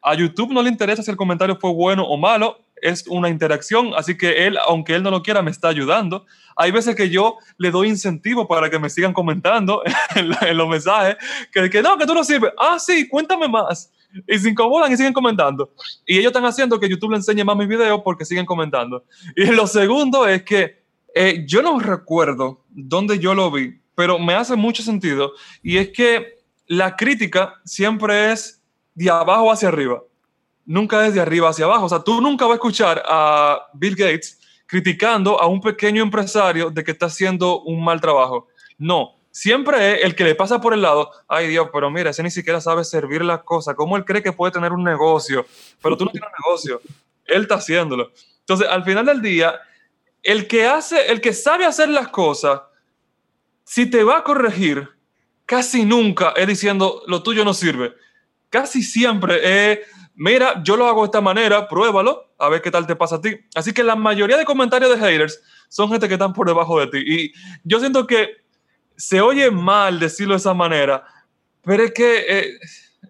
[0.00, 3.92] a YouTube no le interesa si el comentario fue bueno o malo, es una interacción,
[3.96, 6.26] así que él, aunque él no lo quiera, me está ayudando.
[6.56, 9.82] Hay veces que yo le doy incentivo para que me sigan comentando
[10.14, 11.16] en, los mensajes,
[11.50, 12.52] que, que no, que tú no sirves.
[12.58, 13.90] Ah, sí, cuéntame más
[14.26, 15.72] y se incomodan y siguen comentando.
[16.06, 19.04] Y ellos están haciendo que YouTube le enseñe más mis videos porque siguen comentando.
[19.36, 20.82] Y lo segundo es que
[21.14, 25.32] eh, yo no recuerdo dónde yo lo vi, pero me hace mucho sentido.
[25.62, 28.62] Y es que la crítica siempre es
[28.94, 30.02] de abajo hacia arriba.
[30.64, 31.86] Nunca es de arriba hacia abajo.
[31.86, 36.70] O sea, tú nunca vas a escuchar a Bill Gates criticando a un pequeño empresario
[36.70, 38.48] de que está haciendo un mal trabajo.
[38.78, 42.22] No, siempre es el que le pasa por el lado, ay Dios, pero mira, ese
[42.22, 45.44] ni siquiera sabe servir las cosas, ¿cómo él cree que puede tener un negocio?
[45.82, 46.80] Pero tú no tienes un negocio,
[47.26, 48.12] él está haciéndolo.
[48.40, 49.60] Entonces, al final del día,
[50.22, 52.60] el que hace, el que sabe hacer las cosas,
[53.64, 54.88] si te va a corregir,
[55.46, 57.94] casi nunca es diciendo, lo tuyo no sirve.
[58.50, 59.78] Casi siempre es,
[60.14, 63.20] mira, yo lo hago de esta manera, pruébalo, a ver qué tal te pasa a
[63.20, 63.36] ti.
[63.54, 66.86] Así que la mayoría de comentarios de haters son gente que están por debajo de
[66.86, 66.98] ti.
[67.06, 67.32] Y
[67.64, 68.42] yo siento que
[68.96, 71.04] se oye mal decirlo de esa manera,
[71.62, 72.58] pero es que eh,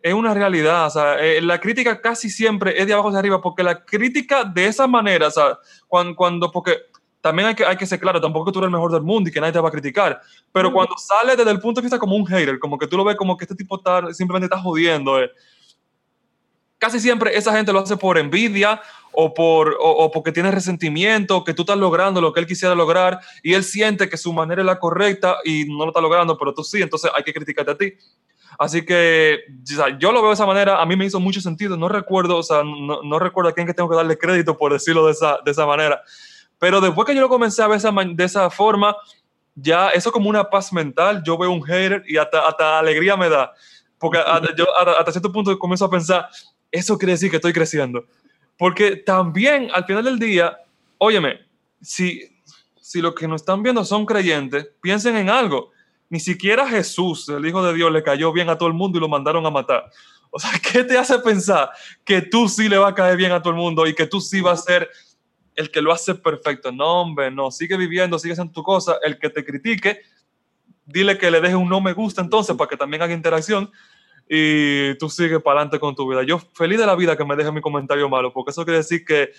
[0.02, 0.86] es una realidad.
[0.86, 4.44] O sea, eh, la crítica casi siempre es de abajo hacia arriba, porque la crítica
[4.44, 5.58] de esa manera, o sea,
[5.88, 6.78] cuando, cuando porque
[7.20, 9.32] también hay que, hay que ser claro, tampoco tú eres el mejor del mundo y
[9.32, 10.20] que nadie te va a criticar,
[10.52, 13.04] pero cuando sale desde el punto de vista como un hater, como que tú lo
[13.04, 15.30] ves como que este tipo está, simplemente está jodiendo, eh,
[16.82, 18.82] casi siempre esa gente lo hace por envidia
[19.12, 23.20] o, por, o, porque tiene resentimiento, que tú estás logrando lo que él quisiera lograr
[23.40, 26.52] y él siente que su manera es la correcta y no lo está logrando, pero
[26.52, 27.92] tú sí, entonces hay que criticarte a ti.
[28.58, 29.44] Así que
[30.00, 32.42] yo lo veo de esa manera, a mí me hizo mucho sentido, no recuerdo, o
[32.42, 35.52] sea, no, recuerdo a quién que tengo que darle crédito por decirlo de esa, de
[35.52, 36.02] esa manera,
[36.58, 38.96] pero después que yo lo comencé a ver de esa forma,
[39.54, 43.28] ya eso como una paz mental, yo veo un hater y hasta, hasta alegría me
[43.28, 43.52] da,
[43.98, 44.18] porque
[44.56, 44.66] yo
[44.98, 46.28] hasta cierto punto comienzo a pensar,
[46.72, 48.06] eso quiere decir que estoy creciendo,
[48.58, 50.58] porque también al final del día,
[50.98, 51.38] óyeme,
[51.80, 52.22] si,
[52.80, 55.70] si los que nos están viendo son creyentes, piensen en algo
[56.12, 59.00] ni siquiera Jesús, el Hijo de Dios, le cayó bien a todo el mundo y
[59.00, 59.90] lo mandaron a matar.
[60.28, 61.70] O sea, ¿qué te hace pensar
[62.04, 64.20] que tú sí le va a caer bien a todo el mundo y que tú
[64.20, 64.90] sí vas a ser
[65.54, 66.70] el que lo hace perfecto?
[66.70, 67.50] No, hombre, no.
[67.50, 68.98] Sigue viviendo, sigue haciendo tu cosa.
[69.02, 70.02] El que te critique,
[70.84, 73.70] dile que le deje un no me gusta entonces para que también haga interacción
[74.34, 76.22] y tú sigues para adelante con tu vida.
[76.22, 79.04] Yo feliz de la vida que me deje mi comentario malo, porque eso quiere decir
[79.04, 79.30] que,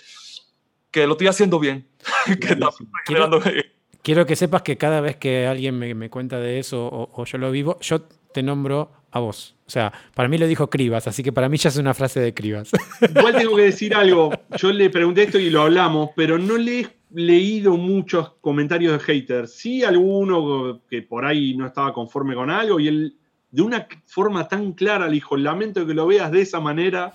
[0.92, 1.88] que lo estoy haciendo bien.
[2.40, 3.64] que bien.
[4.02, 7.50] Quiero que sepas que cada vez que alguien me, cuenta de eso o, yo lo
[7.50, 9.56] vivo, yo te nombro a vos.
[9.66, 12.20] O sea, para mí lo dijo Cribas, así que para mí ya es una frase
[12.20, 12.70] de Cribas.
[13.16, 14.30] Igual tengo que decir algo.
[14.58, 19.00] Yo le pregunté esto y lo hablamos, pero no le he leído muchos comentarios de
[19.00, 19.54] haters.
[19.54, 23.16] Sí, alguno que por ahí no estaba conforme con algo y él
[23.54, 27.14] de una forma tan clara le dijo, lamento que lo veas de esa manera,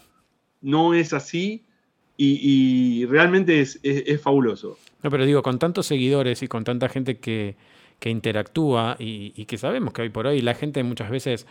[0.61, 1.65] no es así
[2.15, 4.77] y, realmente es fabuloso.
[5.03, 7.55] No, pero digo, con tantos seguidores y con tanta gente que,
[8.05, 11.45] interactúa y, que sabemos que hoy por hoy la gente muchas veces,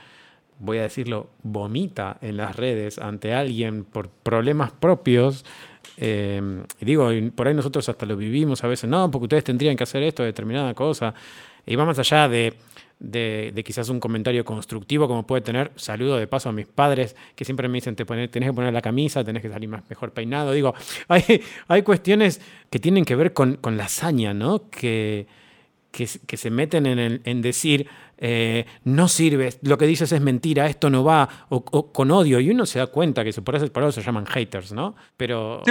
[0.59, 5.45] voy a decirlo, vomita en las redes ante alguien por problemas propios.
[5.97, 9.85] Eh, digo, por ahí nosotros hasta lo vivimos a veces, no, porque ustedes tendrían que
[9.85, 11.15] hacer esto, determinada cosa.
[11.67, 12.55] Y va más allá de
[13.01, 15.73] de, quizás un comentario constructivo como puede tener.
[15.77, 18.83] Saludo de paso a mis padres que siempre me dicen, te tenés que poner la
[18.83, 20.53] camisa, tenés que salir más, mejor peinado.
[20.53, 20.75] Digo,
[21.09, 24.69] hay, hay cuestiones que tienen que ver con, con la hazaña, ¿no?
[24.71, 25.27] Que,
[25.91, 27.89] que, se meten en, en decir,
[28.19, 31.63] eh, no sirve, lo que dices es mentira, esto no va, o,
[31.93, 34.95] con odio, y uno se da cuenta que por por eso se llaman haters, ¿no?
[35.17, 35.63] Pero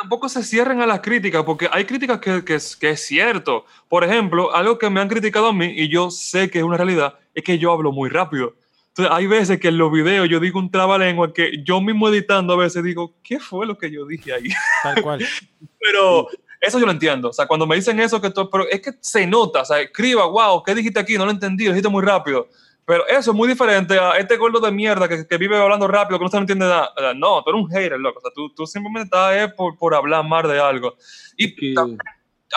[0.00, 3.64] tampoco se cierren a las críticas, porque hay críticas que, que, es, que, es, cierto.
[3.88, 6.76] Por ejemplo, algo que me han criticado a mí, y yo sé que es una
[6.76, 8.54] realidad, es que yo hablo muy rápido.
[8.88, 12.54] Entonces, hay veces que en los videos yo digo un trabalengua que yo mismo editando
[12.54, 14.48] a veces digo, ¿qué fue lo que yo dije ahí?
[14.82, 15.26] Tal cual.
[15.78, 16.28] pero
[16.60, 17.28] eso yo lo entiendo.
[17.28, 19.80] O sea, cuando me dicen eso, que todo, pero es que se nota, o sea,
[19.80, 21.18] escriba, wow, ¿qué dijiste aquí?
[21.18, 22.48] No lo entendí, lo dijiste muy rápido.
[22.86, 26.20] Pero eso es muy diferente a este gordo de mierda que, que vive hablando rápido,
[26.20, 26.92] que no se entiende nada.
[27.16, 28.20] No, tú eres un hater, loco.
[28.20, 30.94] O sea, tú, tú simplemente estás eh, por, por hablar más de algo.
[31.36, 31.74] Y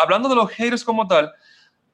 [0.01, 1.31] hablando de los haters como tal,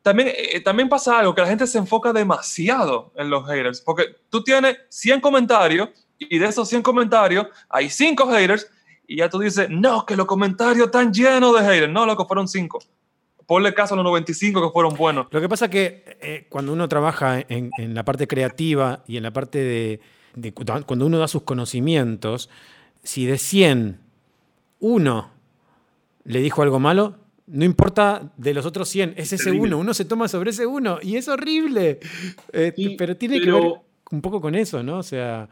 [0.01, 3.79] también, eh, también pasa algo, que la gente se enfoca demasiado en los haters.
[3.79, 5.89] Porque tú tienes 100 comentarios
[6.19, 8.69] y de esos 100 comentarios hay 5 haters
[9.07, 11.91] y ya tú dices, no, que los comentarios están llenos de haters.
[11.91, 12.79] No, loco, fueron 5
[13.45, 15.27] ponle caso a los 95 que fueron buenos.
[15.31, 19.23] Lo que pasa es que eh, cuando uno trabaja en, la parte creativa y en
[19.23, 20.53] la parte de,
[20.85, 22.49] cuando uno da sus conocimientos,
[23.03, 23.99] si de 100
[24.79, 25.31] uno
[26.23, 27.15] le dijo algo malo,
[27.47, 30.97] no importa de los otros 100, es ese uno, uno se toma sobre ese uno
[31.01, 31.99] y es horrible.
[32.51, 33.73] Eh, pero tiene que ver
[34.11, 34.99] un poco con eso, ¿no?
[34.99, 35.47] O sea...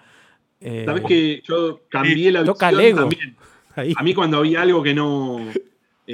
[0.59, 3.35] Eh, Sabes que yo cambié la visión también.
[3.75, 5.39] A mí cuando había algo que no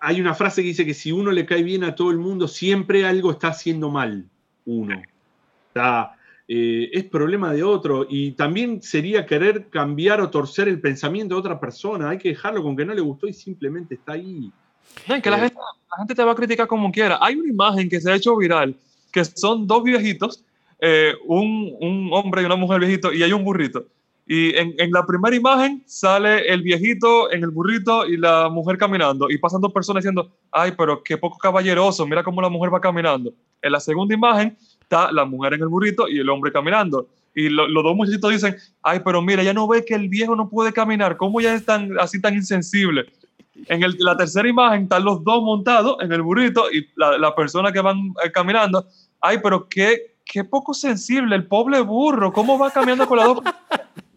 [0.00, 2.48] hay una frase que dice que si uno le cae bien a todo el mundo,
[2.48, 4.26] siempre algo está haciendo mal
[4.64, 5.02] uno.
[6.50, 11.40] Eh, es problema de otro y también sería querer cambiar o torcer el pensamiento de
[11.40, 12.08] otra persona.
[12.08, 14.50] Hay que dejarlo con que no le gustó y simplemente está ahí.
[15.06, 15.52] No, que la, eh,
[15.98, 17.18] gente, te va a criticar como quiera.
[17.20, 18.74] Hay una imagen que se ha hecho viral,
[19.12, 20.42] que son dos viejitos,
[20.80, 23.86] eh, un, un hombre y una mujer viejito, y hay un burrito.
[24.30, 28.76] Y en, en, la primera imagen sale el viejito en el burrito y la mujer
[28.76, 29.30] caminando.
[29.30, 32.78] Y pasan dos personas diciendo, ay, pero qué poco caballeroso, mira cómo la mujer va
[32.78, 33.32] caminando.
[33.62, 37.08] En la segunda imagen está la mujer en el burrito y el hombre caminando.
[37.34, 40.50] Y los dos muchachitos dicen, ay, pero mira, ya no ve que el viejo no
[40.50, 43.06] puede caminar, ¿cómo ya es tan, así tan insensible?
[43.66, 47.34] En el, la tercera imagen están los dos montados en el burrito y la, la
[47.34, 48.86] persona que van eh, caminando,
[49.20, 53.38] ay, pero qué, qué poco sensible, el pobre burro, ¿cómo va caminando con las dos?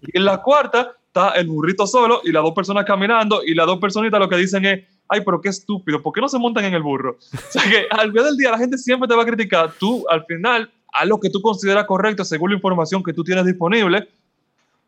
[0.02, 3.68] Y en la cuarta está el burrito solo y las dos personas caminando y las
[3.68, 6.64] dos personitas lo que dicen es, ay, pero qué estúpido, ¿por qué no se montan
[6.65, 7.18] en el burro?
[7.34, 10.06] O sea que al final del día la gente siempre te va a criticar, tú
[10.10, 14.07] al final haz lo que tú consideras correcto según la información que tú tienes disponible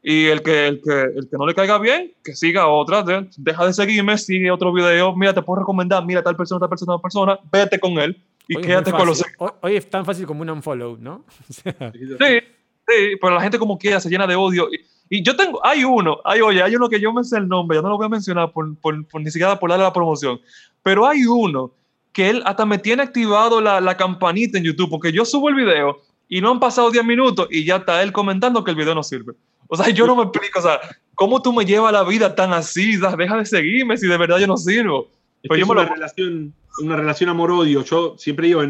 [0.01, 3.03] y el que, el que, el que no le caiga bien, que siga otra,
[3.37, 6.93] deja de seguirme, sigue otro video, mira, te puedo recomendar, mira tal persona, tal persona,
[6.93, 9.23] tal persona, vete con él y quédate con los...
[9.37, 11.23] Hoy, hoy, es tan fácil como un unfollow, ¿no?
[11.49, 14.67] sí, sí, pero la gente como quiera se llena de odio.
[14.69, 17.47] Y, y, yo tengo, hay uno, hay, oye, hay uno que yo me sé el
[17.47, 19.93] nombre, ya no lo voy a mencionar por, por, por ni siquiera por darle la
[19.93, 20.39] promoción,
[20.81, 21.71] pero hay uno
[22.11, 25.55] que él hasta me tiene activado la, la campanita en YouTube, porque yo subo el
[25.55, 25.99] video
[26.29, 29.03] y no han pasado 10 minutos y ya está él comentando que el video no
[29.03, 29.33] sirve.
[29.67, 30.79] O sea, yo no me explico, o sea,
[31.15, 32.97] ¿cómo tú me llevas la vida tan así?
[32.97, 35.09] Deja de seguirme si de verdad yo no sirvo.
[35.41, 35.93] Es, yo me una, lo...
[35.93, 37.83] relación, una relación amor-odio.
[37.83, 38.61] Yo siempre digo,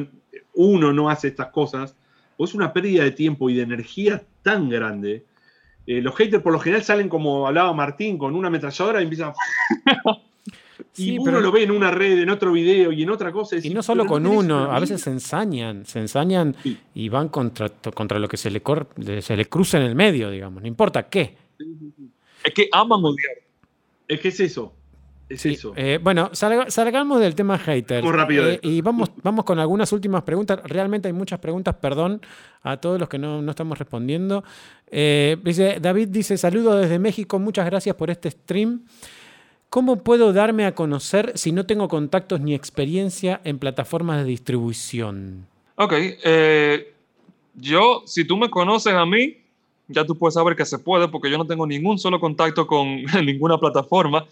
[0.53, 1.95] uno no hace estas cosas,
[2.37, 5.25] o es una pérdida de tiempo y de energía tan grande.
[5.85, 9.33] Eh, los haters por lo general salen como hablaba Martín, con una ametralladora y empiezan...
[10.97, 13.57] y uno lo ve en una red, en otro video y en otra cosa.
[13.61, 16.55] Y, no solo con uno, a veces se ensañan, se ensañan
[16.93, 18.61] y van contra, contra lo que se le,
[19.21, 21.35] se le cruza en el medio, digamos, no importa qué.
[22.43, 23.35] Es que aman odiar.
[24.07, 24.73] Es que es eso.
[25.29, 25.73] Es eso.
[25.75, 28.03] Eh, bueno, salgamos del tema hater.
[28.03, 28.49] Muy rápido.
[28.49, 30.59] Eh, y vamos, vamos con algunas últimas preguntas.
[30.63, 32.21] Realmente hay muchas preguntas, perdón
[32.61, 34.43] a todos los que no, no estamos respondiendo.
[34.87, 38.85] Eh, dice, David dice, saludo desde México, muchas gracias por este stream.
[39.69, 45.47] ¿Cómo puedo darme a conocer si no tengo contactos ni experiencia en plataformas de distribución?
[45.75, 46.93] Ok, eh,
[47.55, 49.37] yo, si tú me conoces a mí,
[49.87, 53.03] ya tú puedes saber que se puede porque yo no tengo ningún solo contacto con
[53.25, 54.25] ninguna plataforma.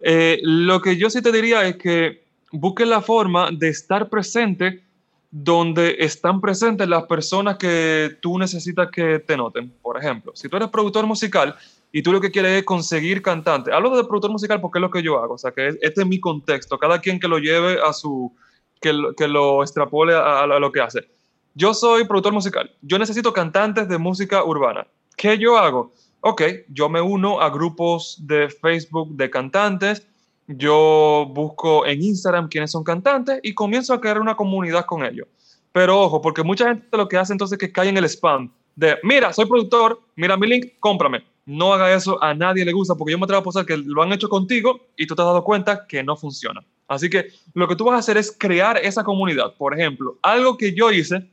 [0.00, 4.82] Eh, lo que yo sí te diría es que busques la forma de estar presente
[5.30, 9.72] donde están presentes las personas que tú necesitas que te noten.
[9.82, 11.56] Por ejemplo, si tú eres productor musical,
[11.96, 13.72] y tú lo que quieres es conseguir cantantes.
[13.72, 16.06] Hablo de productor musical porque es lo que yo hago, o sea, que este es
[16.08, 18.32] mi contexto, cada quien que lo lleve a su,
[18.80, 21.08] que lo, que lo extrapole a, lo que hace.
[21.54, 24.88] Yo soy productor musical, yo necesito cantantes de música urbana.
[25.16, 25.92] ¿Qué yo hago?
[26.26, 30.06] Ok, yo me uno a grupos de Facebook de cantantes,
[30.46, 35.28] yo busco en Instagram quiénes son cantantes y comienzo a crear una comunidad con ellos.
[35.72, 38.50] Pero ojo, porque mucha gente lo que hace entonces es que cae en el spam
[38.74, 42.94] de, mira, soy productor, mira mi link, cómprame no haga eso, a nadie le gusta,
[42.94, 45.26] porque yo me atrevo a posar que lo han hecho contigo y tú te has
[45.26, 46.64] dado cuenta que no funciona.
[46.88, 49.54] Así que lo que tú vas a hacer es crear esa comunidad.
[49.56, 51.28] Por ejemplo, algo que yo hice,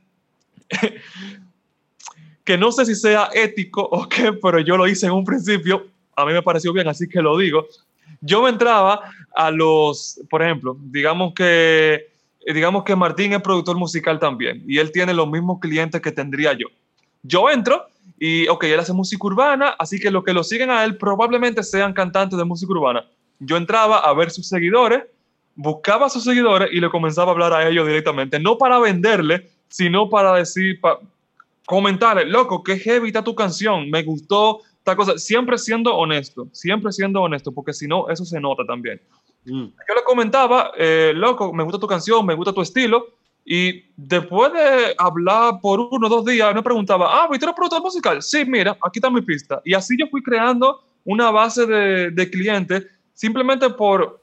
[2.44, 5.88] que no sé si sea ético o qué, pero yo lo hice en un principio,
[6.16, 7.68] a mí me pareció bien, así que lo digo.
[8.22, 9.02] Yo me entraba
[9.36, 12.10] a los, por ejemplo, digamos que,
[12.46, 16.54] digamos que Martín es productor musical también y él tiene los mismos clientes que tendría
[16.54, 16.68] yo.
[17.24, 17.86] Yo entro
[18.20, 21.64] y, ok, él hace música urbana, así que los que lo siguen a él probablemente
[21.64, 23.06] sean cantantes de música urbana.
[23.40, 25.04] Yo entraba a ver sus seguidores,
[25.56, 29.50] buscaba a sus seguidores y le comenzaba a hablar a ellos directamente, no para venderle,
[29.70, 31.00] sino para decir, para
[31.72, 36.92] comentarle, loco, qué heavy está tu canción, me gustó esta cosa, siempre siendo honesto, siempre
[36.92, 39.00] siendo honesto, porque si no, eso se nota también.
[39.46, 39.68] Mm.
[39.88, 43.08] Yo le comentaba, eh, loco, me gusta tu canción, me gusta tu estilo,
[43.46, 47.82] y después de hablar por uno o dos días, me preguntaba, ah, ¿viste la productor
[47.82, 48.22] musical?
[48.22, 49.62] Sí, mira, aquí está mi pista.
[49.64, 54.20] Y así yo fui creando una base de, de clientes simplemente por,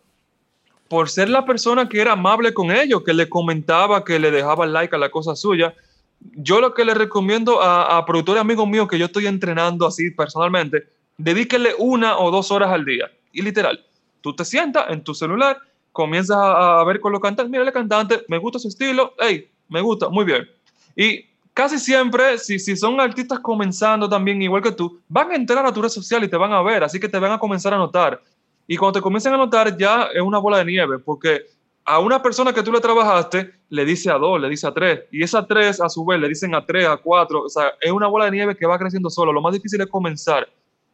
[0.86, 4.66] por ser la persona que era amable con ellos, que le comentaba, que le dejaba
[4.66, 5.74] like a la cosa suya.
[6.20, 10.10] Yo lo que le recomiendo a, a productores amigos míos que yo estoy entrenando así
[10.10, 13.10] personalmente, dedíquele una o dos horas al día.
[13.32, 13.84] Y literal,
[14.20, 15.58] tú te sientas en tu celular
[15.98, 19.80] comienzas a, ver con los cantantes, mira el cantante, me gusta su estilo, hey, me
[19.80, 20.48] gusta, muy bien.
[20.94, 25.66] Y casi siempre, si, si son artistas comenzando también igual que tú, van a entrar
[25.66, 27.74] a tu red social y te van a ver, así que te van a comenzar
[27.74, 28.22] a notar.
[28.68, 31.46] Y cuando te comiencen a notar, ya es una bola de nieve, porque
[31.88, 35.04] a una persona que tú le trabajaste, le dice a dos, le dice a tres,
[35.10, 37.90] y esas tres a su vez le dicen a tres, a cuatro, o sea, es
[37.90, 39.32] una bola de nieve que va creciendo solo.
[39.32, 40.46] Lo más difícil es comenzar.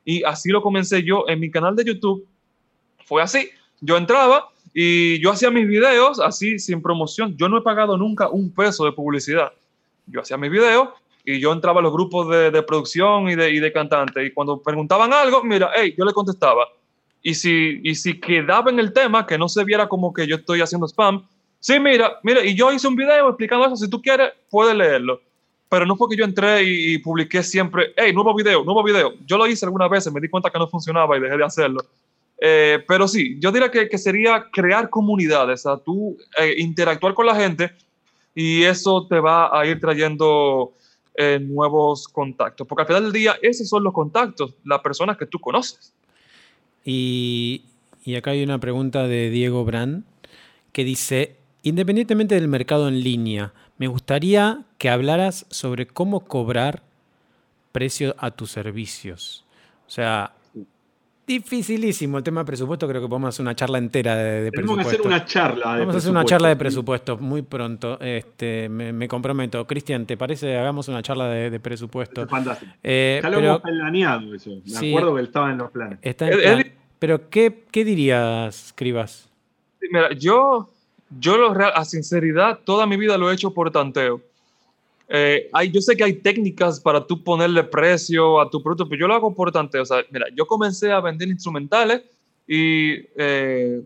[0.05, 2.25] Y así lo comencé yo en mi canal de YouTube.
[3.07, 3.51] Fue así.
[3.81, 7.37] Yo entraba, y yo hacía mis videos así, sin promoción.
[7.37, 9.53] Yo no he pagado nunca un peso de publicidad.
[10.07, 10.91] Yo hacía mis videos
[11.25, 14.27] y yo entraba a los grupos de, producción y de, y de cantantes.
[14.27, 16.69] Y cuando preguntaban algo, mira, hey, yo le contestaba.
[17.27, 20.37] Y si, y si quedaba en el tema, que no se viera como que yo
[20.37, 21.27] estoy haciendo spam,
[21.59, 23.77] sí, mira, mira, y yo hice un video explicando eso.
[23.77, 25.23] Si tú quieres, puedes leerlo.
[25.71, 29.15] Pero no fue que yo entré y, publiqué siempre, hey, nuevo video, nuevo video.
[29.25, 31.81] Yo lo hice algunas veces, me di cuenta que no funcionaba y dejé de hacerlo.
[32.39, 37.25] Eh, pero sí, yo diría que, que, sería crear comunidades, a tú eh, interactuar con
[37.25, 37.73] la gente
[38.35, 40.75] y eso te va a ir trayendo
[41.15, 42.67] eh, nuevos contactos.
[42.67, 45.95] Porque al final del día, esos son los contactos, las personas que tú conoces.
[46.85, 47.63] Y,
[48.17, 50.05] acá hay una pregunta de Diego Brand
[50.73, 56.83] que dice, independientemente del mercado en línea, me gustaría que hablaras sobre cómo cobrar
[57.73, 59.45] precio a tus servicios.
[59.87, 60.33] O sea,
[61.27, 62.87] dificilísimo el tema de presupuesto.
[62.89, 64.91] Creo que podemos hacer una charla entera de, de Tenemos presupuesto.
[65.09, 65.73] que hacer una charla.
[65.75, 67.99] de Vamos a hacer una charla de presupuesto muy pronto.
[68.01, 69.67] Este, me, me comprometo.
[69.67, 70.57] Cristian, ¿te parece?
[70.57, 72.27] Hagamos una charla de, de presupuesto.
[72.27, 72.73] Fantástico.
[72.83, 74.51] Eh, Ya lo pero hemos planeado eso.
[74.51, 74.91] Me Sí.
[74.91, 75.99] acuerdo que estaba en los planes.
[76.03, 76.59] está en Ed- plan.
[76.61, 79.29] Eddie- Pero, ¿qué, qué dirías, Cribas?
[79.81, 80.71] Mira, yo,
[81.21, 84.21] yo lo real- a sinceridad, toda mi vida lo he hecho por tanteo.
[85.09, 89.01] Eh, hay, yo sé que hay técnicas para tú ponerle precio a tu producto, pero
[89.01, 89.83] yo lo hago por tanteo.
[89.83, 92.03] O sea, mira, yo comencé a vender instrumentales
[92.47, 93.83] y eh,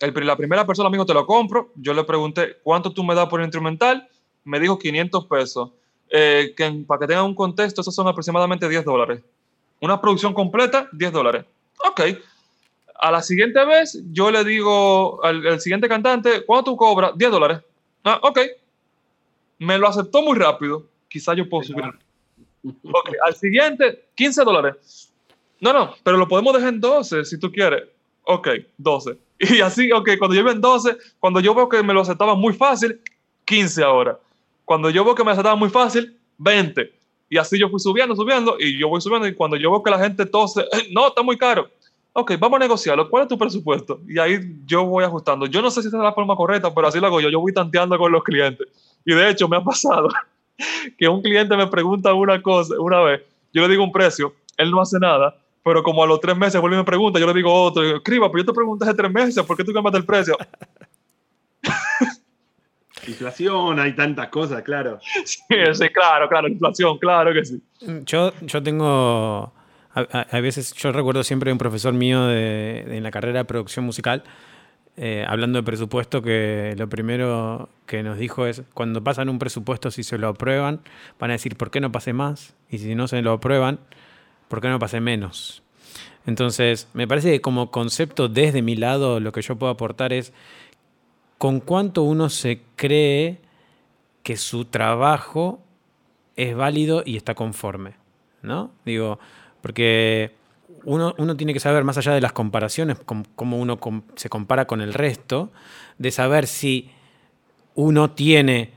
[0.00, 1.70] el- la primera persona dijo, te lo compro.
[1.76, 4.08] Yo le pregunté, ¿cuánto tú me das por el instrumental?
[4.44, 5.70] Me dijo 500 pesos.
[6.10, 9.20] Eh, que, para que tengan un contexto, esos son aproximadamente 10 dólares.
[9.80, 11.44] Una producción completa, 10 dólares.
[11.88, 12.00] Ok.
[12.96, 17.12] A la siguiente vez, yo le digo al, al siguiente cantante, ¿cuánto tú cobras?
[17.16, 17.58] 10 dólares.
[18.04, 18.38] Ah, ok.
[19.64, 20.86] Me lo aceptó muy rápido.
[21.08, 21.84] Quizá yo puedo subir.
[22.64, 23.10] Ok.
[23.26, 25.12] Al siguiente, 15 dólares.
[25.60, 27.84] No, no, pero lo podemos dejar en 12 si tú quieres.
[28.24, 29.18] Ok, 12.
[29.38, 32.54] Y así, ok, cuando yo en 12, cuando yo veo que me lo aceptaban muy
[32.54, 33.00] fácil,
[33.44, 34.18] 15 ahora.
[34.64, 36.92] Cuando yo veo que me aceptaban muy fácil, 20.
[37.28, 39.90] Y así yo fui subiendo, subiendo, y yo voy subiendo, y cuando yo veo que
[39.90, 41.68] la gente tose, "Eh, no, está muy caro.
[42.12, 43.10] Ok, vamos a negociarlo.
[43.10, 44.00] ¿Cuál es tu presupuesto?
[44.08, 45.46] Y ahí yo voy ajustando.
[45.46, 47.28] Yo no sé si esa es la forma correcta, pero así lo hago yo.
[47.28, 48.68] Yo voy tanteando con los clientes.
[49.04, 50.08] Y de hecho, me ha pasado
[50.98, 53.22] que un cliente me pregunta una cosa una vez,
[53.52, 56.60] yo le digo un precio, él no hace nada, pero como a los tres meses
[56.60, 58.84] vuelve y me pregunta, yo le digo otro, y digo, Criba, pero yo te pregunté
[58.84, 60.36] hace tres meses, ¿por qué tú cambiaste el precio?
[63.06, 64.98] Inflación, hay tantas cosas, claro.
[65.24, 65.38] sí,
[65.72, 67.62] sí, claro, claro, inflación, claro que sí.
[68.06, 69.52] Yo, yo tengo.
[69.96, 73.40] A, a- a veces, yo recuerdo siempre un profesor mío de, de- en la carrera
[73.40, 74.24] de producción musical,
[74.96, 79.90] eh, hablando de presupuesto, que lo primero que nos dijo es: cuando pasan un presupuesto,
[79.90, 80.80] si se lo aprueban,
[81.18, 82.54] van a decir, ¿por qué no pasé más?
[82.70, 83.80] Y si no se lo aprueban,
[84.48, 85.62] ¿por qué no pasé menos?
[86.26, 90.32] Entonces, me parece que como concepto desde mi lado, lo que yo puedo aportar es
[91.38, 93.40] con cuánto uno se cree
[94.22, 95.60] que su trabajo
[96.36, 97.94] es válido y está conforme,
[98.42, 98.70] ¿no?
[98.84, 99.18] Digo,
[99.60, 100.32] porque
[100.84, 103.78] uno, uno tiene que saber, más allá de las comparaciones, com- cómo uno
[104.16, 105.50] se compara con el resto,
[105.98, 106.90] de saber si
[107.74, 108.72] uno tiene...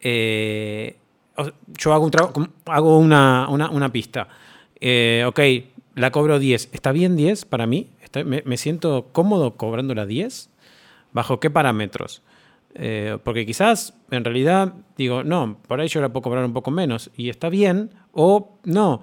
[0.00, 0.96] eh,
[1.66, 4.28] yo hago, un hago una, una- una pista.
[4.80, 5.40] Eh, ok,
[5.94, 6.68] la cobro 10.
[6.72, 7.90] ¿Está bien 10 para mí?
[8.02, 10.50] ¿Está- me, siento cómodo cobrándola 10?
[11.12, 12.22] ¿Bajo qué parámetros?
[12.74, 16.70] Eh, porque quizás, en realidad, digo, no, por ahí yo la puedo cobrar un poco
[16.70, 19.02] menos y está bien, o no,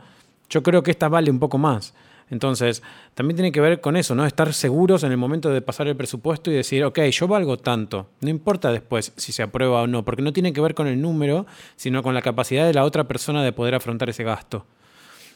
[0.49, 1.93] yo creo que esta vale un poco más.
[2.29, 2.83] Entonces,
[3.13, 4.25] también tiene que ver con eso, ¿no?
[4.25, 8.09] Estar seguros en el momento de pasar el presupuesto y decir, ok, yo valgo tanto.
[8.21, 11.01] No importa después si se aprueba o no, porque no tiene que ver con el
[11.01, 11.45] número,
[11.75, 14.65] sino con la capacidad de la otra persona de poder afrontar ese gasto.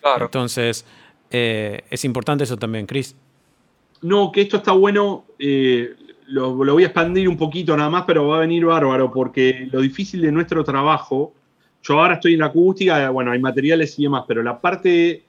[0.01, 0.25] Claro.
[0.25, 0.85] Entonces,
[1.31, 3.15] eh, es importante eso también, Chris.
[4.01, 5.25] No, que esto está bueno.
[5.39, 5.95] eh,
[6.27, 9.67] lo, lo voy a expandir un poquito nada más, pero va a venir bárbaro, porque
[9.71, 11.33] lo difícil de nuestro trabajo,
[11.81, 15.23] yo ahora estoy en la acústica, bueno, hay materiales y demás, pero la parte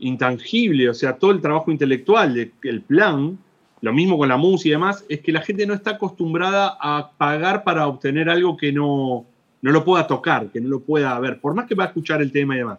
[0.00, 3.38] intangible, o sea, todo el trabajo intelectual, el plan,
[3.80, 7.12] lo mismo con la música y demás, es que la gente no está acostumbrada a
[7.16, 9.24] pagar para obtener algo que no,
[9.62, 12.20] no lo pueda tocar, que no lo pueda ver, por más que va a escuchar
[12.22, 12.78] el tema y demás.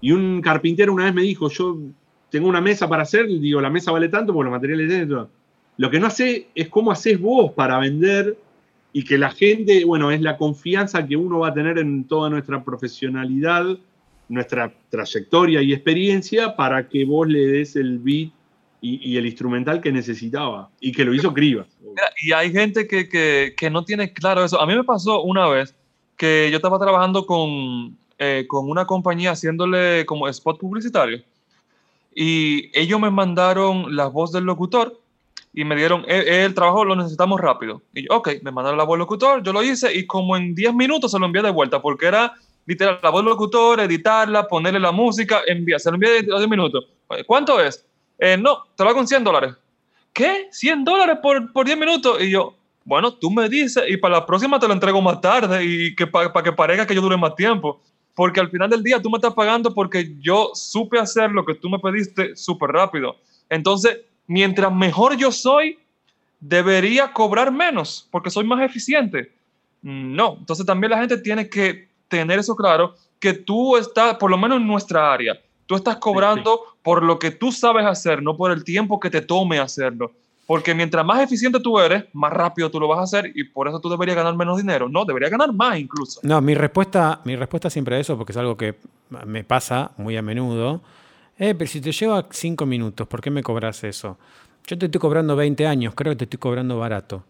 [0.00, 1.78] Y un carpintero una vez me dijo, yo
[2.30, 5.08] tengo una mesa para hacer, y digo, la mesa vale tanto porque los materiales tienen
[5.08, 5.30] todo.
[5.78, 8.36] Lo que no sé es cómo haces vos para vender
[8.92, 12.30] y que la gente, bueno, es la confianza que uno va a tener en toda
[12.30, 13.78] nuestra profesionalidad,
[14.28, 18.30] nuestra trayectoria y experiencia para que vos le des el beat
[18.80, 21.66] y, el instrumental que necesitaba y que lo hizo Cribas.
[22.22, 24.60] Y hay gente que, que, que no tiene claro eso.
[24.60, 25.74] A mí me pasó una vez
[26.16, 31.22] que yo estaba trabajando con, eh, con una compañía haciéndole como spot publicitario
[32.14, 34.98] y ellos me mandaron la voz del locutor
[35.52, 37.82] y me dieron, "Eh, el trabajo lo necesitamos rápido.
[37.94, 40.54] Y yo, ok, me mandaron la voz del locutor, yo lo hice y como en
[40.54, 42.34] 10 minutos se lo envié de vuelta porque era
[42.66, 46.48] literal la voz del locutor, editarla, ponerle la música, enviar, se lo envié en 10
[46.48, 46.86] minutos.
[47.26, 47.84] ¿Cuánto es?
[48.18, 49.54] "Eh, no, te lo hago en 100 dólares.
[50.12, 50.48] ¿Qué?
[50.50, 52.20] ¿100 dólares por, por 10 minutos?
[52.22, 55.64] Y yo, bueno, tú me dices y para la próxima te lo entrego más tarde
[55.64, 57.80] y que para que parezca que yo dure más tiempo.
[58.14, 61.54] Porque al final del día tú me estás pagando porque yo supe hacer lo que
[61.54, 63.16] tú me pediste súper rápido.
[63.50, 65.78] Entonces, mientras mejor yo soy,
[66.40, 69.32] debería cobrar menos porque soy más eficiente.
[69.82, 74.38] No, entonces también la gente tiene que tener eso claro, que tú estás, por lo
[74.38, 78.50] menos en nuestra área, tú estás cobrando por lo que tú sabes hacer, no por
[78.50, 80.12] el tiempo que te tome hacerlo.
[80.46, 83.66] Porque mientras más eficiente tú eres, más rápido tú lo vas a hacer y por
[83.66, 84.88] eso tú deberías ganar menos dinero.
[84.88, 86.20] No, deberías ganar más incluso.
[86.22, 88.76] No, mi respuesta, mi respuesta siempre a eso, porque es algo que
[89.26, 90.82] me pasa muy a menudo.
[91.36, 94.18] Eh, pero si te lleva cinco minutos, ¿por qué me cobras eso?
[94.68, 97.24] Yo te estoy cobrando 20 años, creo que te estoy cobrando barato.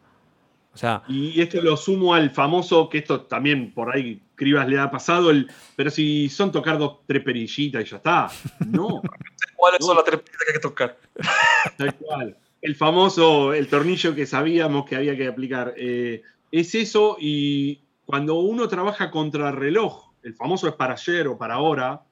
[0.77, 4.78] O sea, y esto lo sumo al famoso, que esto también por ahí Cribas le
[4.78, 8.28] ha pasado, el, pero si son tocar dos, tres perillitas y ya está.
[8.66, 9.01] No.
[9.57, 10.98] ¿Cuáles son las tres perillitas que hay que tocar?
[11.78, 12.36] Tal cual.
[12.61, 15.73] El famoso, el tornillo que sabíamos que había que aplicar.
[15.78, 16.20] Eh,
[16.53, 21.55] es eso y cuando uno trabaja contra reloj, el famoso es para ayer o para
[21.55, 22.03] ahora,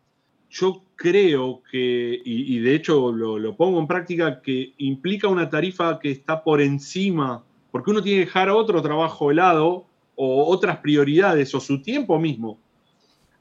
[0.49, 5.99] yo creo que, y, de hecho lo, lo, pongo en práctica, que implica una tarifa
[5.99, 9.84] que está por encima, porque uno tiene que dejar otro trabajo helado
[10.14, 12.56] o otras prioridades o su tiempo mismo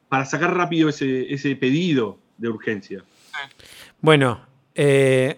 [0.10, 3.04] para sacar rápido ese, pedido de urgencia.
[4.02, 4.42] Bueno,
[4.74, 5.38] eh,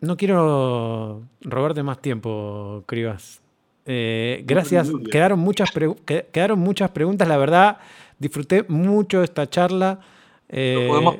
[0.00, 3.40] no quiero robarte más tiempo, Cribas.
[3.86, 4.90] Eh, gracias.
[5.12, 5.70] Quedaron muchas,
[6.32, 7.78] quedaron muchas preguntas, la verdad.
[8.18, 10.00] Disfruté mucho esta charla.
[10.48, 11.18] Eh, ¿Podemos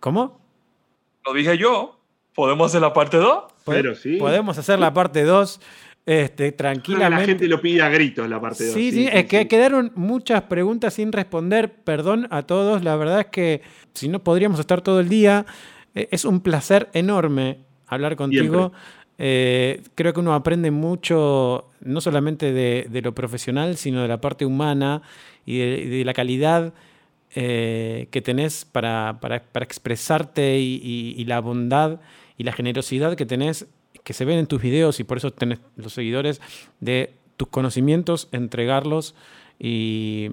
[0.00, 0.40] ¿Cómo?
[1.26, 1.98] Lo dije yo.
[2.34, 3.57] ¿Podemos hacer la parte 2?
[3.68, 4.16] Pero sí.
[4.16, 5.60] Podemos hacer la parte 2.
[6.06, 7.20] Este, tranquilamente.
[7.20, 8.74] La gente lo pide a gritos la parte 2.
[8.74, 11.70] Sí, sí, es que quedaron muchas preguntas sin responder.
[11.70, 13.60] Perdón a todos, la verdad es que
[13.92, 15.44] si no podríamos estar todo el día.
[15.94, 18.72] Eh, es un placer enorme hablar contigo.
[19.18, 24.46] Eh, creo que uno aprende mucho, no solamente de, lo profesional, sino de la parte
[24.46, 25.02] humana
[25.44, 26.72] y de, la calidad
[27.34, 29.18] eh, que tenés para,
[29.60, 32.00] expresarte y, y, la bondad
[32.38, 33.66] y la generosidad que tenés
[34.04, 36.40] que se ven en tus videos y por eso tenés los seguidores
[36.80, 39.14] de tus conocimientos, entregarlos
[39.58, 40.30] y,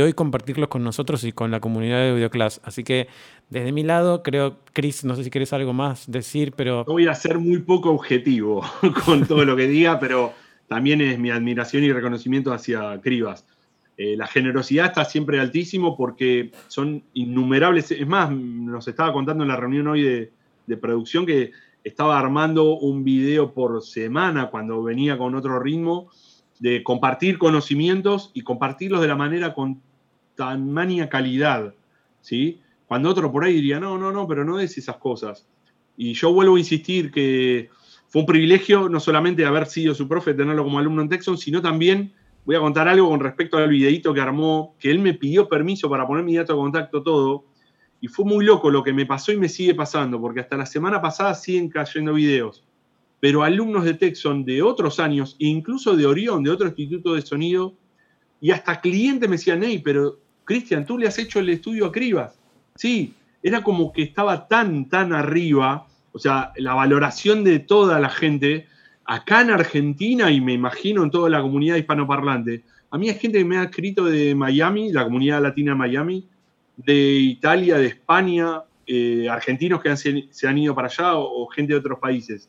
[0.00, 2.60] hoy compartirlos con nosotros y con la comunidad de Videoclass.
[2.62, 3.08] Así que
[3.48, 6.84] desde mi lado, creo, Chris, no sé si quieres algo más decir, pero...
[6.84, 8.62] Voy a ser muy poco objetivo
[9.04, 10.32] con todo lo que diga, pero
[10.68, 13.44] también es mi admiración y reconocimiento hacia Cribas.
[13.96, 17.90] Eh, la generosidad está siempre altísimo porque son innumerables.
[17.90, 20.32] Es más, nos estaba contando en la reunión hoy de,
[20.70, 21.50] de producción que
[21.82, 26.08] estaba armando un video por semana cuando venía con otro ritmo
[26.60, 29.82] de compartir conocimientos y compartirlos de la manera con
[30.36, 31.74] tan mania calidad,
[32.20, 32.60] ¿sí?
[32.86, 35.46] Cuando otro por ahí diría, no, no, no, pero no es esas cosas.
[35.96, 37.68] Y yo vuelvo a insistir que
[38.08, 41.60] fue un privilegio no solamente haber sido su profe, tenerlo como alumno en Texon, sino
[41.60, 42.12] también,
[42.44, 45.90] voy a contar algo con respecto al videito que armó, que él me pidió permiso
[45.90, 47.44] para poner mi dato de contacto, todo,
[48.00, 50.66] y fue muy loco lo que me pasó y me sigue pasando, porque hasta la
[50.66, 52.64] semana pasada siguen cayendo videos.
[53.20, 57.74] Pero alumnos de Texon de otros años, incluso de Orión, de otro instituto de sonido,
[58.40, 61.92] y hasta clientes me decían, hey, pero Cristian, tú le has hecho el estudio a
[61.92, 62.38] Cribas.
[62.74, 68.08] Sí, era como que estaba tan, tan arriba, o sea, la valoración de toda la
[68.08, 68.66] gente,
[69.04, 72.64] acá en Argentina y me imagino en toda la comunidad hispanoparlante.
[72.90, 76.26] A mí hay gente que me ha escrito de Miami, la comunidad latina de Miami,
[76.84, 81.78] de Italia, de España, eh, argentinos que se han ido para allá o, gente de
[81.78, 82.48] otros países.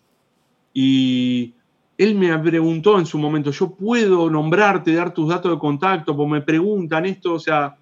[0.73, 1.53] Y
[1.97, 6.31] él me preguntó en su momento, yo puedo nombrarte, dar tus datos de contacto, porque
[6.31, 7.75] me preguntan esto, o sea,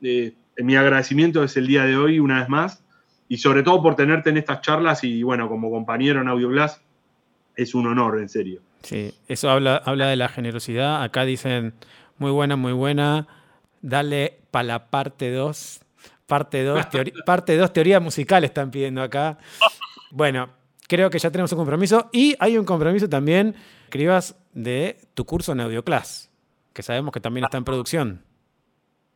[0.00, 2.82] eh, mi agradecimiento es el día de hoy una vez más,
[3.28, 6.80] y sobre todo por tenerte en estas charlas y bueno, como compañero en Audioglass,
[7.56, 8.62] es un honor, en serio.
[8.82, 11.02] Sí, eso habla, habla de la generosidad.
[11.02, 11.74] Acá dicen,
[12.16, 13.26] muy buena, muy buena,
[13.82, 15.80] dale para la parte 2.
[16.28, 16.86] Parte 2,
[17.26, 19.38] parte 2, teoría musical están pidiendo acá.
[20.10, 20.50] Bueno,
[20.86, 25.52] creo que ya tenemos un compromiso y hay un compromiso también, escribas, de tu curso
[25.52, 26.30] en Audioclass,
[26.74, 28.22] que sabemos que también está en producción.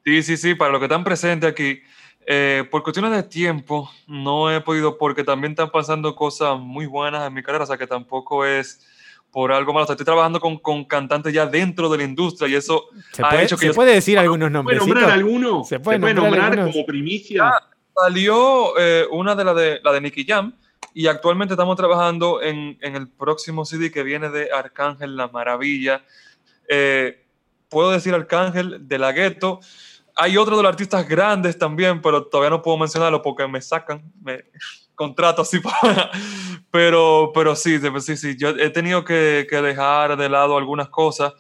[0.05, 1.83] Sí, sí, sí, para los que están presentes aquí.
[2.27, 7.27] Eh, por cuestiones de tiempo, no he podido, porque también están pasando cosas muy buenas
[7.27, 8.87] en mi carrera, o sea que tampoco es
[9.33, 9.91] por algo malo.
[9.91, 13.57] estoy trabajando con, con, cantantes ya dentro de la industria y eso ¿Se puede, hecho
[13.57, 13.69] que...
[13.69, 14.79] ¿Se puede decir algunos nombres?
[14.79, 15.65] ¿Se puede nombrar alguno?
[15.65, 17.49] ¿Se puede, nombrar, como primicia?
[17.49, 20.55] Ah, salió eh, una de la de, la de Nicky Jam
[20.95, 26.05] y actualmente estamos trabajando en, en, el próximo CD que viene de Arcángel La Maravilla.
[26.69, 27.25] Eh,
[27.71, 29.61] puedo decir Arcángel de la Gueto.
[30.17, 34.03] Hay otro de los artistas grandes también, pero todavía no puedo mencionarlo porque me sacan,
[34.21, 34.45] me
[34.95, 36.11] contrato así para,
[36.71, 41.33] pero, pero sí, sí, sí, yo he tenido que, que dejar de lado algunas cosas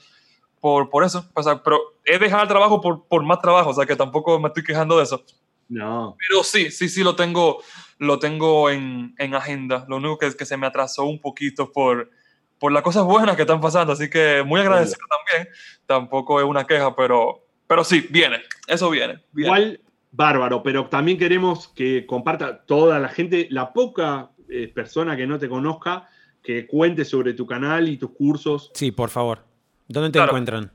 [0.61, 1.28] por, por eso.
[1.35, 4.39] O sea, pero he dejado el trabajo por, por más trabajo, o sea que tampoco
[4.39, 5.24] me estoy quejando de eso.
[5.69, 6.16] No.
[6.19, 7.62] Pero sí, sí, sí lo tengo,
[7.99, 9.85] lo tengo en, en agenda.
[9.89, 12.11] Lo único que es que se me atrasó un poquito por,
[12.59, 13.93] por las cosas buenas que están pasando.
[13.93, 15.49] Así que muy agradecido también.
[15.86, 17.41] Tampoco es una queja, pero,
[17.73, 18.43] pero sí, viene.
[18.66, 19.23] Eso viene.
[19.32, 19.47] viene.
[19.49, 19.81] Igual,
[20.11, 25.39] bárbaro, pero también queremos que comparta toda la gente, la poca eh, persona que no
[25.39, 26.07] te conozca,
[26.43, 28.70] que cuentes sobre tu canal y tus cursos.
[28.74, 29.47] Sí, por favor.
[29.89, 30.32] ¿Dónde te Claro.
[30.32, 30.70] encuentran?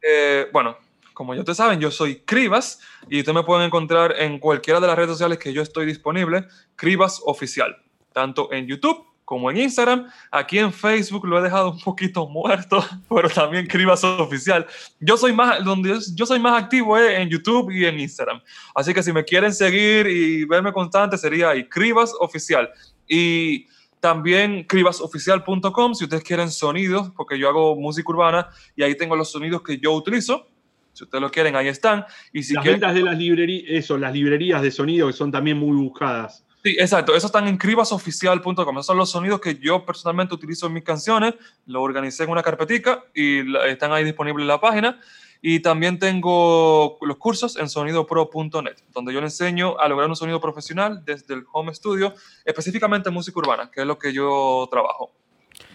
[0.00, 0.78] Eh, bueno,
[1.12, 2.80] como ya ustedes saben, yo soy Cribas
[3.10, 6.46] y ustedes me pueden encontrar en cualquiera de las redes sociales que yo estoy disponible,
[6.76, 7.76] Cribas Oficial,
[8.14, 10.06] tanto en YouTube como en Instagram.
[10.30, 12.82] Aquí en Facebook lo he dejado un poquito muerto,
[13.14, 14.66] pero también Cribas Oficial.
[14.98, 18.40] Yo soy más, donde yo- yo soy más activo es en YouTube y en Instagram.
[18.74, 22.70] Así que si me quieren seguir y verme constante, sería ahí, Cribas Oficial.
[23.06, 23.66] Y
[24.00, 29.30] también cribasoficial.com si ustedes quieren sonidos, porque yo hago música urbana y ahí tengo los
[29.30, 30.46] sonidos que yo utilizo.
[30.94, 32.06] Si ustedes lo quieren, ahí están.
[32.32, 35.30] Y si las quieren, ventas de las librerías, eso, las librerías de sonido que son
[35.30, 36.46] también muy buscadas.
[36.62, 37.12] Sí, exacto.
[37.14, 38.76] Esos están en cribasoficial.com.
[38.76, 41.34] Esos son los sonidos que yo personalmente utilizo en mis canciones.
[41.66, 45.00] Lo organicé en una carpetica y están ahí disponibles en la página.
[45.40, 50.40] Y también tengo los cursos en sonidopro.net, donde yo le enseño a lograr un sonido
[50.40, 52.12] profesional desde el home studio,
[52.44, 55.12] específicamente música urbana, que es lo que yo trabajo.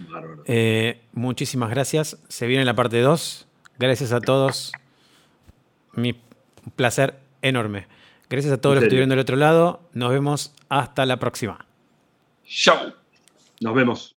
[0.10, 0.44] Bárbaro.
[0.48, 2.18] Eh, muchísimas gracias.
[2.28, 3.48] Se viene la parte 2.
[3.80, 4.74] Gracias a todos.
[5.94, 6.20] Mi
[6.76, 7.88] placer enorme.
[8.34, 9.80] Gracias a todos los que estuvieron del otro lado.
[9.94, 11.68] Nos vemos hasta la próxima.
[12.48, 12.92] Chao.
[13.62, 14.12] Nos vemos.